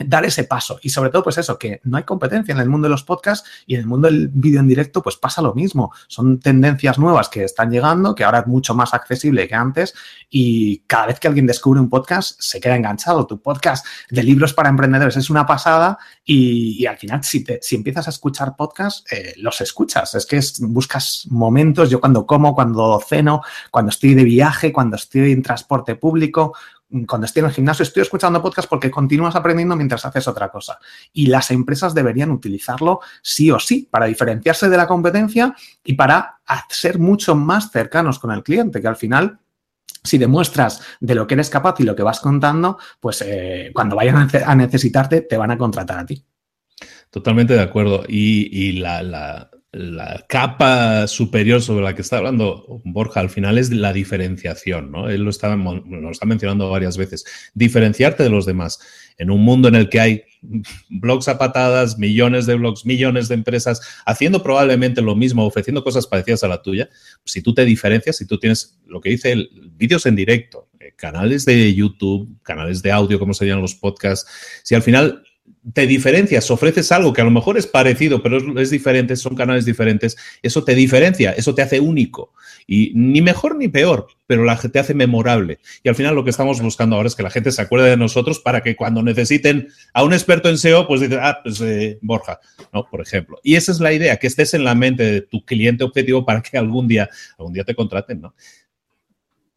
dar 0.07 0.25
ese 0.25 0.43
paso. 0.43 0.79
Y 0.81 0.89
sobre 0.89 1.09
todo, 1.09 1.23
pues 1.23 1.37
eso, 1.37 1.57
que 1.57 1.81
no 1.83 1.97
hay 1.97 2.03
competencia 2.03 2.53
en 2.53 2.59
el 2.59 2.69
mundo 2.69 2.87
de 2.87 2.91
los 2.91 3.03
podcasts 3.03 3.49
y 3.65 3.75
en 3.75 3.81
el 3.81 3.87
mundo 3.87 4.07
del 4.07 4.27
vídeo 4.29 4.59
en 4.59 4.67
directo, 4.67 5.01
pues 5.01 5.17
pasa 5.17 5.41
lo 5.41 5.53
mismo. 5.53 5.91
Son 6.07 6.39
tendencias 6.39 6.99
nuevas 6.99 7.29
que 7.29 7.43
están 7.43 7.71
llegando, 7.71 8.15
que 8.15 8.23
ahora 8.23 8.39
es 8.39 8.47
mucho 8.47 8.73
más 8.75 8.93
accesible 8.93 9.47
que 9.47 9.55
antes 9.55 9.93
y 10.29 10.79
cada 10.87 11.07
vez 11.07 11.19
que 11.19 11.27
alguien 11.27 11.47
descubre 11.47 11.79
un 11.79 11.89
podcast 11.89 12.39
se 12.39 12.59
queda 12.59 12.75
enganchado. 12.75 13.25
Tu 13.27 13.41
podcast 13.41 13.85
de 14.09 14.23
libros 14.23 14.53
para 14.53 14.69
emprendedores 14.69 15.17
es 15.17 15.29
una 15.29 15.45
pasada 15.45 15.97
y, 16.25 16.85
al 16.85 16.97
final 16.97 17.23
si, 17.23 17.43
te, 17.43 17.59
si 17.61 17.75
empiezas 17.75 18.07
a 18.07 18.11
escuchar 18.11 18.55
podcasts, 18.55 19.03
eh, 19.11 19.33
los 19.37 19.61
escuchas. 19.61 20.15
Es 20.15 20.25
que 20.25 20.39
buscas 20.67 21.27
momentos, 21.29 21.89
yo 21.89 21.99
cuando 21.99 22.25
como, 22.25 22.55
cuando 22.55 22.99
ceno, 23.07 23.41
cuando 23.69 23.89
estoy 23.89 24.13
de 24.13 24.23
viaje, 24.23 24.71
cuando 24.71 24.95
estoy 24.95 25.31
en 25.31 25.41
transporte 25.41 25.95
público, 25.95 26.53
cuando 27.07 27.25
estoy 27.25 27.41
en 27.41 27.45
el 27.47 27.51
gimnasio, 27.53 27.83
estoy 27.83 28.01
escuchando 28.01 28.41
podcast 28.41 28.69
porque 28.69 28.91
continúas 28.91 29.35
aprendiendo 29.35 29.75
mientras 29.75 30.05
haces 30.05 30.27
otra 30.27 30.49
cosa. 30.49 30.79
Y 31.13 31.27
las 31.27 31.51
empresas 31.51 31.93
deberían 31.93 32.31
utilizarlo 32.31 32.99
sí 33.21 33.51
o 33.51 33.59
sí 33.59 33.87
para 33.89 34.05
diferenciarse 34.05 34.69
de 34.69 34.77
la 34.77 34.87
competencia 34.87 35.55
y 35.83 35.93
para 35.93 36.39
ser 36.69 36.99
mucho 36.99 37.35
más 37.35 37.71
cercanos 37.71 38.19
con 38.19 38.31
el 38.31 38.43
cliente, 38.43 38.81
que 38.81 38.87
al 38.87 38.97
final 38.97 39.39
si 40.03 40.17
demuestras 40.17 40.81
de 40.99 41.15
lo 41.15 41.27
que 41.27 41.35
eres 41.35 41.49
capaz 41.49 41.79
y 41.79 41.83
lo 41.83 41.95
que 41.95 42.03
vas 42.03 42.19
contando, 42.19 42.77
pues 42.99 43.23
eh, 43.25 43.71
cuando 43.73 43.95
vayan 43.95 44.29
a 44.45 44.55
necesitarte, 44.55 45.21
te 45.21 45.37
van 45.37 45.51
a 45.51 45.57
contratar 45.57 45.99
a 45.99 46.05
ti. 46.05 46.25
Totalmente 47.09 47.53
de 47.53 47.61
acuerdo. 47.61 48.03
Y, 48.07 48.73
la, 48.79 49.03
la 49.03 49.51
capa 50.27 51.07
superior 51.07 51.61
sobre 51.61 51.85
la 51.85 51.95
que 51.95 52.01
está 52.01 52.17
hablando 52.17 52.81
Borja 52.83 53.21
al 53.21 53.29
final 53.29 53.57
es 53.57 53.71
la 53.71 53.93
diferenciación, 53.93 54.91
¿no? 54.91 55.09
Él 55.09 55.23
lo 55.23 55.29
está, 55.29 55.57
está 56.11 56.25
mencionando 56.25 56.69
varias 56.69 56.97
veces. 56.97 57.23
Diferenciarte 57.53 58.23
de 58.23 58.29
los 58.29 58.45
demás. 58.45 58.79
En 59.17 59.31
un 59.31 59.41
mundo 59.41 59.69
en 59.69 59.75
el 59.75 59.87
que 59.87 59.99
hay 60.01 60.23
blogs 60.89 61.29
a 61.29 61.37
patadas, 61.37 61.97
millones 61.97 62.45
de 62.47 62.55
blogs, 62.55 62.85
millones 62.85 63.29
de 63.29 63.35
empresas 63.35 63.81
haciendo 64.05 64.43
probablemente 64.43 65.01
lo 65.01 65.15
mismo, 65.15 65.45
ofreciendo 65.45 65.83
cosas 65.83 66.05
parecidas 66.05 66.43
a 66.43 66.47
la 66.49 66.61
tuya, 66.61 66.89
si 67.23 67.41
tú 67.41 67.53
te 67.53 67.63
diferencias, 67.63 68.17
si 68.17 68.25
tú 68.25 68.39
tienes 68.39 68.79
lo 68.85 68.99
que 68.99 69.11
dice 69.11 69.47
vídeos 69.77 70.05
en 70.05 70.15
directo, 70.15 70.69
eh, 70.79 70.93
canales 70.97 71.45
de 71.45 71.73
YouTube, 71.73 72.41
canales 72.43 72.81
de 72.81 72.91
audio, 72.91 73.19
como 73.19 73.33
serían 73.33 73.61
los 73.61 73.75
podcasts, 73.75 74.29
si 74.63 74.75
al 74.75 74.81
final 74.81 75.23
te 75.73 75.87
diferencias, 75.87 76.49
ofreces 76.51 76.91
algo 76.91 77.13
que 77.13 77.21
a 77.21 77.23
lo 77.23 77.31
mejor 77.31 77.57
es 77.57 77.67
parecido, 77.67 78.21
pero 78.21 78.59
es, 78.59 78.69
diferente, 78.69 79.15
son 79.15 79.35
canales 79.35 79.65
diferentes, 79.65 80.17
eso 80.41 80.63
te 80.63 80.75
diferencia, 80.75 81.31
eso 81.31 81.53
te 81.53 81.61
hace 81.61 81.79
único. 81.79 82.33
Y 82.67 82.91
ni 82.95 83.21
mejor 83.21 83.55
ni 83.55 83.67
peor, 83.67 84.07
pero 84.27 84.43
la, 84.43 84.57
te 84.57 84.79
hace 84.79 84.93
memorable. 84.93 85.59
Y 85.83 85.89
al 85.89 85.95
final 85.95 86.15
lo 86.15 86.23
que 86.23 86.29
estamos 86.29 86.61
buscando 86.61 86.95
ahora 86.95 87.07
es 87.07 87.15
que 87.15 87.23
la 87.23 87.29
gente 87.29 87.51
se 87.51 87.61
acuerde 87.61 87.89
de 87.89 87.97
nosotros 87.97 88.39
para 88.39 88.61
que 88.61 88.75
cuando 88.75 89.03
necesiten 89.03 89.67
a 89.93 90.03
un 90.03 90.13
experto 90.13 90.49
en 90.49 90.57
SEO, 90.57 90.87
pues 90.87 91.01
dicen, 91.01 91.19
ah, 91.21 91.39
pues 91.43 91.61
eh, 91.61 91.97
Borja, 92.01 92.39
¿no? 92.73 92.87
Por 92.89 93.01
ejemplo. 93.01 93.39
Y 93.43 93.55
esa 93.55 93.71
es 93.71 93.79
la 93.79 93.93
idea, 93.93 94.17
que 94.17 94.27
estés 94.27 94.53
en 94.53 94.63
la 94.63 94.75
mente 94.75 95.03
de 95.03 95.21
tu 95.21 95.43
cliente 95.43 95.83
objetivo 95.83 96.25
para 96.25 96.41
que 96.41 96.57
algún 96.57 96.87
día, 96.87 97.09
algún 97.37 97.53
día 97.53 97.63
te 97.63 97.75
contraten, 97.75 98.21
¿no? 98.21 98.35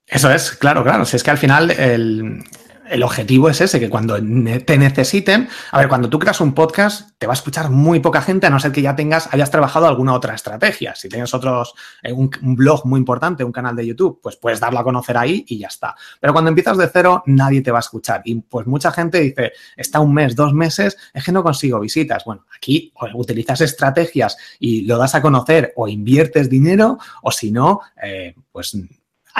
Eso 0.06 0.30
es, 0.30 0.52
claro, 0.52 0.82
claro. 0.82 1.04
Si 1.04 1.16
es 1.16 1.22
que 1.22 1.30
al 1.30 1.38
final 1.38 1.70
el, 1.70 2.44
el 2.88 3.02
objetivo 3.02 3.48
es 3.48 3.60
ese, 3.60 3.80
que 3.80 3.88
cuando 3.88 4.16
te 4.16 4.78
necesiten, 4.78 5.48
a 5.70 5.78
ver, 5.78 5.88
cuando 5.88 6.08
tú 6.08 6.18
creas 6.18 6.40
un 6.40 6.54
podcast, 6.54 7.10
te 7.18 7.26
va 7.26 7.32
a 7.32 7.34
escuchar 7.34 7.70
muy 7.70 8.00
poca 8.00 8.20
gente, 8.20 8.46
a 8.46 8.50
no 8.50 8.60
ser 8.60 8.72
que 8.72 8.82
ya 8.82 8.94
tengas, 8.96 9.32
hayas 9.32 9.50
trabajado 9.50 9.86
alguna 9.86 10.12
otra 10.14 10.34
estrategia. 10.34 10.94
Si 10.94 11.08
tienes 11.08 11.32
otros, 11.34 11.74
eh, 12.02 12.12
un, 12.12 12.30
blog 12.42 12.86
muy 12.86 12.98
importante, 12.98 13.44
un 13.44 13.52
canal 13.52 13.76
de 13.76 13.86
YouTube, 13.86 14.20
pues 14.22 14.36
puedes 14.36 14.60
darlo 14.60 14.78
a 14.78 14.84
conocer 14.84 15.16
ahí 15.16 15.44
y 15.48 15.58
ya 15.58 15.68
está. 15.68 15.94
Pero 16.20 16.32
cuando 16.32 16.48
empiezas 16.48 16.76
de 16.78 16.88
cero, 16.92 17.22
nadie 17.26 17.62
te 17.62 17.70
va 17.70 17.78
a 17.78 17.80
escuchar. 17.80 18.22
Y 18.24 18.36
pues 18.36 18.66
mucha 18.66 18.92
gente 18.92 19.20
dice, 19.20 19.52
está 19.76 20.00
un 20.00 20.14
mes, 20.14 20.36
dos 20.36 20.52
meses, 20.52 20.96
es 21.12 21.24
que 21.24 21.32
no 21.32 21.42
consigo 21.42 21.80
visitas. 21.80 22.24
Bueno, 22.24 22.46
aquí 22.56 22.92
utilizas 23.14 23.60
estrategias 23.60 24.36
y 24.58 24.82
lo 24.82 24.98
das 24.98 25.14
a 25.14 25.22
conocer 25.22 25.72
o 25.76 25.88
inviertes 25.88 26.50
dinero 26.50 26.98
o 27.22 27.30
si 27.30 27.50
no, 27.50 27.80
eh, 28.02 28.34
pues 28.52 28.76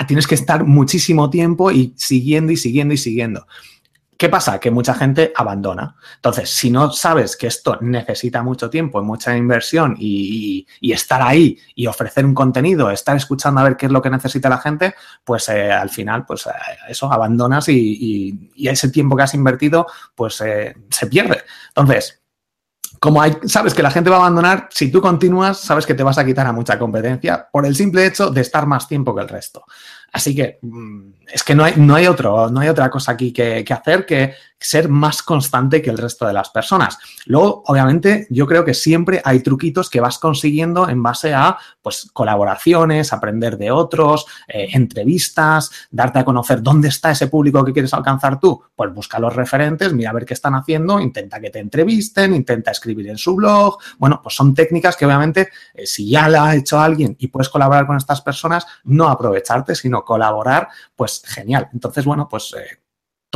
tienes 0.07 0.27
que 0.27 0.35
estar 0.35 0.65
muchísimo 0.65 1.29
tiempo 1.29 1.71
y 1.71 1.93
siguiendo 1.95 2.51
y 2.51 2.57
siguiendo 2.57 2.93
y 2.93 2.97
siguiendo. 2.97 3.47
¿Qué 4.17 4.29
pasa? 4.29 4.59
Que 4.59 4.71
mucha 4.71 4.93
gente 4.93 5.33
abandona. 5.35 5.95
Entonces, 6.15 6.49
si 6.49 6.69
no 6.71 6.91
sabes 6.91 7.35
que 7.35 7.47
esto 7.47 7.77
necesita 7.81 8.41
mucho 8.43 8.69
tiempo 8.69 9.01
y 9.01 9.03
mucha 9.03 9.35
inversión 9.35 9.95
y, 9.99 10.65
estar 10.81 11.21
ahí 11.21 11.57
y 11.75 11.87
ofrecer 11.87 12.25
un 12.25 12.33
contenido, 12.33 12.89
estar 12.89 13.17
escuchando 13.17 13.59
a 13.59 13.65
ver 13.65 13.75
qué 13.75 13.87
es 13.87 13.91
lo 13.91 14.01
que 14.01 14.09
necesita 14.09 14.47
la 14.47 14.59
gente, 14.59 14.95
pues 15.23 15.49
eh, 15.49 15.71
al 15.71 15.89
final, 15.89 16.25
pues 16.25 16.47
eh, 16.47 16.51
eso, 16.87 17.11
abandonas 17.11 17.67
y, 17.67 18.49
ese 18.55 18.89
tiempo 18.89 19.17
que 19.17 19.23
has 19.23 19.33
invertido, 19.33 19.85
pues 20.15 20.39
eh, 20.41 20.75
se 20.89 21.07
pierde. 21.07 21.43
Entonces, 21.69 22.21
como 23.05 23.21
hay, 23.21 23.37
sabes 23.45 23.75
que 23.75 23.83
la 23.83 23.91
gente 23.91 24.09
va 24.09 24.15
a 24.15 24.19
abandonar, 24.21 24.67
si 24.71 24.89
tú 24.89 24.99
continúas, 24.99 25.59
sabes 25.59 25.85
que 25.85 25.93
te 25.93 26.01
vas 26.01 26.17
a 26.17 26.25
quitar 26.25 26.47
a 26.47 26.51
mucha 26.51 26.79
competencia 26.79 27.47
por 27.51 27.63
el 27.63 27.75
simple 27.75 28.03
hecho 28.03 28.31
de 28.31 28.41
estar 28.41 28.65
más 28.65 28.87
tiempo 28.87 29.15
que 29.15 29.21
el 29.21 29.29
resto. 29.29 29.63
Así 30.11 30.35
que 30.35 30.57
mm, 30.63 31.09
es 31.31 31.43
que 31.43 31.53
no 31.53 31.63
hay, 31.63 31.75
no 31.77 31.93
hay, 31.93 32.07
otro, 32.07 32.49
no 32.49 32.61
hay 32.61 32.67
otra 32.67 32.89
cosa 32.89 33.11
aquí 33.11 33.31
que, 33.31 33.63
hacer 33.69 34.07
que 34.07 34.33
ser 34.65 34.89
más 34.89 35.21
constante 35.21 35.81
que 35.81 35.89
el 35.89 35.97
resto 35.97 36.25
de 36.25 36.33
las 36.33 36.49
personas. 36.49 36.97
Luego, 37.25 37.63
obviamente, 37.67 38.27
yo 38.29 38.47
creo 38.47 38.65
que 38.65 38.73
siempre 38.73 39.21
hay 39.23 39.41
truquitos 39.41 39.89
que 39.89 40.01
vas 40.01 40.17
consiguiendo 40.17 40.89
en 40.89 41.03
base 41.03 41.33
a 41.33 41.57
pues, 41.81 42.09
colaboraciones, 42.11 43.13
aprender 43.13 43.57
de 43.57 43.71
otros, 43.71 44.25
eh, 44.47 44.69
entrevistas, 44.73 45.71
darte 45.91 46.19
a 46.19 46.25
conocer 46.25 46.61
dónde 46.61 46.87
está 46.87 47.11
ese 47.11 47.27
público 47.27 47.63
que 47.63 47.73
quieres 47.73 47.93
alcanzar 47.93 48.39
tú. 48.39 48.61
Pues 48.75 48.93
busca 48.93 49.19
los 49.19 49.35
referentes, 49.35 49.93
mira 49.93 50.09
a 50.09 50.13
ver 50.13 50.25
qué 50.25 50.33
están 50.33 50.55
haciendo, 50.55 50.99
intenta 50.99 51.39
que 51.39 51.49
te 51.49 51.59
entrevisten, 51.59 52.33
intenta 52.33 52.71
escribir 52.71 53.09
en 53.09 53.17
su 53.17 53.35
blog. 53.35 53.77
Bueno, 53.97 54.19
pues 54.23 54.35
son 54.35 54.53
técnicas 54.53 54.95
que 54.95 55.05
obviamente, 55.05 55.49
eh, 55.73 55.85
si 55.85 56.09
ya 56.09 56.27
la 56.27 56.45
ha 56.45 56.55
hecho 56.55 56.79
alguien 56.79 57.15
y 57.19 57.27
puedes 57.27 57.49
colaborar 57.49 57.85
con 57.85 57.97
estas 57.97 58.21
personas, 58.21 58.65
no 58.83 59.09
aprovecharte, 59.09 59.75
sino 59.75 60.03
colaborar, 60.03 60.69
pues 60.95 61.21
genial. 61.25 61.69
Entonces, 61.73 62.05
bueno, 62.05 62.27
pues 62.27 62.53
eh, 62.57 62.84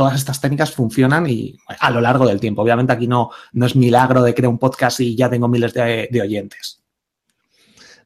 todas 0.00 0.16
estas 0.16 0.40
técnicas 0.40 0.72
funcionan 0.72 1.26
y 1.28 1.58
a 1.78 1.90
lo 1.90 2.00
largo 2.00 2.26
del 2.26 2.40
tiempo. 2.40 2.62
Obviamente 2.62 2.90
aquí 2.90 3.06
no, 3.06 3.28
no 3.52 3.66
es 3.66 3.76
milagro 3.76 4.22
de 4.22 4.32
crear 4.32 4.48
un 4.48 4.58
podcast 4.58 4.98
y 5.00 5.14
ya 5.14 5.28
tengo 5.28 5.46
miles 5.46 5.74
de, 5.74 6.08
oyentes. 6.22 6.82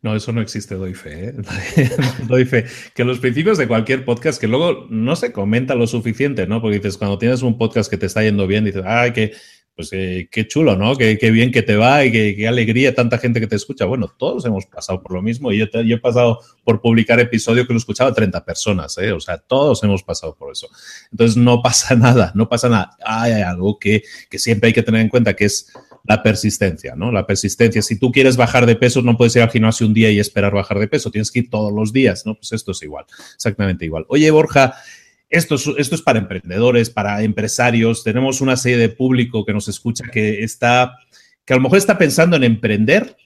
No, 0.03 0.17
eso 0.17 0.33
no 0.33 0.41
existe, 0.41 0.75
doy 0.75 0.93
fe. 0.95 1.29
¿eh? 1.29 1.91
doy 2.27 2.47
fe. 2.47 2.67
Que 2.97 3.05
los 3.05 3.21
principios 3.21 3.59
de 3.59 3.69
cualquier 3.69 4.05
podcast, 4.05 4.41
que 4.41 4.49
luego 4.49 4.89
no 4.91 5.15
se 5.15 5.31
comenta 5.31 5.77
lo 5.77 5.87
suficiente, 5.87 6.49
¿no? 6.49 6.61
Porque 6.61 6.79
dices, 6.79 6.99
cuando 6.99 7.17
tienes 7.17 7.43
un 7.43 7.59
podcast 7.59 7.89
que 7.89 7.97
te 7.97 8.07
está 8.07 8.25
yendo 8.25 8.49
bien, 8.49 8.65
dices, 8.65 8.83
ay, 8.85 9.13
que 9.13 9.35
pues 9.77 9.89
eh, 9.93 10.29
qué 10.31 10.47
chulo, 10.47 10.77
¿no? 10.77 10.97
Qué, 10.97 11.17
bien 11.31 11.51
que 11.51 11.63
te 11.63 11.77
va 11.77 12.05
y 12.05 12.13
qué, 12.13 12.47
alegría 12.47 12.95
tanta 12.95 13.19
gente 13.19 13.41
que 13.41 13.47
te 13.47 13.57
escucha. 13.57 13.85
Bueno, 13.87 14.13
todos 14.17 14.45
hemos 14.45 14.67
pasado 14.67 15.03
por 15.03 15.13
lo 15.13 15.23
mismo 15.23 15.51
y 15.51 15.59
yo, 15.59 15.67
he 15.73 15.99
pasado 15.99 16.41
por 16.63 16.81
publicar 16.81 17.19
episodio 17.19 17.67
que 17.67 17.73
lo 17.73 17.79
escuchaba 17.79 18.15
30 18.15 18.45
personas, 18.45 18.97
¿eh? 18.99 19.13
O 19.13 19.21
sea, 19.21 19.39
todos 19.39 19.83
hemos 19.83 20.03
pasado 20.03 20.37
por 20.37 20.53
eso. 20.53 20.69
Entonces, 21.11 21.37
no 21.37 21.61
pasa 21.61 21.95
nada, 21.97 22.31
no 22.35 22.49
pasa 22.49 22.69
nada. 22.69 22.97
Hay 23.05 23.33
algo 23.43 23.79
que, 23.79 24.03
que 24.31 24.39
siempre 24.39 24.69
hay 24.69 24.73
que 24.73 24.83
tener 24.83 25.01
en 25.01 25.09
cuenta, 25.09 25.35
que 25.35 25.47
es 25.47 25.73
la 26.05 26.23
persistencia, 26.23 26.95
¿no? 26.95 27.11
La 27.11 27.27
persistencia. 27.27 27.83
Si 27.83 27.99
tú 27.99 28.13
quieres 28.13 28.37
bajar 28.37 28.67
de 28.67 28.77
peso, 28.77 29.03
no 29.03 29.17
puedes 29.17 29.35
ir 29.37 29.43
al 29.43 29.51
gimnasio 29.51 29.87
un 29.87 29.95
día 29.95 30.11
y 30.11 30.21
esperar 30.21 30.53
bajar 30.53 30.79
de 30.79 30.87
peso, 30.87 31.11
tienes 31.11 31.31
que 31.31 31.41
ir 31.41 31.51
todos 31.51 31.73
los 31.73 31.93
días, 31.93 32.27
¿no? 32.27 32.35
Pues 32.35 32.53
esto 32.53 32.73
es 32.73 32.83
igual, 32.83 33.07
exactamente 33.35 33.85
igual. 33.85 34.05
Oye, 34.09 34.31
Borja, 34.31 34.75
esto 35.31 35.57
es, 35.57 36.03
para 36.03 36.19
emprendedores, 36.19 36.91
para 36.91 37.23
empresarios. 37.23 38.05
Tenemos 38.05 38.41
una 38.41 38.57
serie 38.57 38.79
de 38.79 38.89
público 38.89 39.45
que 39.45 39.53
nos 39.53 39.69
escucha 39.69 40.05
que 40.13 40.45
está, 40.45 40.97
que 41.45 41.55
a 41.55 41.57
lo 41.57 41.63
mejor 41.63 41.79
está 41.79 41.99
pensando 41.99 42.37
en 42.37 42.45
emprender, 42.45 43.17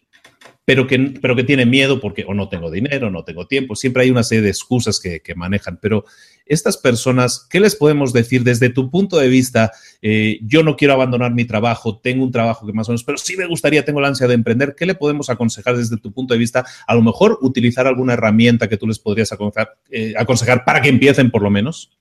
pero 0.69 0.87
que, 0.87 0.99
pero 1.23 1.35
que 1.35 1.45
tiene 1.45 1.65
miedo 1.65 1.99
porque 1.99 2.27
o 2.29 2.35
no 2.35 2.51
tengo 2.51 2.71
dinero, 2.71 3.11
no 3.11 3.25
tengo 3.25 3.47
tiempo. 3.47 3.75
Siempre 3.75 4.03
hay 4.03 4.11
una 4.11 4.23
serie 4.23 4.43
de 4.43 4.51
excusas 4.51 5.01
que, 5.01 5.23
manejan. 5.35 5.79
Pero 5.81 6.05
estas 6.45 6.77
personas, 6.77 7.47
¿qué 7.49 7.59
les 7.59 7.75
podemos 7.75 8.13
decir 8.13 8.45
desde 8.45 8.69
tu 8.69 8.91
punto 8.91 9.17
de 9.17 9.29
vista? 9.29 9.73
Eh, 10.03 10.41
yo 10.43 10.63
no 10.63 10.77
quiero 10.77 10.93
abandonar 10.93 11.33
mi 11.33 11.47
trabajo, 11.47 11.97
tengo 11.97 12.23
un 12.23 12.33
trabajo 12.33 12.67
que 12.67 12.75
más 12.75 12.87
o 12.87 12.93
menos, 12.93 13.03
pero 13.03 13.17
sí 13.17 13.35
me 13.35 13.47
gustaría, 13.47 13.83
tengo 13.83 14.03
la 14.03 14.09
ansia 14.09 14.29
de 14.29 14.35
emprender. 14.35 14.75
¿Qué 14.77 14.85
le 14.85 14.95
podemos 14.95 15.31
aconsejar 15.31 15.75
desde 15.75 15.97
tu 15.97 16.13
punto 16.13 16.35
de 16.35 16.39
vista? 16.39 16.67
A 16.87 16.95
lo 16.95 17.01
mejor 17.01 17.39
utilizar 17.41 17.87
alguna 17.87 18.13
herramienta 18.13 18.69
que 18.69 18.77
tú 18.77 18.87
les 18.87 18.99
podrías 18.99 19.33
aconsejar, 19.33 19.79
eh, 19.89 20.13
aconsejar 20.19 20.67
para 20.67 20.83
que 20.83 20.91
empiecen 20.91 21.31
por 21.31 21.41
lo 21.41 21.49
menos. 21.49 21.97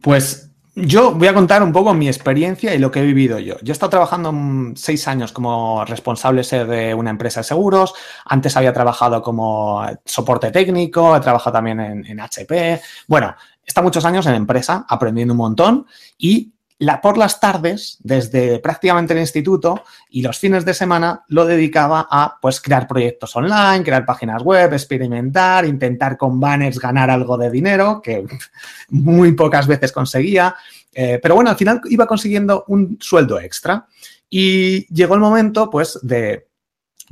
Pues 0.00 0.53
yo 0.76 1.12
voy 1.12 1.28
a 1.28 1.34
contar 1.34 1.62
un 1.62 1.72
poco 1.72 1.94
mi 1.94 2.08
experiencia 2.08 2.74
y 2.74 2.78
lo 2.78 2.90
que 2.90 3.00
he 3.00 3.04
vivido 3.04 3.38
yo. 3.38 3.56
Yo 3.62 3.70
he 3.70 3.72
estado 3.72 3.90
trabajando 3.90 4.34
seis 4.74 5.06
años 5.06 5.30
como 5.32 5.84
responsable 5.84 6.42
de 6.42 6.94
una 6.94 7.10
empresa 7.10 7.40
de 7.40 7.44
seguros. 7.44 7.94
Antes 8.24 8.56
había 8.56 8.72
trabajado 8.72 9.22
como 9.22 9.86
soporte 10.04 10.50
técnico, 10.50 11.16
he 11.16 11.20
trabajado 11.20 11.52
también 11.52 11.80
en, 11.80 12.20
HP. 12.20 12.80
Bueno, 13.06 13.36
estado 13.64 13.84
muchos 13.84 14.04
años 14.04 14.26
en 14.26 14.34
empresa 14.34 14.84
aprendiendo 14.88 15.34
un 15.34 15.38
montón 15.38 15.86
y 16.18 16.53
por 17.02 17.16
las 17.16 17.40
tardes, 17.40 17.98
desde 18.00 18.58
prácticamente 18.58 19.14
el 19.14 19.20
instituto 19.20 19.82
y 20.10 20.22
los 20.22 20.38
fines 20.38 20.64
de 20.64 20.74
semana, 20.74 21.24
lo 21.28 21.44
dedicaba 21.44 22.06
a 22.10 22.38
pues, 22.40 22.60
crear 22.60 22.86
proyectos 22.86 23.34
online, 23.36 23.84
crear 23.84 24.04
páginas 24.04 24.42
web, 24.42 24.72
experimentar, 24.72 25.64
intentar 25.64 26.16
con 26.16 26.40
banners 26.40 26.78
ganar 26.78 27.10
algo 27.10 27.38
de 27.38 27.50
dinero, 27.50 28.00
que 28.02 28.26
muy 28.88 29.32
pocas 29.32 29.66
veces 29.66 29.92
conseguía. 29.92 30.56
Eh, 30.92 31.18
pero 31.22 31.34
bueno, 31.36 31.50
al 31.50 31.56
final 31.56 31.80
iba 31.90 32.06
consiguiendo 32.06 32.64
un 32.68 32.98
sueldo 33.00 33.40
extra. 33.40 33.86
Y 34.28 34.92
llegó 34.92 35.14
el 35.14 35.20
momento, 35.20 35.70
pues, 35.70 35.98
de 36.02 36.48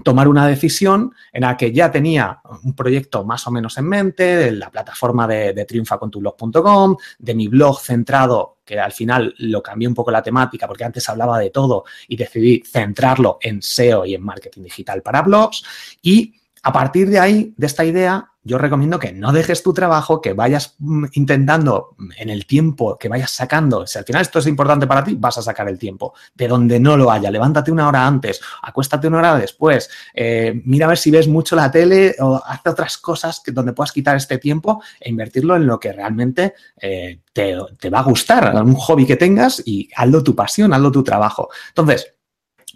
tomar 0.03 0.27
una 0.27 0.46
decisión 0.46 1.14
en 1.33 1.42
la 1.42 1.57
que 1.57 1.72
ya 1.72 1.90
tenía 1.90 2.40
un 2.64 2.75
proyecto 2.75 3.25
más 3.25 3.46
o 3.46 3.51
menos 3.51 3.77
en 3.79 3.88
mente, 3.88 4.25
de 4.25 4.53
la 4.53 4.70
plataforma 4.70 5.29
de, 5.29 5.53
de 5.53 5.64
triunfacontublog.com, 5.64 6.96
de 7.18 7.35
mi 7.35 7.48
blog 7.48 7.81
centrado, 7.81 8.57
al 8.79 8.93
final 8.93 9.35
lo 9.39 9.63
cambié 9.63 9.89
un 9.89 9.95
poco 9.95 10.11
la 10.11 10.23
temática 10.23 10.67
porque 10.67 10.85
antes 10.85 11.09
hablaba 11.09 11.39
de 11.39 11.51
todo 11.51 11.85
y 12.09 12.17
decidí 12.17 12.63
centrarlo 12.65 13.39
en 13.41 13.63
SEO 13.63 14.05
y 14.07 14.15
en 14.15 14.23
marketing 14.23 14.63
digital 14.63 15.03
para 15.03 15.23
blogs 15.23 15.63
y 16.03 16.35
a 16.63 16.73
partir 16.73 17.11
de 17.11 17.19
ahí, 17.19 17.55
de 17.57 17.67
esta 17.67 17.85
idea, 17.85 18.32
yo 18.45 18.59
recomiendo 18.59 18.99
que 18.99 19.13
no 19.13 19.33
dejes 19.33 19.63
tu 19.63 19.73
trabajo, 19.73 20.21
que 20.21 20.33
vayas 20.33 20.75
mm, 20.79 21.07
intentando 21.13 21.97
en 22.19 22.29
el 22.29 22.47
tiempo 22.47 22.99
que 22.99 23.09
vayas 23.09 23.31
sacando. 23.31 23.87
Si 23.87 23.99
al 23.99 24.05
final 24.05 24.23
esto 24.23 24.41
es 24.41 24.47
importante 24.47 24.87
para 24.87 25.05
ti, 25.05 25.17
vas 25.19 25.39
a 25.39 25.43
sacar 25.43 25.69
el 25.69 25.79
tiempo. 25.79 26.15
De 26.35 26.49
donde 26.49 26.81
no 26.81 26.97
lo 26.97 27.11
haya, 27.11 27.31
levántate 27.31 27.71
una 27.71 27.89
hora 27.89 28.07
antes, 28.07 28.41
acuéstate 28.63 29.07
una 29.07 29.19
hora 29.19 29.37
después, 29.37 29.91
eh, 30.15 30.61
mira 30.65 30.87
a 30.87 30.89
ver 30.89 30.99
si 30.99 31.11
ves 31.11 31.29
mucho 31.29 31.55
la 31.55 31.71
tele 31.71 32.17
o 32.21 32.43
haz 32.45 32.61
otras 32.67 32.99
cosas 32.99 33.41
que, 33.41 33.53
donde 33.53 33.73
puedas 33.73 33.93
quitar 33.93 34.17
este 34.17 34.39
tiempo 34.39 34.83
e 35.01 35.11
invertirlo 35.11 35.57
en 35.57 35.67
lo 35.67 35.79
que 35.79 35.93
realmente 35.93 36.55
eh, 36.81 37.21
te, 37.33 37.57
te 37.79 37.91
va 37.91 38.01
a 38.01 38.05
gustar, 38.05 38.55
un 38.63 38.75
hobby 38.75 39.07
que 39.07 39.17
tengas 39.17 39.63
y 39.65 39.89
hazlo 39.97 40.23
tu 40.23 40.35
pasión, 40.35 40.73
hazlo 40.73 40.91
tu 40.91 41.03
trabajo. 41.03 41.49
Entonces, 41.69 42.15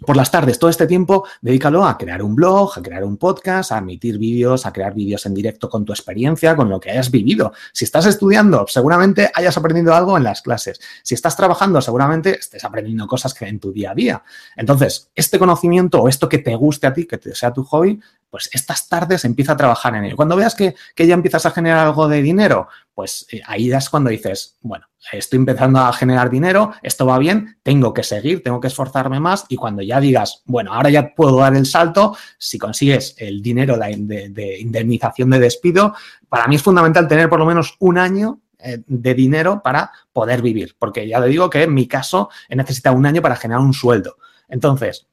por 0.05 0.15
las 0.15 0.29
tardes, 0.29 0.59
todo 0.59 0.69
este 0.69 0.85
tiempo, 0.85 1.25
dedícalo 1.41 1.85
a 1.85 1.97
crear 1.97 2.21
un 2.21 2.35
blog, 2.35 2.77
a 2.77 2.81
crear 2.81 3.03
un 3.03 3.17
podcast, 3.17 3.71
a 3.71 3.79
emitir 3.79 4.17
vídeos, 4.17 4.65
a 4.65 4.73
crear 4.73 4.93
vídeos 4.93 5.25
en 5.25 5.33
directo 5.33 5.69
con 5.69 5.85
tu 5.85 5.91
experiencia, 5.91 6.55
con 6.55 6.69
lo 6.69 6.79
que 6.79 6.91
hayas 6.91 7.09
vivido. 7.09 7.53
Si 7.73 7.85
estás 7.85 8.05
estudiando, 8.05 8.65
seguramente 8.67 9.31
hayas 9.33 9.57
aprendido 9.57 9.95
algo 9.95 10.17
en 10.17 10.23
las 10.23 10.41
clases. 10.41 10.79
Si 11.03 11.15
estás 11.15 11.35
trabajando, 11.35 11.81
seguramente 11.81 12.37
estés 12.37 12.63
aprendiendo 12.63 13.07
cosas 13.07 13.33
que 13.33 13.45
en 13.45 13.59
tu 13.59 13.71
día 13.71 13.91
a 13.91 13.95
día. 13.95 14.23
Entonces, 14.55 15.09
este 15.15 15.39
conocimiento 15.39 16.01
o 16.01 16.07
esto 16.07 16.29
que 16.29 16.37
te 16.37 16.55
guste 16.55 16.87
a 16.87 16.93
ti, 16.93 17.05
que 17.05 17.19
sea 17.33 17.53
tu 17.53 17.63
hobby, 17.63 17.99
pues 18.29 18.49
estas 18.53 18.87
tardes 18.87 19.25
empieza 19.25 19.53
a 19.53 19.57
trabajar 19.57 19.95
en 19.95 20.05
ello. 20.05 20.15
Cuando 20.15 20.35
veas 20.35 20.55
que, 20.55 20.75
ya 20.97 21.13
empiezas 21.13 21.45
a 21.45 21.51
generar 21.51 21.87
algo 21.87 22.07
de 22.07 22.21
dinero, 22.21 22.67
pues 22.93 23.25
eh, 23.31 23.41
ahí 23.45 23.71
es 23.71 23.89
cuando 23.89 24.09
dices, 24.09 24.57
bueno, 24.61 24.85
estoy 25.11 25.37
empezando 25.37 25.79
a 25.79 25.93
generar 25.93 26.29
dinero, 26.29 26.73
esto 26.81 27.05
va 27.05 27.17
bien, 27.17 27.57
tengo 27.63 27.93
que 27.93 28.03
seguir, 28.03 28.43
tengo 28.43 28.59
que 28.59 28.67
esforzarme 28.67 29.19
más 29.19 29.45
y 29.49 29.55
cuando 29.55 29.81
ya 29.81 29.99
digas, 29.99 30.41
bueno, 30.45 30.73
ahora 30.73 30.89
ya 30.89 31.13
puedo 31.15 31.37
dar 31.37 31.55
el 31.55 31.65
salto, 31.65 32.17
si 32.37 32.57
consigues 32.57 33.15
el 33.17 33.41
dinero 33.41 33.77
de, 33.77 34.57
indemnización 34.59 35.29
de 35.29 35.39
despido, 35.39 35.95
para 36.27 36.47
mí 36.47 36.55
es 36.55 36.63
fundamental 36.63 37.07
tener 37.07 37.29
por 37.29 37.39
lo 37.39 37.45
menos 37.45 37.75
un 37.79 37.97
año 37.97 38.41
eh, 38.59 38.79
de 38.85 39.13
dinero 39.13 39.61
para 39.63 39.91
poder 40.11 40.41
vivir, 40.41 40.75
porque 40.77 41.07
ya 41.07 41.19
le 41.19 41.27
digo 41.27 41.49
que 41.49 41.63
en 41.63 41.73
mi 41.73 41.87
caso 41.87 42.29
he 42.49 42.55
necesitado 42.55 42.95
un 42.97 43.05
año 43.05 43.21
para 43.21 43.35
generar 43.35 43.61
un 43.61 43.73
sueldo. 43.73 44.17
Entonces, 44.49 45.07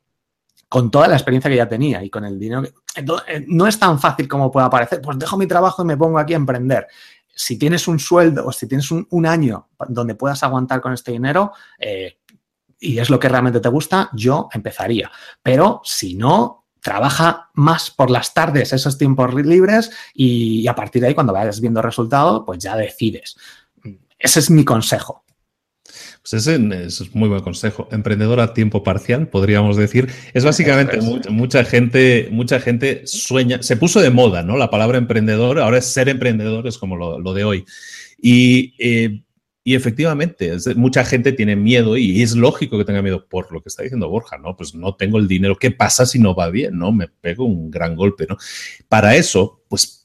con 0.74 0.90
toda 0.90 1.06
la 1.06 1.14
experiencia 1.14 1.48
que 1.48 1.56
ya 1.56 1.68
tenía 1.68 2.02
y 2.02 2.10
con 2.10 2.24
el 2.24 2.36
dinero 2.36 2.64
que... 2.64 2.72
Eh, 3.28 3.44
no 3.46 3.68
es 3.68 3.78
tan 3.78 4.00
fácil 4.00 4.26
como 4.26 4.50
pueda 4.50 4.68
parecer, 4.68 5.00
pues 5.00 5.16
dejo 5.16 5.36
mi 5.36 5.46
trabajo 5.46 5.82
y 5.82 5.84
me 5.84 5.96
pongo 5.96 6.18
aquí 6.18 6.32
a 6.32 6.36
emprender 6.36 6.88
si 7.32 7.56
tienes 7.56 7.86
un 7.86 8.00
sueldo 8.00 8.44
o 8.44 8.50
si 8.50 8.66
tienes 8.66 8.90
un, 8.90 9.24
año 9.24 9.68
donde 9.88 10.16
puedas 10.16 10.42
aguantar 10.42 10.80
con 10.80 10.92
este 10.92 11.12
dinero 11.12 11.52
eh, 11.78 12.18
y 12.80 12.98
es 12.98 13.08
lo 13.08 13.20
que 13.20 13.28
realmente 13.28 13.60
te 13.60 13.68
gusta, 13.68 14.10
yo 14.14 14.48
empezaría. 14.52 15.12
Pero 15.44 15.80
si 15.84 16.16
no, 16.16 16.64
trabaja 16.80 17.50
más 17.54 17.92
por 17.92 18.10
las 18.10 18.34
tardes, 18.34 18.72
esos 18.72 18.98
tiempos 18.98 19.32
libres 19.32 19.92
y, 20.12 20.66
a 20.66 20.74
partir 20.74 21.02
de 21.02 21.06
ahí, 21.06 21.14
cuando 21.14 21.32
vayas 21.32 21.60
viendo 21.60 21.82
resultados, 21.82 22.42
pues 22.44 22.58
ya 22.58 22.76
decides. 22.76 23.36
Ese 24.18 24.40
es 24.40 24.50
mi 24.50 24.64
consejo. 24.64 25.22
Pues 26.28 26.46
ese, 26.46 26.54
es 26.86 27.14
muy 27.14 27.28
buen 27.28 27.42
consejo. 27.42 27.86
Emprendedor 27.92 28.40
a 28.40 28.54
tiempo 28.54 28.82
parcial, 28.82 29.28
podríamos 29.28 29.76
decir. 29.76 30.08
Es 30.32 30.42
básicamente 30.42 30.98
mucha, 31.30 31.64
gente, 31.64 32.28
mucha 32.30 32.60
gente 32.60 33.02
sueña, 33.06 33.62
se 33.62 33.76
puso 33.76 34.00
de 34.00 34.08
moda, 34.08 34.42
¿no? 34.42 34.56
La 34.56 34.70
palabra 34.70 34.96
emprendedor, 34.96 35.58
ahora 35.58 35.78
es 35.78 35.84
ser 35.84 36.08
emprendedor, 36.08 36.66
es 36.66 36.78
como 36.78 36.96
lo, 36.96 37.34
de 37.34 37.44
hoy. 37.44 37.66
Y 38.22 38.74
eh, 38.78 39.20
Y 39.66 39.74
efectivamente, 39.74 40.52
mucha 40.76 41.04
gente 41.04 41.32
tiene 41.32 41.56
miedo 41.56 41.96
y 41.96 42.22
es 42.22 42.36
lógico 42.36 42.76
que 42.78 42.84
tenga 42.84 43.00
miedo 43.00 43.26
por 43.26 43.50
lo 43.50 43.62
que 43.62 43.70
está 43.70 43.82
diciendo 43.82 44.10
Borja, 44.10 44.36
¿no? 44.36 44.56
Pues 44.56 44.74
no 44.74 44.94
tengo 44.94 45.18
el 45.18 45.26
dinero, 45.26 45.56
¿qué 45.56 45.70
pasa 45.70 46.04
si 46.04 46.18
no 46.18 46.34
va 46.34 46.50
bien? 46.50 46.78
¿No? 46.78 46.92
Me 46.92 47.08
pego 47.08 47.46
un 47.46 47.70
gran 47.70 47.96
golpe, 47.96 48.26
¿no? 48.28 48.36
Para 48.88 49.16
eso, 49.16 49.62
pues 49.68 50.03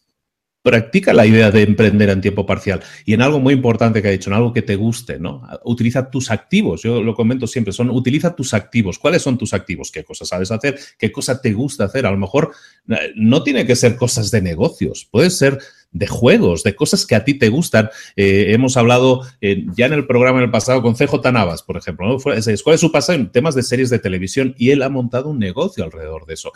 practica 0.61 1.13
la 1.13 1.25
idea 1.25 1.51
de 1.51 1.63
emprender 1.63 2.09
en 2.09 2.21
tiempo 2.21 2.45
parcial 2.45 2.81
y 3.05 3.13
en 3.13 3.21
algo 3.21 3.39
muy 3.39 3.53
importante 3.53 4.01
que 4.01 4.09
ha 4.09 4.11
dicho, 4.11 4.29
en 4.29 4.35
algo 4.35 4.53
que 4.53 4.61
te 4.61 4.75
guste, 4.75 5.19
¿no? 5.19 5.41
Utiliza 5.63 6.09
tus 6.09 6.31
activos, 6.31 6.81
yo 6.83 7.01
lo 7.01 7.15
comento 7.15 7.47
siempre, 7.47 7.73
son 7.73 7.89
utiliza 7.89 8.35
tus 8.35 8.53
activos. 8.53 8.99
¿Cuáles 8.99 9.21
son 9.21 9.37
tus 9.37 9.53
activos? 9.53 9.91
¿Qué 9.91 10.03
cosas 10.03 10.27
sabes 10.27 10.51
hacer? 10.51 10.77
¿Qué 10.97 11.11
cosa 11.11 11.41
te 11.41 11.53
gusta 11.53 11.85
hacer? 11.85 12.05
A 12.05 12.11
lo 12.11 12.17
mejor 12.17 12.51
eh, 12.89 13.13
no 13.15 13.43
tiene 13.43 13.65
que 13.65 13.75
ser 13.75 13.95
cosas 13.95 14.31
de 14.31 14.41
negocios, 14.41 15.07
puede 15.09 15.29
ser 15.29 15.59
de 15.91 16.07
juegos, 16.07 16.63
de 16.63 16.75
cosas 16.75 17.05
que 17.05 17.15
a 17.15 17.23
ti 17.23 17.33
te 17.33 17.49
gustan. 17.49 17.89
Eh, 18.15 18.47
hemos 18.49 18.77
hablado 18.77 19.21
eh, 19.41 19.65
ya 19.75 19.87
en 19.87 19.93
el 19.93 20.05
programa 20.05 20.39
en 20.39 20.45
el 20.45 20.51
pasado 20.51 20.81
con 20.81 20.95
CJ 20.95 21.31
Navas, 21.31 21.63
por 21.63 21.77
ejemplo. 21.77 22.17
¿cuál 22.19 22.37
es 22.37 22.81
su 22.81 22.91
pasado 22.91 23.17
en 23.17 23.31
temas 23.31 23.55
de 23.55 23.63
series 23.63 23.89
de 23.89 23.99
televisión? 23.99 24.53
Y 24.57 24.71
él 24.71 24.83
ha 24.83 24.89
montado 24.89 25.29
un 25.29 25.39
negocio 25.39 25.83
alrededor 25.83 26.25
de 26.25 26.35
eso. 26.35 26.51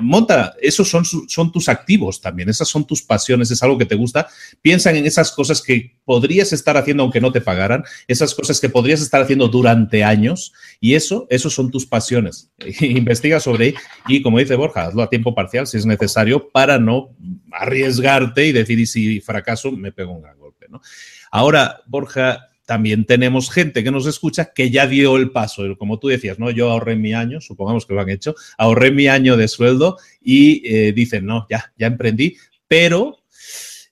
Monta, 0.00 0.54
esos 0.60 0.88
son, 0.88 1.04
son 1.04 1.52
tus 1.52 1.68
activos 1.68 2.20
también, 2.20 2.48
esas 2.48 2.68
son 2.68 2.86
tus 2.86 3.02
pasiones, 3.02 3.50
es 3.50 3.62
algo 3.62 3.78
que 3.78 3.86
te 3.86 3.94
gusta. 3.94 4.28
Piensa 4.60 4.92
en 4.92 5.06
esas 5.06 5.32
cosas 5.32 5.62
que 5.62 5.96
podrías 6.04 6.52
estar 6.52 6.76
haciendo 6.76 7.02
aunque 7.02 7.20
no 7.20 7.32
te 7.32 7.40
pagaran, 7.40 7.84
esas 8.06 8.34
cosas 8.34 8.60
que 8.60 8.68
podrías 8.68 9.00
estar 9.00 9.22
haciendo 9.22 9.48
durante 9.48 10.04
años 10.04 10.52
y 10.80 10.94
eso, 10.94 11.26
esos 11.30 11.54
son 11.54 11.70
tus 11.70 11.86
pasiones. 11.86 12.50
Investiga 12.80 13.40
sobre 13.40 13.74
y 14.06 14.22
como 14.22 14.38
dice 14.38 14.54
Borja, 14.54 14.86
hazlo 14.86 15.02
a 15.02 15.10
tiempo 15.10 15.34
parcial 15.34 15.66
si 15.66 15.76
es 15.76 15.86
necesario 15.86 16.48
para 16.50 16.78
no 16.78 17.10
arriesgarte 17.50 18.46
y 18.46 18.52
decir, 18.52 18.75
y 18.78 18.86
si 18.86 19.20
fracaso, 19.20 19.72
me 19.72 19.92
pego 19.92 20.12
un 20.12 20.22
gran 20.22 20.38
golpe. 20.38 20.66
¿no? 20.68 20.80
Ahora, 21.30 21.82
Borja, 21.86 22.50
también 22.66 23.04
tenemos 23.04 23.50
gente 23.50 23.82
que 23.84 23.90
nos 23.90 24.06
escucha 24.06 24.52
que 24.52 24.70
ya 24.70 24.86
dio 24.86 25.16
el 25.16 25.30
paso. 25.30 25.62
Como 25.78 25.98
tú 25.98 26.08
decías, 26.08 26.38
¿no? 26.38 26.50
Yo 26.50 26.70
ahorré 26.70 26.96
mi 26.96 27.14
año, 27.14 27.40
supongamos 27.40 27.86
que 27.86 27.94
lo 27.94 28.00
han 28.00 28.10
hecho, 28.10 28.34
ahorré 28.58 28.90
mi 28.90 29.06
año 29.06 29.36
de 29.36 29.48
sueldo 29.48 29.98
y 30.20 30.62
eh, 30.66 30.92
dicen, 30.92 31.24
no, 31.24 31.46
ya, 31.48 31.72
ya 31.78 31.86
emprendí, 31.86 32.36
pero 32.66 33.22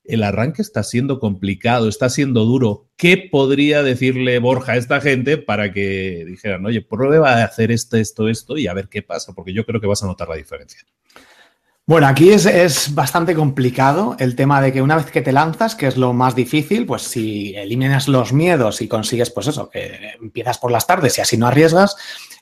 el 0.04 0.22
arranque 0.22 0.60
está 0.60 0.82
siendo 0.82 1.18
complicado, 1.18 1.88
está 1.88 2.10
siendo 2.10 2.44
duro. 2.44 2.88
¿Qué 2.96 3.16
podría 3.16 3.82
decirle 3.82 4.38
Borja 4.38 4.72
a 4.72 4.76
esta 4.76 5.00
gente 5.00 5.38
para 5.38 5.72
que 5.72 6.24
dijeran, 6.26 6.66
oye, 6.66 6.82
prueba 6.82 7.36
de 7.36 7.42
hacer 7.42 7.70
esto, 7.70 7.96
esto, 7.96 8.28
esto 8.28 8.58
y 8.58 8.66
a 8.66 8.74
ver 8.74 8.88
qué 8.88 9.02
pasa? 9.02 9.32
Porque 9.32 9.54
yo 9.54 9.64
creo 9.64 9.80
que 9.80 9.86
vas 9.86 10.02
a 10.02 10.06
notar 10.06 10.28
la 10.28 10.36
diferencia. 10.36 10.80
Bueno, 11.86 12.06
aquí 12.06 12.30
es, 12.30 12.94
bastante 12.94 13.34
complicado 13.34 14.16
el 14.18 14.34
tema 14.36 14.62
de 14.62 14.72
que 14.72 14.80
una 14.80 14.96
vez 14.96 15.10
que 15.10 15.20
te 15.20 15.32
lanzas, 15.32 15.74
que 15.74 15.86
es 15.86 15.98
lo 15.98 16.14
más 16.14 16.34
difícil, 16.34 16.86
pues 16.86 17.02
si 17.02 17.54
eliminas 17.56 18.08
los 18.08 18.32
miedos 18.32 18.80
y 18.80 18.88
consigues, 18.88 19.28
pues 19.28 19.48
eso, 19.48 19.68
que 19.68 20.14
empiezas 20.18 20.56
por 20.56 20.70
las 20.72 20.86
tardes 20.86 21.18
y 21.18 21.20
así 21.20 21.36
no 21.36 21.46
arriesgas, 21.46 21.94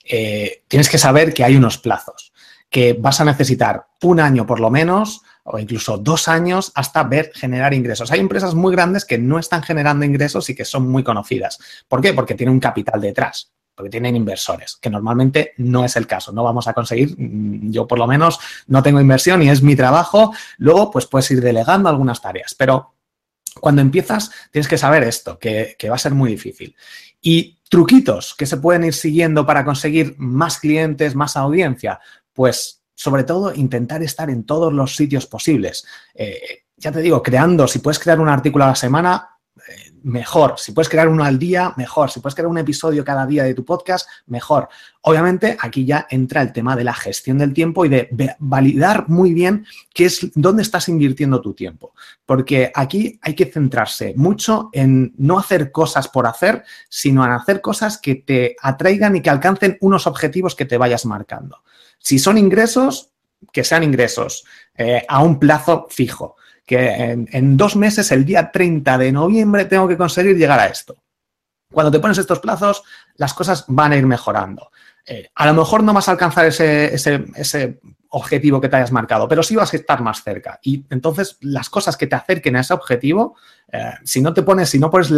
eh, 0.05 0.62
tienes 0.68 0.88
que 0.88 0.96
saber 0.96 1.35
que 1.35 1.42
hay 1.42 1.57
unos 1.57 1.78
plazos, 1.78 2.33
que 2.70 2.92
vas 2.92 3.20
a 3.20 3.24
necesitar 3.24 3.88
un 4.02 4.20
año 4.20 4.46
por 4.46 4.61
lo 4.61 4.70
menos 4.70 5.22
o 5.42 5.59
incluso 5.59 5.98
dos 5.98 6.28
años 6.28 6.70
hasta 6.76 7.02
ver 7.02 7.33
generar 7.35 7.74
ingresos. 7.74 8.12
Hay 8.12 8.20
empresas 8.20 8.55
muy 8.55 8.72
grandes 8.72 9.05
que 9.05 9.18
no 9.18 9.40
están 9.40 9.64
generando 9.64 10.05
ingresos 10.05 10.48
y 10.50 10.55
que 10.55 10.64
son 10.64 10.88
muy 10.88 11.02
conocidas. 11.02 11.59
¿Por 11.88 12.00
qué? 12.00 12.12
Porque 12.12 12.37
tienen 12.37 12.55
un 12.55 12.61
capital 12.61 13.00
detrás 13.00 13.52
porque 13.82 13.90
tienen 13.90 14.14
inversores, 14.14 14.76
que 14.76 14.88
normalmente 14.88 15.54
no 15.56 15.84
es 15.84 15.96
el 15.96 16.06
caso. 16.06 16.30
No 16.30 16.44
vamos 16.44 16.68
a 16.68 16.72
conseguir, 16.72 17.16
mm, 17.18 17.72
yo 17.72 17.84
por 17.88 17.98
lo 17.98 18.06
menos 18.06 18.38
no 18.68 18.80
tengo 18.80 19.00
inversión 19.00 19.42
y 19.42 19.50
es 19.50 19.60
mi 19.60 19.74
trabajo. 19.74 20.32
Luego, 20.58 20.92
pues 20.92 21.06
puedes 21.06 21.28
ir 21.32 21.40
delegando 21.40 21.88
algunas 21.88 22.22
tareas, 22.22 22.54
pero 22.54 22.94
cuando 23.58 23.82
empiezas 23.82 24.30
tienes 24.52 24.68
que 24.68 24.78
saber 24.78 25.02
esto, 25.02 25.36
que, 25.36 25.76
va 25.90 25.96
a 25.96 25.98
ser 25.98 26.14
muy 26.14 26.30
difícil. 26.30 26.76
Y 27.20 27.58
truquitos 27.68 28.36
que 28.36 28.46
se 28.46 28.58
pueden 28.58 28.84
ir 28.84 28.94
siguiendo 28.94 29.44
para 29.44 29.64
conseguir 29.64 30.14
más 30.16 30.60
clientes, 30.60 31.16
más 31.16 31.36
audiencia, 31.36 31.98
pues 32.32 32.84
sobre 32.94 33.24
todo 33.24 33.52
intentar 33.52 34.00
estar 34.04 34.30
en 34.30 34.44
todos 34.44 34.72
los 34.72 34.94
sitios 34.94 35.26
posibles. 35.26 35.84
Eh, 36.14 36.66
ya 36.76 36.92
te 36.92 37.00
digo, 37.00 37.20
creando, 37.20 37.66
si 37.66 37.80
puedes 37.80 37.98
crear 37.98 38.20
un 38.20 38.28
artículo 38.28 38.62
a 38.62 38.68
la 38.68 38.76
semana, 38.76 39.40
mejor. 40.04 40.54
Si 40.58 40.72
puedes 40.72 40.88
crear 40.88 41.08
uno 41.08 41.24
al 41.24 41.38
día, 41.38 41.72
mejor. 41.76 42.10
Si 42.10 42.20
puedes 42.20 42.34
crear 42.34 42.48
un 42.48 42.58
episodio 42.58 43.04
cada 43.04 43.26
día 43.26 43.44
de 43.44 43.54
tu 43.54 43.64
podcast, 43.64 44.08
mejor. 44.26 44.68
Obviamente, 45.02 45.56
aquí 45.60 45.84
ya 45.84 46.06
entra 46.10 46.42
el 46.42 46.52
tema 46.52 46.76
de 46.76 46.84
la 46.84 46.94
gestión 46.94 47.38
del 47.38 47.52
tiempo 47.52 47.84
y 47.84 47.88
de 47.88 48.08
validar 48.38 49.08
muy 49.08 49.34
bien 49.34 49.66
qué 49.92 50.06
es, 50.06 50.30
dónde 50.34 50.62
estás 50.62 50.88
invirtiendo 50.88 51.40
tu 51.40 51.54
tiempo. 51.54 51.94
Porque 52.24 52.70
aquí 52.74 53.18
hay 53.22 53.34
que 53.34 53.46
centrarse 53.46 54.14
mucho 54.16 54.70
en 54.72 55.14
no 55.18 55.38
hacer 55.38 55.72
cosas 55.72 56.08
por 56.08 56.26
hacer, 56.26 56.64
sino 56.88 57.24
en 57.24 57.32
hacer 57.32 57.60
cosas 57.60 57.98
que 57.98 58.16
te 58.16 58.56
atraigan 58.60 59.16
y 59.16 59.22
que 59.22 59.30
alcancen 59.30 59.78
unos 59.80 60.06
objetivos 60.06 60.54
que 60.54 60.64
te 60.64 60.78
vayas 60.78 61.06
marcando. 61.06 61.62
Si 61.98 62.18
son 62.18 62.38
ingresos, 62.38 63.10
que 63.52 63.64
sean 63.64 63.82
ingresos 63.82 64.44
eh, 64.76 65.04
a 65.08 65.22
un 65.22 65.38
plazo 65.38 65.86
fijo 65.90 66.36
que 66.72 67.26
en, 67.30 67.56
dos 67.56 67.76
meses, 67.76 68.11
el 68.12 68.24
día 68.24 68.50
30 68.50 68.96
de 68.96 69.12
noviembre, 69.12 69.66
tengo 69.66 69.87
que 69.87 69.98
conseguir 69.98 70.37
llegar 70.37 70.58
a 70.58 70.68
esto. 70.68 70.96
Cuando 71.70 71.90
te 71.90 72.00
pones 72.00 72.16
estos 72.16 72.40
plazos, 72.40 72.82
las 73.16 73.35
cosas 73.35 73.64
van 73.68 73.92
a 73.92 73.96
ir 73.96 74.06
mejorando. 74.06 74.70
Eh, 75.06 75.28
a 75.34 75.46
lo 75.46 75.54
mejor 75.54 75.82
no 75.82 75.92
vas 75.92 76.08
a 76.08 76.12
alcanzar 76.12 76.46
ese, 76.46 76.94
ese, 76.94 77.80
objetivo 78.14 78.60
que 78.60 78.68
te 78.68 78.76
hayas 78.76 78.92
marcado, 78.92 79.26
pero 79.26 79.42
sí 79.42 79.56
vas 79.56 79.72
a 79.72 79.76
estar 79.76 80.02
más 80.02 80.22
cerca. 80.22 80.60
Y 80.62 80.84
entonces 80.90 81.38
las 81.40 81.70
cosas 81.70 81.96
que 81.96 82.06
te 82.06 82.14
acerquen 82.14 82.56
a 82.56 82.60
ese 82.60 82.74
objetivo, 82.74 83.36
eh, 83.72 83.92
si 84.04 84.20
no 84.20 84.34
te 84.34 84.42
pones, 84.42 84.68
si 84.68 84.78
no 84.78 84.90
pones 84.90 85.10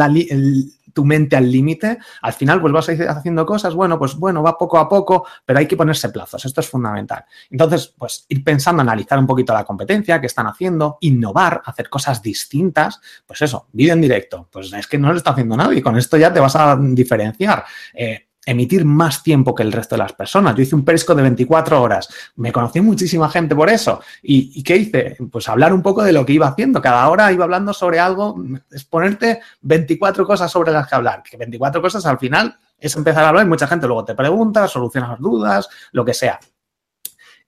tu 0.93 1.05
mente 1.05 1.35
al 1.35 1.51
límite, 1.51 1.99
al 2.23 2.33
final 2.35 2.61
pues 2.61 2.73
vas 2.73 2.89
a 2.89 2.93
ir 2.93 3.09
haciendo 3.09 3.45
cosas, 3.45 3.75
bueno, 3.75 3.99
pues 3.99 4.15
bueno, 4.15 4.45
va 4.45 4.57
poco 4.57 4.79
a 4.79 4.89
poco, 4.89 5.27
pero 5.45 5.59
hay 5.59 5.67
que 5.67 5.77
ponerse 5.77 6.09
plazos, 6.11 6.45
esto 6.45 6.61
es 6.61 6.69
fundamental. 6.69 7.25
Entonces, 7.51 7.93
pues 7.99 8.27
ir 8.29 8.45
pensando, 8.45 8.81
analizar 8.81 9.19
un 9.19 9.27
poquito 9.27 9.53
la 9.53 9.65
competencia, 9.65 10.21
qué 10.21 10.29
están 10.29 10.47
haciendo, 10.47 10.99
innovar, 11.01 11.63
hacer 11.65 11.89
cosas 11.89 12.23
distintas, 12.23 13.01
pues 13.27 13.43
eso, 13.43 13.67
vídeo 13.73 13.95
en 13.95 14.03
directo, 14.03 14.49
pues 14.53 14.73
es 14.73 14.87
que 14.87 14.99
no 14.99 15.11
lo 15.11 15.17
está 15.17 15.31
haciendo 15.31 15.57
nadie, 15.57 15.83
con 15.83 15.99
esto 15.99 16.17
ya 16.17 16.33
te 16.33 16.39
vas 16.39 16.55
a 16.55 16.79
diferenciar. 16.81 17.65
Eh, 17.93 18.24
emitir 18.47 18.85
más 18.85 19.23
tiempo 19.23 19.55
que 19.55 19.63
el 19.63 19.73
resto 19.73 19.95
de 19.95 20.03
las 20.03 20.13
personas. 20.13 20.55
Yo 20.55 20.63
hice 20.63 20.75
un 20.75 20.85
perisco 20.85 21.15
de 21.15 21.23
24 21.23 21.81
horas. 21.81 22.09
Me 22.37 22.53
conocí 22.53 22.81
muchísima 22.81 23.29
gente 23.29 23.55
por 23.55 23.71
eso. 23.71 24.01
¿Y, 24.23 24.63
qué 24.63 24.77
hice? 24.77 25.17
Pues 25.31 25.49
hablar 25.49 25.73
un 25.73 25.83
poco 25.83 26.03
de 26.03 26.13
lo 26.13 26.25
que 26.25 26.33
iba 26.35 26.49
haciendo. 26.49 26.81
Cada 26.81 27.09
hora 27.09 27.33
iba 27.33 27.45
hablando 27.45 27.73
sobre 27.73 28.01
algo, 28.01 28.37
exponerte 28.71 29.41
24 29.63 30.27
cosas 30.27 30.51
sobre 30.51 30.73
las 30.73 30.89
que 30.89 30.95
hablar. 30.95 31.23
Que 31.23 31.37
24 31.37 31.81
cosas 31.81 32.05
al 32.07 32.19
final 32.19 32.59
es 32.79 32.95
empezar 32.97 33.25
a 33.25 33.29
hablar 33.29 33.47
y 33.47 33.49
mucha 33.49 33.67
gente 33.67 33.87
luego 33.87 34.05
te 34.05 34.15
pregunta, 34.15 34.69
solucionas 34.69 35.11
las 35.11 35.21
dudas, 35.21 35.69
lo 35.93 36.05
que 36.05 36.15
sea. 36.15 36.39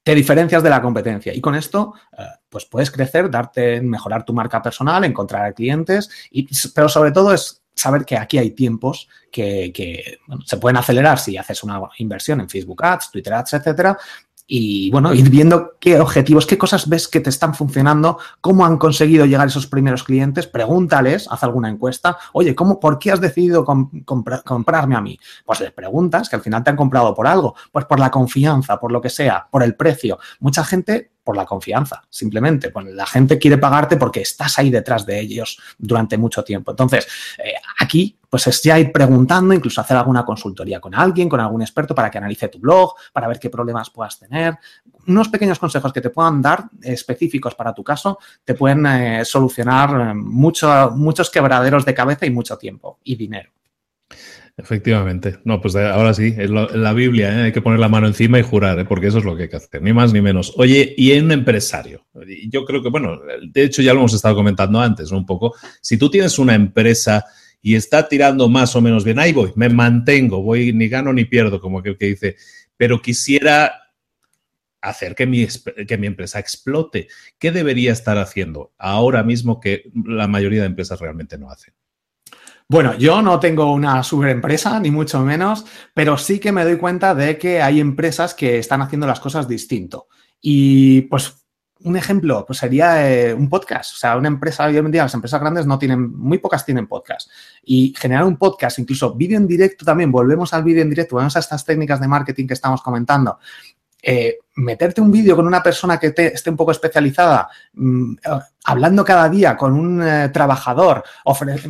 Te 0.02 0.14
diferencias 0.14 0.62
de 0.62 0.70
la 0.70 0.80
competencia 0.80 1.34
y 1.34 1.40
con 1.40 1.56
esto 1.56 1.94
eh, 2.16 2.24
pues 2.48 2.64
puedes 2.64 2.92
crecer, 2.92 3.28
darte, 3.28 3.80
mejorar 3.80 4.24
tu 4.24 4.32
marca 4.32 4.62
personal, 4.62 5.02
encontrar 5.04 5.52
clientes, 5.52 6.08
y, 6.30 6.48
pero 6.72 6.88
sobre 6.88 7.10
todo 7.10 7.34
es 7.34 7.65
saber 7.76 8.04
que 8.04 8.16
aquí 8.16 8.38
hay 8.38 8.50
tiempos 8.50 9.08
que, 9.30 10.18
se 10.44 10.56
pueden 10.56 10.78
acelerar 10.78 11.18
si 11.18 11.36
haces 11.36 11.62
una 11.62 11.80
inversión 11.98 12.40
en 12.40 12.48
Facebook 12.48 12.84
Ads, 12.84 13.10
Twitter 13.10 13.34
Ads, 13.34 13.52
etcétera, 13.54 13.98
y 14.48 14.90
bueno, 14.90 15.12
ir 15.12 15.28
viendo 15.28 15.72
qué 15.80 15.98
objetivos, 15.98 16.46
qué 16.46 16.56
cosas 16.56 16.88
ves 16.88 17.08
que 17.08 17.20
te 17.20 17.30
están 17.30 17.54
funcionando, 17.54 18.18
cómo 18.40 18.64
han 18.64 18.78
conseguido 18.78 19.26
llegar 19.26 19.48
esos 19.48 19.66
primeros 19.66 20.04
clientes, 20.04 20.46
pregúntales, 20.46 21.26
haz 21.30 21.42
alguna 21.42 21.68
encuesta, 21.68 22.16
oye, 22.32 22.54
¿cómo, 22.54 22.78
¿por 22.78 22.98
qué 22.98 23.10
has 23.10 23.20
decidido 23.20 23.64
comprarme 23.64 24.94
a 24.94 25.00
mí? 25.00 25.18
Pues 25.44 25.60
les 25.60 25.72
preguntas 25.72 26.28
que 26.28 26.36
al 26.36 26.42
final 26.42 26.62
te 26.62 26.70
han 26.70 26.76
comprado 26.76 27.12
por 27.12 27.26
algo, 27.26 27.56
pues 27.72 27.86
por 27.86 27.98
la 27.98 28.10
confianza, 28.10 28.78
por 28.78 28.92
lo 28.92 29.00
que 29.00 29.10
sea, 29.10 29.48
por 29.50 29.64
el 29.64 29.74
precio. 29.74 30.18
Mucha 30.38 30.64
gente 30.64 31.10
por 31.26 31.36
la 31.36 31.44
confianza, 31.44 32.04
simplemente. 32.08 32.70
Pues 32.70 32.86
la 32.86 33.04
gente 33.04 33.36
quiere 33.36 33.58
pagarte 33.58 33.96
porque 33.96 34.20
estás 34.20 34.60
ahí 34.60 34.70
detrás 34.70 35.04
de 35.04 35.18
ellos 35.18 35.58
durante 35.76 36.16
mucho 36.16 36.44
tiempo. 36.44 36.70
Entonces, 36.70 37.08
eh, 37.38 37.54
aquí, 37.80 38.16
pues 38.30 38.46
es 38.46 38.62
ya 38.62 38.78
ir 38.78 38.92
preguntando, 38.92 39.52
incluso 39.52 39.80
hacer 39.80 39.96
alguna 39.96 40.24
consultoría 40.24 40.78
con 40.78 40.94
alguien, 40.94 41.28
con 41.28 41.40
algún 41.40 41.62
experto 41.62 41.96
para 41.96 42.12
que 42.12 42.18
analice 42.18 42.46
tu 42.46 42.60
blog, 42.60 42.94
para 43.12 43.26
ver 43.26 43.40
qué 43.40 43.50
problemas 43.50 43.90
puedas 43.90 44.20
tener. 44.20 44.56
Unos 45.08 45.28
pequeños 45.28 45.58
consejos 45.58 45.92
que 45.92 46.00
te 46.00 46.10
puedan 46.10 46.40
dar 46.40 46.66
específicos 46.80 47.56
para 47.56 47.74
tu 47.74 47.82
caso 47.82 48.20
te 48.44 48.54
pueden 48.54 48.86
eh, 48.86 49.24
solucionar 49.24 50.10
eh, 50.10 50.14
muchos 50.14 51.30
quebraderos 51.30 51.84
de 51.84 51.94
cabeza 51.94 52.24
y 52.24 52.30
mucho 52.30 52.56
tiempo 52.56 53.00
y 53.02 53.16
dinero. 53.16 53.55
Efectivamente. 54.58 55.38
No, 55.44 55.60
pues 55.60 55.76
ahora 55.76 56.14
sí, 56.14 56.34
es 56.36 56.48
la 56.48 56.92
Biblia, 56.94 57.30
¿eh? 57.30 57.42
hay 57.44 57.52
que 57.52 57.60
poner 57.60 57.78
la 57.78 57.90
mano 57.90 58.06
encima 58.06 58.38
y 58.38 58.42
jurar, 58.42 58.78
¿eh? 58.78 58.84
porque 58.86 59.08
eso 59.08 59.18
es 59.18 59.24
lo 59.24 59.36
que 59.36 59.44
hay 59.44 59.48
que 59.50 59.56
hacer, 59.56 59.82
ni 59.82 59.92
más 59.92 60.14
ni 60.14 60.22
menos. 60.22 60.54
Oye, 60.56 60.94
y 60.96 61.12
en 61.12 61.26
un 61.26 61.32
empresario, 61.32 62.06
yo 62.48 62.64
creo 62.64 62.82
que, 62.82 62.88
bueno, 62.88 63.20
de 63.42 63.62
hecho 63.62 63.82
ya 63.82 63.92
lo 63.92 64.00
hemos 64.00 64.14
estado 64.14 64.34
comentando 64.34 64.80
antes, 64.80 65.12
Un 65.12 65.26
poco, 65.26 65.54
si 65.82 65.98
tú 65.98 66.08
tienes 66.08 66.38
una 66.38 66.54
empresa 66.54 67.26
y 67.60 67.74
está 67.74 68.08
tirando 68.08 68.48
más 68.48 68.74
o 68.74 68.80
menos 68.80 69.04
bien, 69.04 69.18
ahí 69.18 69.34
voy, 69.34 69.52
me 69.56 69.68
mantengo, 69.68 70.42
voy 70.42 70.72
ni 70.72 70.88
gano 70.88 71.12
ni 71.12 71.26
pierdo, 71.26 71.60
como 71.60 71.80
aquel 71.80 71.98
que 71.98 72.06
dice, 72.06 72.36
pero 72.78 73.02
quisiera 73.02 73.72
hacer 74.80 75.14
que 75.14 75.26
mi, 75.26 75.46
que 75.86 75.98
mi 75.98 76.06
empresa 76.06 76.38
explote. 76.38 77.08
¿Qué 77.38 77.52
debería 77.52 77.92
estar 77.92 78.16
haciendo 78.16 78.72
ahora 78.78 79.22
mismo 79.22 79.60
que 79.60 79.90
la 80.06 80.28
mayoría 80.28 80.60
de 80.60 80.66
empresas 80.68 80.98
realmente 80.98 81.36
no 81.36 81.50
hacen? 81.50 81.74
Bueno, 82.68 82.98
yo 82.98 83.22
no 83.22 83.38
tengo 83.38 83.72
una 83.72 84.02
super 84.02 84.28
empresa, 84.30 84.80
ni 84.80 84.90
mucho 84.90 85.20
menos, 85.20 85.64
pero 85.94 86.18
sí 86.18 86.40
que 86.40 86.50
me 86.50 86.64
doy 86.64 86.78
cuenta 86.78 87.14
de 87.14 87.38
que 87.38 87.62
hay 87.62 87.78
empresas 87.78 88.34
que 88.34 88.58
están 88.58 88.82
haciendo 88.82 89.06
las 89.06 89.20
cosas 89.20 89.46
distinto. 89.46 90.08
Y 90.40 91.02
pues 91.02 91.46
un 91.84 91.96
ejemplo 91.96 92.44
pues 92.44 92.58
sería 92.58 93.08
eh, 93.08 93.32
un 93.34 93.48
podcast. 93.48 93.94
O 93.94 93.96
sea, 93.96 94.16
una 94.16 94.26
empresa, 94.26 94.64
hoy 94.66 94.76
en 94.76 94.90
día 94.90 95.04
las 95.04 95.14
empresas 95.14 95.40
grandes 95.40 95.66
no 95.66 95.78
tienen, 95.78 96.10
muy 96.10 96.38
pocas 96.38 96.64
tienen 96.64 96.88
podcast. 96.88 97.30
Y 97.62 97.94
generar 97.96 98.24
un 98.24 98.36
podcast, 98.36 98.80
incluso 98.80 99.14
vídeo 99.14 99.36
en 99.36 99.46
directo 99.46 99.84
también, 99.84 100.10
volvemos 100.10 100.52
al 100.52 100.64
vídeo 100.64 100.82
en 100.82 100.90
directo, 100.90 101.14
volvemos 101.14 101.36
a 101.36 101.40
estas 101.40 101.64
técnicas 101.64 102.00
de 102.00 102.08
marketing 102.08 102.48
que 102.48 102.54
estamos 102.54 102.82
comentando. 102.82 103.38
Eh, 104.02 104.38
meterte 104.56 105.00
un 105.00 105.10
vídeo 105.10 105.34
con 105.34 105.46
una 105.46 105.62
persona 105.62 105.98
que 105.98 106.14
esté 106.16 106.50
un 106.50 106.56
poco 106.56 106.70
especializada, 106.70 107.48
mm, 107.74 108.12
eh, 108.12 108.40
hablando 108.64 109.04
cada 109.04 109.28
día 109.28 109.56
con 109.56 109.72
un 109.72 110.02
eh, 110.02 110.28
trabajador, 110.28 111.02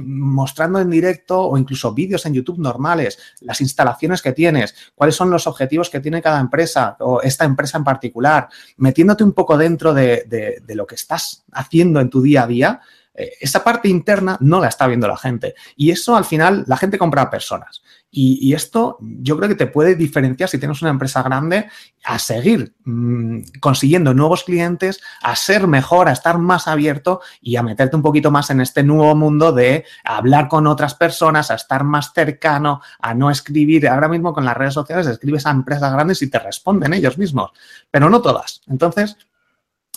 mostrando 0.05 0.79
en 0.79 0.91
directo 0.91 1.41
o 1.41 1.57
incluso 1.57 1.95
vídeos 1.95 2.27
en 2.27 2.35
YouTube 2.35 2.59
normales, 2.59 3.19
las 3.41 3.61
instalaciones 3.61 4.23
que 4.23 4.33
tienes, 4.33 4.75
cuáles 4.95 5.17
son 5.17 5.31
los 5.31 5.47
objetivos 5.47 5.89
que 5.89 6.01
tiene 6.01 6.21
cada 6.23 6.41
empresa 6.41 6.97
o 7.01 7.23
esta 7.23 7.45
empresa 7.45 7.79
en 7.79 7.85
particular, 7.85 8.49
metiéndote 8.77 9.25
un 9.25 9.33
poco 9.33 9.57
dentro 9.57 9.95
de 9.95 10.63
lo 10.69 10.87
que 10.87 10.95
estás 10.95 11.45
haciendo 11.53 12.01
en 12.01 12.11
tu 12.11 12.23
día 12.23 12.45
a 12.45 12.47
día, 12.47 12.81
esa 13.17 13.65
parte 13.65 13.89
interna 13.89 14.37
no 14.41 14.61
la 14.61 14.69
está 14.69 14.87
viendo 14.87 15.09
la 15.09 15.17
gente. 15.17 15.55
Y 15.77 15.91
eso 15.91 16.17
al 16.17 16.25
final, 16.25 16.65
la 16.67 16.77
gente 16.77 16.99
compra 16.99 17.31
personas. 17.31 17.83
Y, 18.19 18.55
esto 18.55 18.97
yo 19.01 19.37
creo 19.37 19.49
que 19.49 19.57
te 19.57 19.67
puede 19.67 19.95
diferenciar 19.95 20.49
si 20.49 20.59
tienes 20.59 20.81
una 20.81 20.91
empresa 20.91 21.23
grande 21.23 21.69
a 22.03 22.19
seguir 22.19 22.75
mm, 22.85 23.41
consiguiendo 23.61 24.15
nuevos 24.15 24.45
clientes, 24.45 25.01
a 25.23 25.37
ser 25.37 25.67
mejor, 25.67 26.09
a 26.09 26.13
estar 26.13 26.39
más 26.39 26.67
abierto 26.67 27.21
y 27.43 27.57
a 27.57 27.63
meterte 27.63 27.95
un 27.95 28.01
poquito 28.01 28.31
más 28.31 28.49
en 28.49 28.63
este 28.63 28.83
nuevo 28.83 29.15
mundo 29.15 29.53
de 29.53 29.85
hablar 30.03 30.49
con 30.49 30.67
otras 30.67 30.95
personas, 30.95 31.51
a 31.51 31.57
estar 31.57 31.85
más 31.85 32.13
cercano, 32.15 32.81
a 33.01 33.13
no 33.13 33.31
escribir. 33.31 33.87
Ahora 33.87 34.09
mismo 34.09 34.33
con 34.33 34.47
las 34.47 34.57
redes 34.57 34.75
sociales 34.75 35.07
escribes 35.07 35.45
a 35.45 35.51
empresas 35.51 35.93
grandes 35.93 36.23
y 36.23 36.31
te 36.31 36.39
responden 36.39 36.95
ellos 36.95 37.19
mismos, 37.19 37.51
pero 37.91 38.09
no 38.09 38.23
todas. 38.23 38.63
Entonces, 38.67 39.19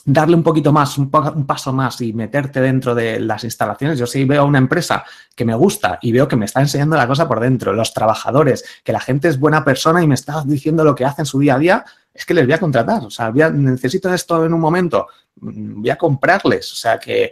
darle 0.06 0.36
un 0.36 0.44
poquito 0.44 0.72
más, 0.72 0.98
un, 0.98 1.10
paso 1.10 1.74
más 1.74 2.02
y 2.02 2.14
meterte 2.14 2.62
dentro 2.62 2.96
de 2.96 3.20
las 3.20 3.44
instalaciones. 3.44 4.00
Yo 4.00 4.08
sí 4.08 4.26
veo 4.26 4.46
una 4.46 4.58
empresa 4.58 5.04
que 5.36 5.46
me 5.46 5.56
gusta 5.56 6.00
y 6.02 6.12
veo 6.12 6.28
que 6.28 6.36
me 6.36 6.46
está 6.46 6.62
enseñando 6.62 6.96
la 6.96 7.08
cosa 7.08 7.28
por 7.28 7.40
dentro, 7.40 7.74
los 7.74 7.94
trabajadores, 7.94 8.64
que 8.84 8.92
la 8.92 9.00
gente 9.00 9.28
es 9.28 9.40
buena 9.40 9.64
persona 9.64 10.04
y 10.04 10.08
me 10.08 10.16
está 10.16 10.44
diciendo 10.46 10.84
lo 10.84 10.96
que 10.96 11.06
hace 11.06 11.22
en 11.24 11.26
su 11.26 11.40
día 11.40 11.56
a 11.56 11.60
día, 11.60 11.86
es 12.14 12.26
que 12.26 12.34
les 12.34 12.46
voy 12.46 12.54
a 12.54 12.60
contratar. 12.60 13.04
O 13.04 13.10
sea, 13.10 13.32
necesito 13.32 14.14
esto 14.14 14.46
en 14.46 14.54
un 14.54 14.60
momento, 14.60 15.08
mm, 15.42 15.82
voy 15.82 15.90
a 15.90 15.98
comprarles. 15.98 16.72
O 16.74 16.76
sea 16.76 17.00
que 17.00 17.32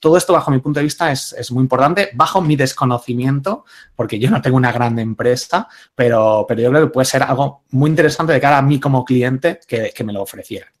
todo 0.00 0.16
esto, 0.16 0.32
bajo 0.32 0.50
mi 0.50 0.58
punto 0.58 0.80
de 0.80 0.84
vista, 0.84 1.10
es, 1.10 1.50
muy 1.50 1.62
importante, 1.62 2.10
bajo 2.14 2.40
mi 2.40 2.56
desconocimiento, 2.56 3.64
porque 3.94 4.18
yo 4.18 4.30
no 4.30 4.42
tengo 4.42 4.56
una 4.56 4.72
gran 4.72 4.98
empresa, 4.98 5.68
pero, 5.94 6.44
pero 6.46 6.60
yo 6.62 6.70
creo 6.70 6.86
que 6.86 6.92
puede 6.92 7.06
ser 7.06 7.22
algo 7.22 7.62
muy 7.70 7.90
interesante 7.90 8.32
de 8.32 8.40
cara 8.40 8.58
a 8.58 8.62
mí 8.62 8.78
como 8.78 9.04
cliente 9.04 9.60
que, 9.66 9.92
que 9.94 10.04
me 10.04 10.12
lo 10.12 10.22
ofreciera. 10.22 10.75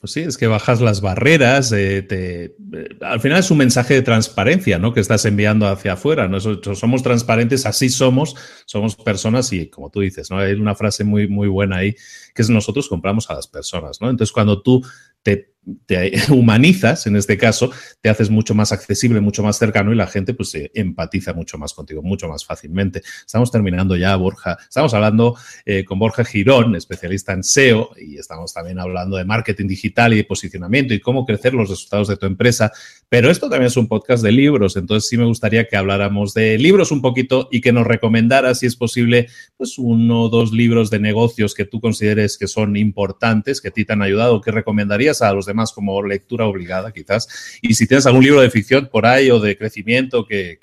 Pues 0.00 0.12
sí, 0.12 0.20
es 0.20 0.36
que 0.38 0.46
bajas 0.46 0.80
las 0.80 1.00
barreras, 1.00 1.72
eh, 1.72 2.06
eh, 2.08 2.54
al 3.00 3.20
final 3.20 3.40
es 3.40 3.50
un 3.50 3.58
mensaje 3.58 3.94
de 3.94 4.02
transparencia, 4.02 4.78
¿no? 4.78 4.92
Que 4.92 5.00
estás 5.00 5.24
enviando 5.24 5.66
hacia 5.66 5.94
afuera, 5.94 6.28
¿no? 6.28 6.38
somos 6.38 7.02
transparentes, 7.02 7.66
así 7.66 7.88
somos, 7.88 8.36
somos 8.64 8.94
personas 8.94 9.52
y 9.52 9.68
como 9.68 9.90
tú 9.90 9.98
dices, 10.00 10.30
¿no? 10.30 10.38
Hay 10.38 10.52
una 10.52 10.76
frase 10.76 11.02
muy, 11.02 11.26
muy 11.26 11.48
buena 11.48 11.78
ahí, 11.78 11.96
que 12.32 12.42
es 12.42 12.48
nosotros 12.48 12.88
compramos 12.88 13.28
a 13.28 13.34
las 13.34 13.48
personas, 13.48 14.00
¿no? 14.00 14.08
Entonces, 14.08 14.32
cuando 14.32 14.62
tú 14.62 14.86
te 15.24 15.54
te 15.86 16.12
humanizas, 16.30 17.06
en 17.06 17.16
este 17.16 17.36
caso, 17.36 17.70
te 18.00 18.08
haces 18.08 18.30
mucho 18.30 18.54
más 18.54 18.72
accesible, 18.72 19.20
mucho 19.20 19.42
más 19.42 19.58
cercano 19.58 19.92
y 19.92 19.96
la 19.96 20.06
gente 20.06 20.34
pues 20.34 20.50
se 20.50 20.70
empatiza 20.74 21.32
mucho 21.32 21.58
más 21.58 21.74
contigo, 21.74 22.02
mucho 22.02 22.28
más 22.28 22.44
fácilmente. 22.44 23.02
Estamos 23.24 23.50
terminando 23.50 23.96
ya, 23.96 24.14
Borja. 24.16 24.58
Estamos 24.60 24.94
hablando 24.94 25.36
eh, 25.64 25.84
con 25.84 25.98
Borja 25.98 26.24
Girón, 26.24 26.76
especialista 26.76 27.32
en 27.32 27.42
SEO, 27.42 27.90
y 28.00 28.18
estamos 28.18 28.52
también 28.52 28.78
hablando 28.78 29.16
de 29.16 29.24
marketing 29.24 29.66
digital 29.66 30.12
y 30.14 30.18
de 30.18 30.24
posicionamiento 30.24 30.94
y 30.94 31.00
cómo 31.00 31.24
crecer 31.24 31.54
los 31.54 31.68
resultados 31.68 32.08
de 32.08 32.16
tu 32.16 32.26
empresa. 32.26 32.72
Pero 33.08 33.30
esto 33.30 33.48
también 33.48 33.68
es 33.68 33.76
un 33.76 33.88
podcast 33.88 34.22
de 34.22 34.32
libros, 34.32 34.76
entonces 34.76 35.08
sí 35.08 35.16
me 35.16 35.24
gustaría 35.24 35.66
que 35.66 35.76
habláramos 35.76 36.34
de 36.34 36.58
libros 36.58 36.90
un 36.92 37.00
poquito 37.00 37.48
y 37.50 37.60
que 37.60 37.72
nos 37.72 37.86
recomendaras, 37.86 38.58
si 38.58 38.66
es 38.66 38.76
posible, 38.76 39.28
pues 39.56 39.78
uno 39.78 40.22
o 40.22 40.28
dos 40.28 40.52
libros 40.52 40.90
de 40.90 40.98
negocios 40.98 41.54
que 41.54 41.64
tú 41.64 41.80
consideres 41.80 42.36
que 42.36 42.46
son 42.46 42.76
importantes, 42.76 43.60
que 43.60 43.68
a 43.68 43.70
ti 43.70 43.84
te 43.84 43.94
han 43.94 44.02
ayudado, 44.02 44.40
que 44.40 44.50
recomendarías 44.50 45.22
a 45.22 45.32
los 45.32 45.46
demás 45.46 45.57
más 45.58 45.72
como 45.72 46.02
lectura 46.02 46.46
obligada, 46.46 46.92
quizás. 46.92 47.58
Y 47.60 47.74
si 47.74 47.86
tienes 47.86 48.06
algún 48.06 48.24
libro 48.24 48.40
de 48.40 48.50
ficción 48.50 48.88
por 48.88 49.04
ahí 49.04 49.30
o 49.30 49.40
de 49.40 49.58
crecimiento 49.58 50.26
que, 50.26 50.58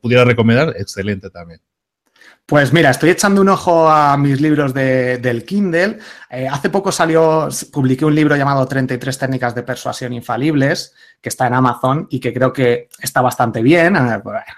pudiera 0.00 0.24
recomendar, 0.24 0.74
excelente 0.78 1.28
también. 1.30 1.60
Pues 2.44 2.72
mira, 2.72 2.90
estoy 2.90 3.10
echando 3.10 3.40
un 3.40 3.48
ojo 3.48 3.88
a 3.88 4.16
mis 4.18 4.40
libros 4.40 4.74
del 4.74 5.44
Kindle. 5.44 5.98
Eh, 6.28 6.48
hace 6.48 6.70
poco 6.70 6.90
salió, 6.90 7.48
publiqué 7.72 8.04
un 8.04 8.14
libro 8.14 8.36
llamado 8.36 8.66
33 8.66 9.16
técnicas 9.16 9.54
de 9.54 9.62
persuasión 9.62 10.12
infalibles, 10.12 10.92
que 11.20 11.28
está 11.28 11.46
en 11.46 11.54
Amazon 11.54 12.08
y 12.10 12.20
que 12.20 12.34
creo 12.34 12.52
que 12.52 12.88
está 12.98 13.22
bastante 13.22 13.62
bien. 13.62 13.96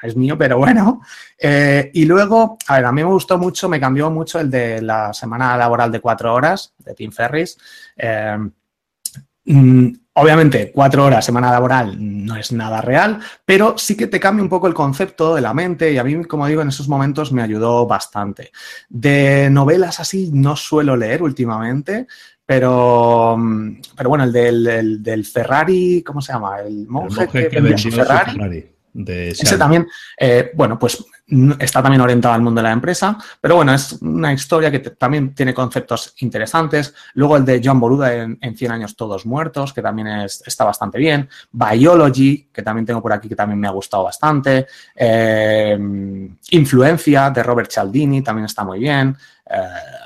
Es 0.03 0.17
mío, 0.17 0.37
pero 0.37 0.59
bueno. 0.59 1.03
Eh, 1.39 1.91
y 1.95 2.07
luego, 2.07 2.57
a 2.67 2.77
ver, 2.77 2.87
a 2.87 2.93
mí 2.93 3.05
me 3.05 3.11
gustó 3.11 3.39
mucho, 3.39 3.69
me 3.69 3.79
cambió 3.79 4.11
mucho 4.11 4.41
el 4.41 4.51
de 4.51 4.81
la 4.83 5.13
semana 5.13 5.57
laboral 5.57 5.93
de 5.93 6.01
cuatro 6.01 6.35
horas 6.35 6.75
de 6.79 6.95
Tim 6.95 7.13
Ferris. 7.13 7.57
Eh, 7.97 8.39
obviamente, 9.47 10.71
cuatro 10.73 11.05
horas 11.05 11.25
semana 11.25 11.51
laboral 11.51 11.97
no 11.99 12.37
es 12.37 12.53
nada 12.53 12.81
real, 12.81 13.21
pero 13.45 13.77
sí 13.77 13.97
que 13.97 14.07
te 14.07 14.21
cambia 14.21 14.43
un 14.43 14.49
poco 14.49 14.67
el 14.67 14.75
concepto 14.75 15.35
de 15.35 15.41
la 15.41 15.55
mente 15.55 15.93
y 15.93 15.99
a 15.99 16.05
mí, 16.05 16.25
como 16.25 16.47
digo, 16.47 16.63
en 16.63 16.69
esos 16.69 16.89
momentos 16.89 17.33
me 17.33 17.43
ayudó 17.43 17.87
bastante. 17.87 18.51
De 18.89 19.49
novelas 19.51 20.01
así 20.01 20.31
no 20.33 20.57
suelo 20.57 20.97
leer 20.97 21.23
últimamente, 21.23 22.07
pero, 22.47 23.37
mm, 23.39 23.81
pero 23.97 24.09
bueno, 24.09 24.25
el 24.25 25.03
del, 25.03 25.25
Ferrari, 25.25 26.03
¿cómo 26.03 26.21
se 26.21 26.33
llama? 26.33 26.61
El 26.61 26.87
monje, 26.87 27.29
que, 27.29 27.91
Ferrari. 27.91 28.74
Ese 28.95 29.59
también, 29.59 29.89
eh, 30.19 30.53
bueno, 30.55 30.79
pues 30.79 31.05
está 31.59 31.83
también 31.83 32.03
orientado 32.03 32.35
al 32.35 32.43
mundo 32.43 32.61
de 32.61 32.65
la 32.69 32.73
empresa, 32.73 33.17
pero 33.41 33.57
bueno, 33.57 33.73
es 33.73 33.95
una 34.03 34.33
historia 34.33 34.71
que 34.71 34.79
también 34.79 35.35
tiene 35.35 35.55
conceptos 35.55 36.15
interesantes. 36.19 36.95
Luego 37.15 37.37
el 37.37 37.45
de 37.45 37.61
John 37.65 37.81
Boluda 37.81 38.15
en, 38.15 38.57
100 38.57 38.73
años 38.73 38.95
todos 38.95 39.25
muertos, 39.25 39.73
que 39.73 39.83
también 39.83 40.07
está 40.09 40.65
bastante 40.65 40.99
bien. 40.99 41.29
Biology, 41.51 42.51
que 42.53 42.63
también 42.63 42.87
tengo 42.87 43.03
por 43.03 43.13
aquí, 43.13 43.29
que 43.29 43.35
también 43.35 43.59
me 43.59 43.67
ha 43.67 43.73
gustado 43.73 44.05
bastante. 44.05 44.67
Eh, 44.95 45.79
Influencia, 46.51 47.31
de 47.31 47.43
Robert 47.43 47.71
Cialdini, 47.71 48.23
también 48.23 48.45
está 48.45 48.63
muy 48.63 48.79
bien. 48.79 49.17
Eh, 49.51 49.57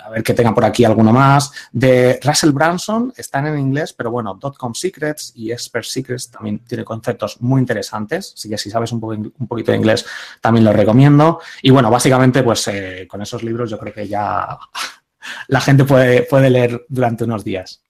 a 0.04 0.10
ver 0.10 0.22
que 0.22 0.34
tengan 0.34 0.54
por 0.54 0.64
aquí 0.64 0.84
alguno 0.84 1.12
más. 1.12 1.52
De 1.72 2.18
Russell 2.22 2.50
Branson, 2.50 3.12
están 3.16 3.46
en 3.46 3.58
inglés, 3.58 3.92
pero 3.92 4.10
bueno, 4.10 4.34
Dotcom 4.34 4.74
Secrets 4.74 5.32
y 5.36 5.52
Expert 5.52 5.84
Secrets 5.84 6.30
también 6.30 6.60
tiene 6.60 6.84
conceptos 6.84 7.40
muy 7.40 7.60
interesantes. 7.60 8.32
Así 8.34 8.48
que 8.48 8.58
si 8.58 8.70
sabes 8.70 8.92
un, 8.92 9.32
un 9.38 9.46
poquito 9.46 9.72
de 9.72 9.78
inglés, 9.78 10.04
también 10.40 10.64
lo 10.64 10.72
recomiendo. 10.72 11.40
Y 11.62 11.70
bueno, 11.70 11.90
básicamente, 11.90 12.42
pues 12.42 12.66
eh, 12.68 13.06
con 13.08 13.22
esos 13.22 13.42
libros 13.42 13.70
yo 13.70 13.78
creo 13.78 13.94
que 13.94 14.08
ya 14.08 14.58
la 15.48 15.60
gente 15.60 15.84
puede, 15.84 16.22
puede 16.22 16.50
leer 16.50 16.84
durante 16.88 17.24
unos 17.24 17.44
días 17.44 17.82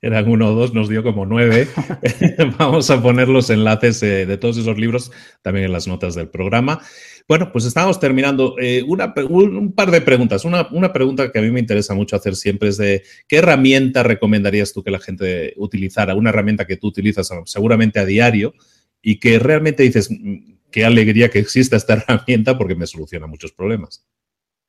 eran 0.00 0.28
uno 0.28 0.50
o 0.50 0.54
dos, 0.54 0.74
nos 0.74 0.88
dio 0.88 1.02
como 1.02 1.26
nueve. 1.26 1.68
Vamos 2.58 2.90
a 2.90 3.02
poner 3.02 3.28
los 3.28 3.50
enlaces 3.50 4.02
eh, 4.02 4.26
de 4.26 4.38
todos 4.38 4.56
esos 4.56 4.78
libros 4.78 5.10
también 5.42 5.66
en 5.66 5.72
las 5.72 5.88
notas 5.88 6.14
del 6.14 6.28
programa. 6.28 6.80
Bueno, 7.28 7.52
pues 7.52 7.66
estamos 7.66 8.00
terminando. 8.00 8.56
Eh, 8.58 8.82
una, 8.88 9.12
un, 9.28 9.72
par 9.72 9.90
de 9.90 10.00
preguntas. 10.00 10.46
Una, 10.46 10.66
una, 10.72 10.94
pregunta 10.94 11.30
que 11.30 11.38
a 11.38 11.42
mí 11.42 11.50
me 11.50 11.60
interesa 11.60 11.92
mucho 11.92 12.16
hacer 12.16 12.34
siempre 12.34 12.70
es 12.70 12.78
de 12.78 13.02
¿qué 13.28 13.36
herramienta 13.36 14.02
recomendarías 14.02 14.72
tú 14.72 14.82
que 14.82 14.90
la 14.90 14.98
gente 14.98 15.52
utilizara? 15.58 16.14
Una 16.14 16.30
herramienta 16.30 16.66
que 16.66 16.78
tú 16.78 16.86
utilizas 16.86 17.30
seguramente 17.44 17.98
a 18.00 18.06
diario 18.06 18.54
y 19.02 19.20
que 19.20 19.38
realmente 19.38 19.82
dices, 19.82 20.10
mm, 20.10 20.54
qué 20.70 20.86
alegría 20.86 21.28
que 21.28 21.38
exista 21.38 21.76
esta 21.76 21.92
herramienta 22.08 22.56
porque 22.56 22.74
me 22.74 22.86
soluciona 22.86 23.26
muchos 23.26 23.52
problemas. 23.52 24.06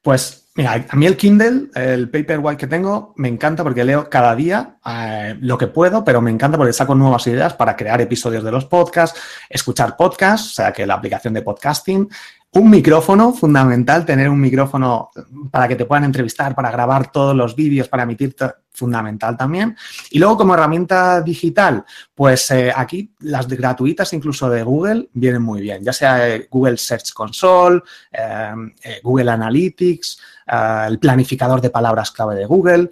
Pues 0.01 0.49
mira, 0.55 0.85
a 0.87 0.95
mí 0.95 1.05
el 1.05 1.17
Kindle, 1.17 1.67
el 1.75 2.09
Paperwhite 2.09 2.57
que 2.57 2.67
tengo, 2.67 3.13
me 3.17 3.27
encanta 3.27 3.63
porque 3.63 3.83
leo 3.83 4.09
cada 4.09 4.33
día 4.33 4.77
eh, 4.85 5.37
lo 5.41 5.57
que 5.57 5.67
puedo, 5.67 6.05
pero 6.05 6.21
me 6.21 6.31
encanta 6.31 6.57
porque 6.57 6.71
saco 6.71 6.95
nuevas 6.95 7.27
ideas 7.27 7.53
para 7.53 7.75
crear 7.75 7.99
episodios 7.99 8.43
de 8.45 8.51
los 8.51 8.63
podcasts, 8.63 9.19
escuchar 9.49 9.97
podcasts, 9.97 10.51
o 10.51 10.53
sea 10.53 10.71
que 10.71 10.87
la 10.87 10.93
aplicación 10.93 11.33
de 11.33 11.41
podcasting, 11.41 12.07
un 12.51 12.69
micrófono, 12.69 13.31
fundamental 13.31 14.05
tener 14.05 14.27
un 14.27 14.41
micrófono 14.41 15.11
para 15.51 15.67
que 15.67 15.75
te 15.75 15.85
puedan 15.85 16.05
entrevistar, 16.05 16.55
para 16.55 16.71
grabar 16.71 17.11
todos 17.11 17.35
los 17.35 17.55
vídeos, 17.55 17.87
para 17.87 18.03
emitir 18.03 18.35
fundamental 18.71 19.37
también. 19.37 19.77
Y 20.09 20.17
luego 20.17 20.37
como 20.37 20.55
herramienta 20.55 21.21
digital, 21.21 21.85
pues 22.15 22.49
eh, 22.49 22.71
aquí 22.75 23.13
las 23.19 23.47
gratuitas 23.47 24.13
incluso 24.13 24.49
de 24.49 24.63
Google 24.63 25.09
vienen 25.13 25.43
muy 25.43 25.61
bien, 25.61 25.83
ya 25.83 25.93
sea 25.93 26.27
eh, 26.27 26.47
Google 26.49 26.77
Search 26.77 27.13
Console, 27.13 27.81
eh, 28.11 28.99
Google 29.03 29.29
Analytics, 29.29 30.19
el 30.87 30.97
planificador 30.97 31.61
de 31.61 31.69
palabras 31.69 32.09
clave 32.09 32.35
de 32.35 32.45
Google. 32.45 32.89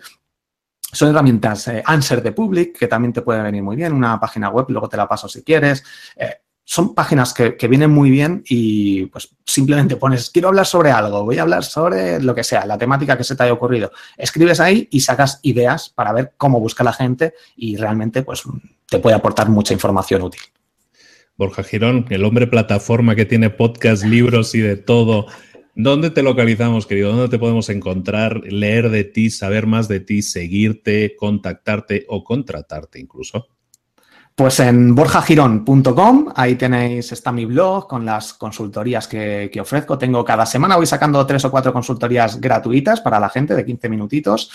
Son 0.80 1.10
herramientas 1.10 1.70
Answer 1.84 2.22
the 2.22 2.32
Public, 2.32 2.78
que 2.78 2.88
también 2.88 3.12
te 3.12 3.22
puede 3.22 3.42
venir 3.42 3.64
muy 3.64 3.76
bien, 3.76 3.92
una 3.92 4.20
página 4.20 4.50
web, 4.50 4.68
luego 4.70 4.88
te 4.88 4.98
la 4.98 5.08
paso 5.08 5.28
si 5.28 5.44
quieres. 5.44 5.84
Son 6.70 6.94
páginas 6.94 7.34
que, 7.34 7.56
vienen 7.70 7.92
muy 7.92 8.10
bien 8.10 8.44
y 8.46 9.06
pues 9.06 9.30
simplemente 9.46 9.96
pones, 9.96 10.30
quiero 10.30 10.50
hablar 10.50 10.66
sobre 10.66 10.92
algo, 10.92 11.24
voy 11.24 11.38
a 11.38 11.44
hablar 11.44 11.64
sobre 11.64 12.22
lo 12.22 12.36
que 12.36 12.44
sea, 12.44 12.66
la 12.66 12.78
temática 12.78 13.18
que 13.18 13.24
se 13.24 13.38
te 13.38 13.44
haya 13.44 13.54
ocurrido. 13.54 13.94
Escribes 14.18 14.60
ahí 14.60 14.86
y 14.92 15.00
sacas 15.00 15.40
ideas 15.44 15.88
para 15.88 16.12
ver 16.12 16.34
cómo 16.36 16.60
busca 16.60 16.84
la 16.84 16.92
gente 16.92 17.36
y 17.56 17.78
realmente 17.78 18.22
pues 18.22 18.44
te 18.90 19.00
puede 19.00 19.16
aportar 19.16 19.48
mucha 19.48 19.74
información 19.74 20.24
útil. 20.24 20.42
Borja 21.38 21.64
Girón, 21.64 22.06
el 22.10 22.26
hombre 22.26 22.48
plataforma 22.48 23.16
que 23.16 23.26
tiene 23.26 23.50
podcast, 23.50 24.04
libros 24.04 24.54
y 24.54 24.60
de 24.60 24.76
todo. 24.76 25.28
¿Dónde 25.74 26.10
te 26.10 26.22
localizamos, 26.22 26.86
querido? 26.86 27.14
¿Dónde 27.14 27.30
te 27.30 27.40
podemos 27.40 27.70
encontrar, 27.70 28.42
leer 28.44 28.90
de 28.90 29.06
ti, 29.06 29.30
saber 29.30 29.68
más 29.68 29.88
de 29.88 30.02
ti, 30.02 30.22
seguirte, 30.22 31.16
contactarte 31.16 32.06
o 32.10 32.26
contratarte 32.26 33.00
incluso? 33.00 33.48
Pues 34.38 34.60
en 34.60 34.94
borjagirón.com, 34.94 36.28
ahí 36.36 36.54
tenéis, 36.54 37.12
está 37.12 37.32
mi 37.32 37.46
blog 37.46 37.88
con 37.88 38.06
las 38.06 38.34
consultorías 38.36 39.08
que, 39.08 39.50
ofrezco. 39.60 39.98
Tengo 39.98 40.24
cada 40.24 40.46
semana, 40.46 40.76
voy 40.76 40.86
sacando 40.86 41.26
tres 41.26 41.44
o 41.46 41.50
cuatro 41.50 41.74
consultorías 41.74 42.40
gratuitas 42.40 43.02
para 43.02 43.20
la 43.20 43.30
gente 43.30 43.56
de 43.56 43.66
15 43.66 43.90
minutitos. 43.90 44.52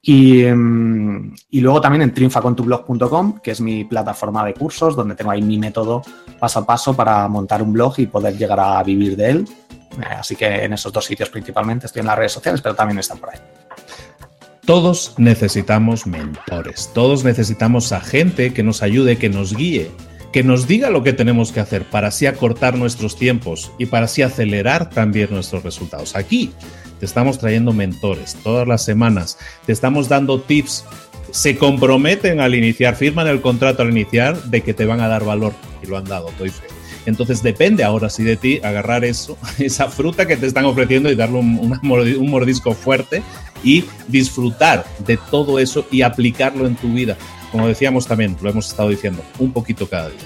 Y, 0.00 0.42
mm, 0.42 1.34
y 1.50 1.60
luego 1.60 1.82
también 1.82 2.00
en 2.00 2.14
triunfacontublog.com, 2.14 3.40
que 3.40 3.50
es 3.50 3.60
mi 3.60 3.84
plataforma 3.84 4.42
de 4.42 4.54
cursos, 4.54 4.96
donde 4.96 5.14
tengo 5.14 5.32
ahí 5.32 5.42
mi 5.42 5.58
método 5.58 6.00
paso 6.40 6.60
a 6.60 6.66
paso 6.66 6.96
para 6.96 7.28
montar 7.28 7.62
un 7.62 7.74
blog 7.74 7.92
y 7.98 8.06
poder 8.06 8.38
llegar 8.38 8.58
a 8.58 8.82
vivir 8.82 9.16
de 9.16 9.30
él. 9.32 9.48
Eh, 10.00 10.14
así 10.18 10.34
que 10.34 10.64
en 10.64 10.72
esos 10.72 10.90
dos 10.90 11.04
sitios 11.04 11.28
principalmente 11.28 11.84
estoy 11.84 12.00
en 12.00 12.06
las 12.06 12.16
redes 12.16 12.32
sociales, 12.32 12.62
pero 12.62 12.74
también 12.74 13.00
están 13.00 13.18
por 13.18 13.28
ahí. 13.28 13.65
Todos 14.66 15.14
necesitamos 15.16 16.08
mentores, 16.08 16.90
todos 16.92 17.22
necesitamos 17.22 17.92
a 17.92 18.00
gente 18.00 18.52
que 18.52 18.64
nos 18.64 18.82
ayude, 18.82 19.16
que 19.16 19.28
nos 19.28 19.54
guíe, 19.54 19.92
que 20.32 20.42
nos 20.42 20.66
diga 20.66 20.90
lo 20.90 21.04
que 21.04 21.12
tenemos 21.12 21.52
que 21.52 21.60
hacer 21.60 21.84
para 21.84 22.08
así 22.08 22.26
acortar 22.26 22.76
nuestros 22.76 23.14
tiempos 23.14 23.70
y 23.78 23.86
para 23.86 24.06
así 24.06 24.22
acelerar 24.22 24.90
también 24.90 25.28
nuestros 25.30 25.62
resultados. 25.62 26.16
Aquí 26.16 26.50
te 26.98 27.06
estamos 27.06 27.38
trayendo 27.38 27.72
mentores 27.72 28.36
todas 28.42 28.66
las 28.66 28.84
semanas, 28.84 29.38
te 29.66 29.72
estamos 29.72 30.08
dando 30.08 30.40
tips, 30.40 30.84
se 31.30 31.56
comprometen 31.56 32.40
al 32.40 32.56
iniciar, 32.56 32.96
firman 32.96 33.28
el 33.28 33.40
contrato 33.42 33.82
al 33.82 33.90
iniciar 33.90 34.36
de 34.42 34.62
que 34.62 34.74
te 34.74 34.84
van 34.84 35.00
a 35.00 35.06
dar 35.06 35.24
valor 35.24 35.52
y 35.80 35.86
lo 35.86 35.96
han 35.96 36.06
dado, 36.06 36.32
doy 36.40 36.50
fe. 36.50 36.66
Entonces 37.06 37.40
depende 37.40 37.84
ahora 37.84 38.10
sí 38.10 38.24
de 38.24 38.36
ti 38.36 38.58
agarrar 38.64 39.04
eso, 39.04 39.38
esa 39.60 39.86
fruta 39.86 40.26
que 40.26 40.36
te 40.36 40.46
están 40.46 40.64
ofreciendo 40.64 41.08
y 41.08 41.14
darle 41.14 41.38
un 41.38 42.30
mordisco 42.30 42.74
fuerte 42.74 43.22
y 43.66 43.84
disfrutar 44.06 44.86
de 45.04 45.18
todo 45.30 45.58
eso 45.58 45.86
y 45.90 46.02
aplicarlo 46.02 46.66
en 46.66 46.76
tu 46.76 46.92
vida. 46.92 47.16
Como 47.50 47.66
decíamos 47.66 48.06
también, 48.06 48.36
lo 48.40 48.48
hemos 48.48 48.68
estado 48.68 48.88
diciendo, 48.88 49.22
un 49.38 49.52
poquito 49.52 49.88
cada 49.88 50.08
día. 50.08 50.20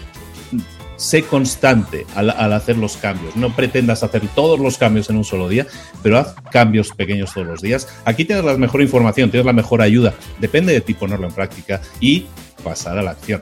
Sé 0.96 1.22
constante 1.22 2.04
al, 2.14 2.52
hacer 2.52 2.76
los 2.76 2.98
cambios. 2.98 3.34
No 3.34 3.56
pretendas 3.56 4.02
hacer 4.02 4.22
todos 4.34 4.60
los 4.60 4.76
cambios 4.76 5.08
en 5.08 5.16
un 5.16 5.24
solo 5.24 5.48
día, 5.48 5.66
pero 6.02 6.18
haz 6.18 6.34
cambios 6.52 6.90
pequeños 6.90 7.32
todos 7.32 7.46
los 7.46 7.62
días. 7.62 7.88
Aquí 8.04 8.26
tienes 8.26 8.44
la 8.44 8.58
mejor 8.58 8.82
información, 8.82 9.30
tienes 9.30 9.46
la 9.46 9.54
mejor 9.54 9.80
ayuda. 9.80 10.12
Depende 10.38 10.74
de 10.74 10.82
ti 10.82 10.92
ponerlo 10.92 11.26
en 11.26 11.32
práctica 11.32 11.80
y 11.98 12.26
pasar 12.62 12.98
a 12.98 13.02
la 13.02 13.12
acción. 13.12 13.40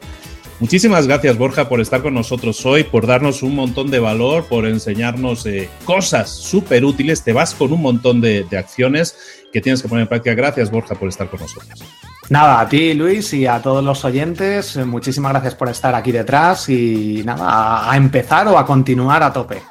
Muchísimas 0.60 1.06
gracias, 1.06 1.38
Borja, 1.38 1.68
por 1.68 1.80
estar 1.80 2.02
con 2.02 2.14
nosotros 2.14 2.66
hoy, 2.66 2.82
por 2.82 3.06
darnos 3.06 3.44
un 3.44 3.54
montón 3.54 3.92
de 3.92 4.00
valor, 4.00 4.44
por 4.46 4.66
enseñarnos 4.66 5.46
eh, 5.46 5.70
cosas 5.84 6.30
súper 6.30 6.84
útiles. 6.84 7.22
Te 7.22 7.32
vas 7.32 7.54
con 7.54 7.72
un 7.72 7.80
montón 7.80 8.20
de, 8.20 8.44
acciones 8.58 9.16
que 9.52 9.60
tienes 9.60 9.80
que 9.82 9.88
poner 9.88 10.02
en 10.02 10.08
práctica. 10.08 10.34
Gracias, 10.34 10.70
Borja, 10.70 10.96
por 10.96 11.08
estar 11.08 11.30
con 11.30 11.40
nosotros. 11.40 11.84
Nada, 12.28 12.60
a 12.60 12.68
ti, 12.68 12.92
Luis, 12.92 13.32
y 13.34 13.46
a 13.46 13.62
todos 13.62 13.84
los 13.84 14.04
oyentes, 14.04 14.76
eh, 14.76 14.84
muchísimas 14.84 15.30
gracias 15.32 15.54
por 15.54 15.68
estar 15.68 15.94
aquí 15.94 16.10
detrás 16.10 16.68
y 16.68 17.22
nada, 17.24 17.90
a 17.90 17.96
empezar 17.96 18.48
o 18.48 18.58
a 18.58 18.66
continuar 18.66 19.22
a 19.22 19.32
tope. 19.32 19.62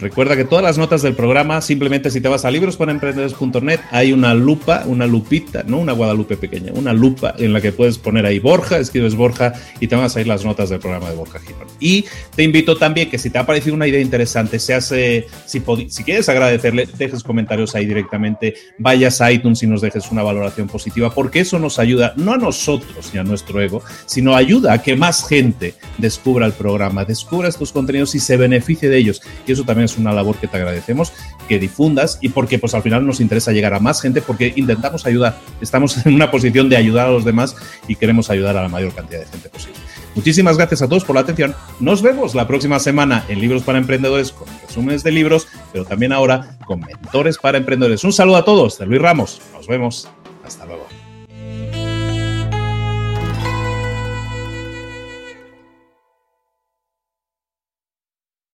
Recuerda 0.00 0.34
que 0.34 0.44
todas 0.44 0.64
las 0.64 0.78
notas 0.78 1.02
del 1.02 1.14
programa, 1.14 1.60
simplemente 1.60 2.10
si 2.10 2.22
te 2.22 2.28
vas 2.28 2.46
a 2.46 2.50
librosparaemprendedores.net, 2.50 3.80
hay 3.90 4.12
una 4.12 4.32
lupa, 4.32 4.84
una 4.86 5.06
lupita, 5.06 5.62
no 5.66 5.78
una 5.78 5.92
Guadalupe 5.92 6.38
pequeña, 6.38 6.72
una 6.72 6.94
lupa 6.94 7.34
en 7.36 7.52
la 7.52 7.60
que 7.60 7.72
puedes 7.72 7.98
poner 7.98 8.24
ahí 8.24 8.38
Borja, 8.38 8.78
escribes 8.78 9.14
Borja 9.14 9.52
y 9.78 9.88
te 9.88 9.96
van 9.96 10.06
a 10.06 10.08
salir 10.08 10.26
las 10.26 10.42
notas 10.42 10.70
del 10.70 10.78
programa 10.78 11.10
de 11.10 11.16
Borja 11.16 11.38
Girón. 11.40 11.68
Y 11.80 12.06
te 12.34 12.42
invito 12.42 12.78
también 12.78 13.10
que 13.10 13.18
si 13.18 13.28
te 13.28 13.36
ha 13.36 13.44
parecido 13.44 13.74
una 13.74 13.86
idea 13.86 14.00
interesante, 14.00 14.58
se 14.58 14.72
hace, 14.72 15.26
si, 15.44 15.62
si 15.88 16.02
quieres 16.02 16.30
agradecerle, 16.30 16.88
dejes 16.96 17.22
comentarios 17.22 17.74
ahí 17.74 17.84
directamente, 17.84 18.54
vayas 18.78 19.20
a 19.20 19.30
iTunes 19.30 19.62
y 19.62 19.66
nos 19.66 19.82
dejes 19.82 20.10
una 20.10 20.22
valoración 20.22 20.66
positiva, 20.66 21.10
porque 21.10 21.40
eso 21.40 21.58
nos 21.58 21.78
ayuda, 21.78 22.14
no 22.16 22.32
a 22.32 22.38
nosotros 22.38 23.10
ni 23.12 23.20
a 23.20 23.22
nuestro 23.22 23.60
ego, 23.60 23.82
sino 24.06 24.34
ayuda 24.34 24.72
a 24.72 24.82
que 24.82 24.96
más 24.96 25.28
gente 25.28 25.74
descubra 25.98 26.46
el 26.46 26.52
programa, 26.52 27.04
descubra 27.04 27.48
estos 27.48 27.70
contenidos 27.70 28.14
y 28.14 28.20
se 28.20 28.38
beneficie 28.38 28.88
de 28.88 28.96
ellos. 28.96 29.20
Y 29.46 29.52
eso 29.52 29.64
también 29.64 29.89
es 29.92 29.98
una 29.98 30.12
labor 30.12 30.36
que 30.36 30.46
te 30.46 30.56
agradecemos, 30.56 31.12
que 31.48 31.58
difundas 31.58 32.18
y 32.20 32.30
porque 32.30 32.58
pues 32.58 32.74
al 32.74 32.82
final 32.82 33.06
nos 33.06 33.20
interesa 33.20 33.52
llegar 33.52 33.74
a 33.74 33.80
más 33.80 34.00
gente 34.00 34.22
porque 34.22 34.52
intentamos 34.56 35.06
ayudar, 35.06 35.38
estamos 35.60 36.04
en 36.06 36.14
una 36.14 36.30
posición 36.30 36.68
de 36.68 36.76
ayudar 36.76 37.08
a 37.08 37.10
los 37.10 37.24
demás 37.24 37.56
y 37.88 37.96
queremos 37.96 38.30
ayudar 38.30 38.56
a 38.56 38.62
la 38.62 38.68
mayor 38.68 38.94
cantidad 38.94 39.20
de 39.20 39.26
gente 39.26 39.48
posible. 39.48 39.78
Muchísimas 40.14 40.56
gracias 40.56 40.82
a 40.82 40.88
todos 40.88 41.04
por 41.04 41.14
la 41.14 41.20
atención. 41.22 41.54
Nos 41.78 42.02
vemos 42.02 42.34
la 42.34 42.46
próxima 42.48 42.80
semana 42.80 43.24
en 43.28 43.40
Libros 43.40 43.62
para 43.62 43.78
Emprendedores 43.78 44.32
con 44.32 44.48
resúmenes 44.66 45.04
de 45.04 45.12
libros, 45.12 45.46
pero 45.72 45.84
también 45.84 46.12
ahora 46.12 46.56
con 46.66 46.80
mentores 46.80 47.38
para 47.38 47.58
emprendedores. 47.58 48.02
Un 48.02 48.12
saludo 48.12 48.36
a 48.36 48.44
todos 48.44 48.78
de 48.78 48.86
Luis 48.86 49.00
Ramos. 49.00 49.40
Nos 49.52 49.68
vemos. 49.68 50.08
Hasta 50.44 50.66
luego. 50.66 50.89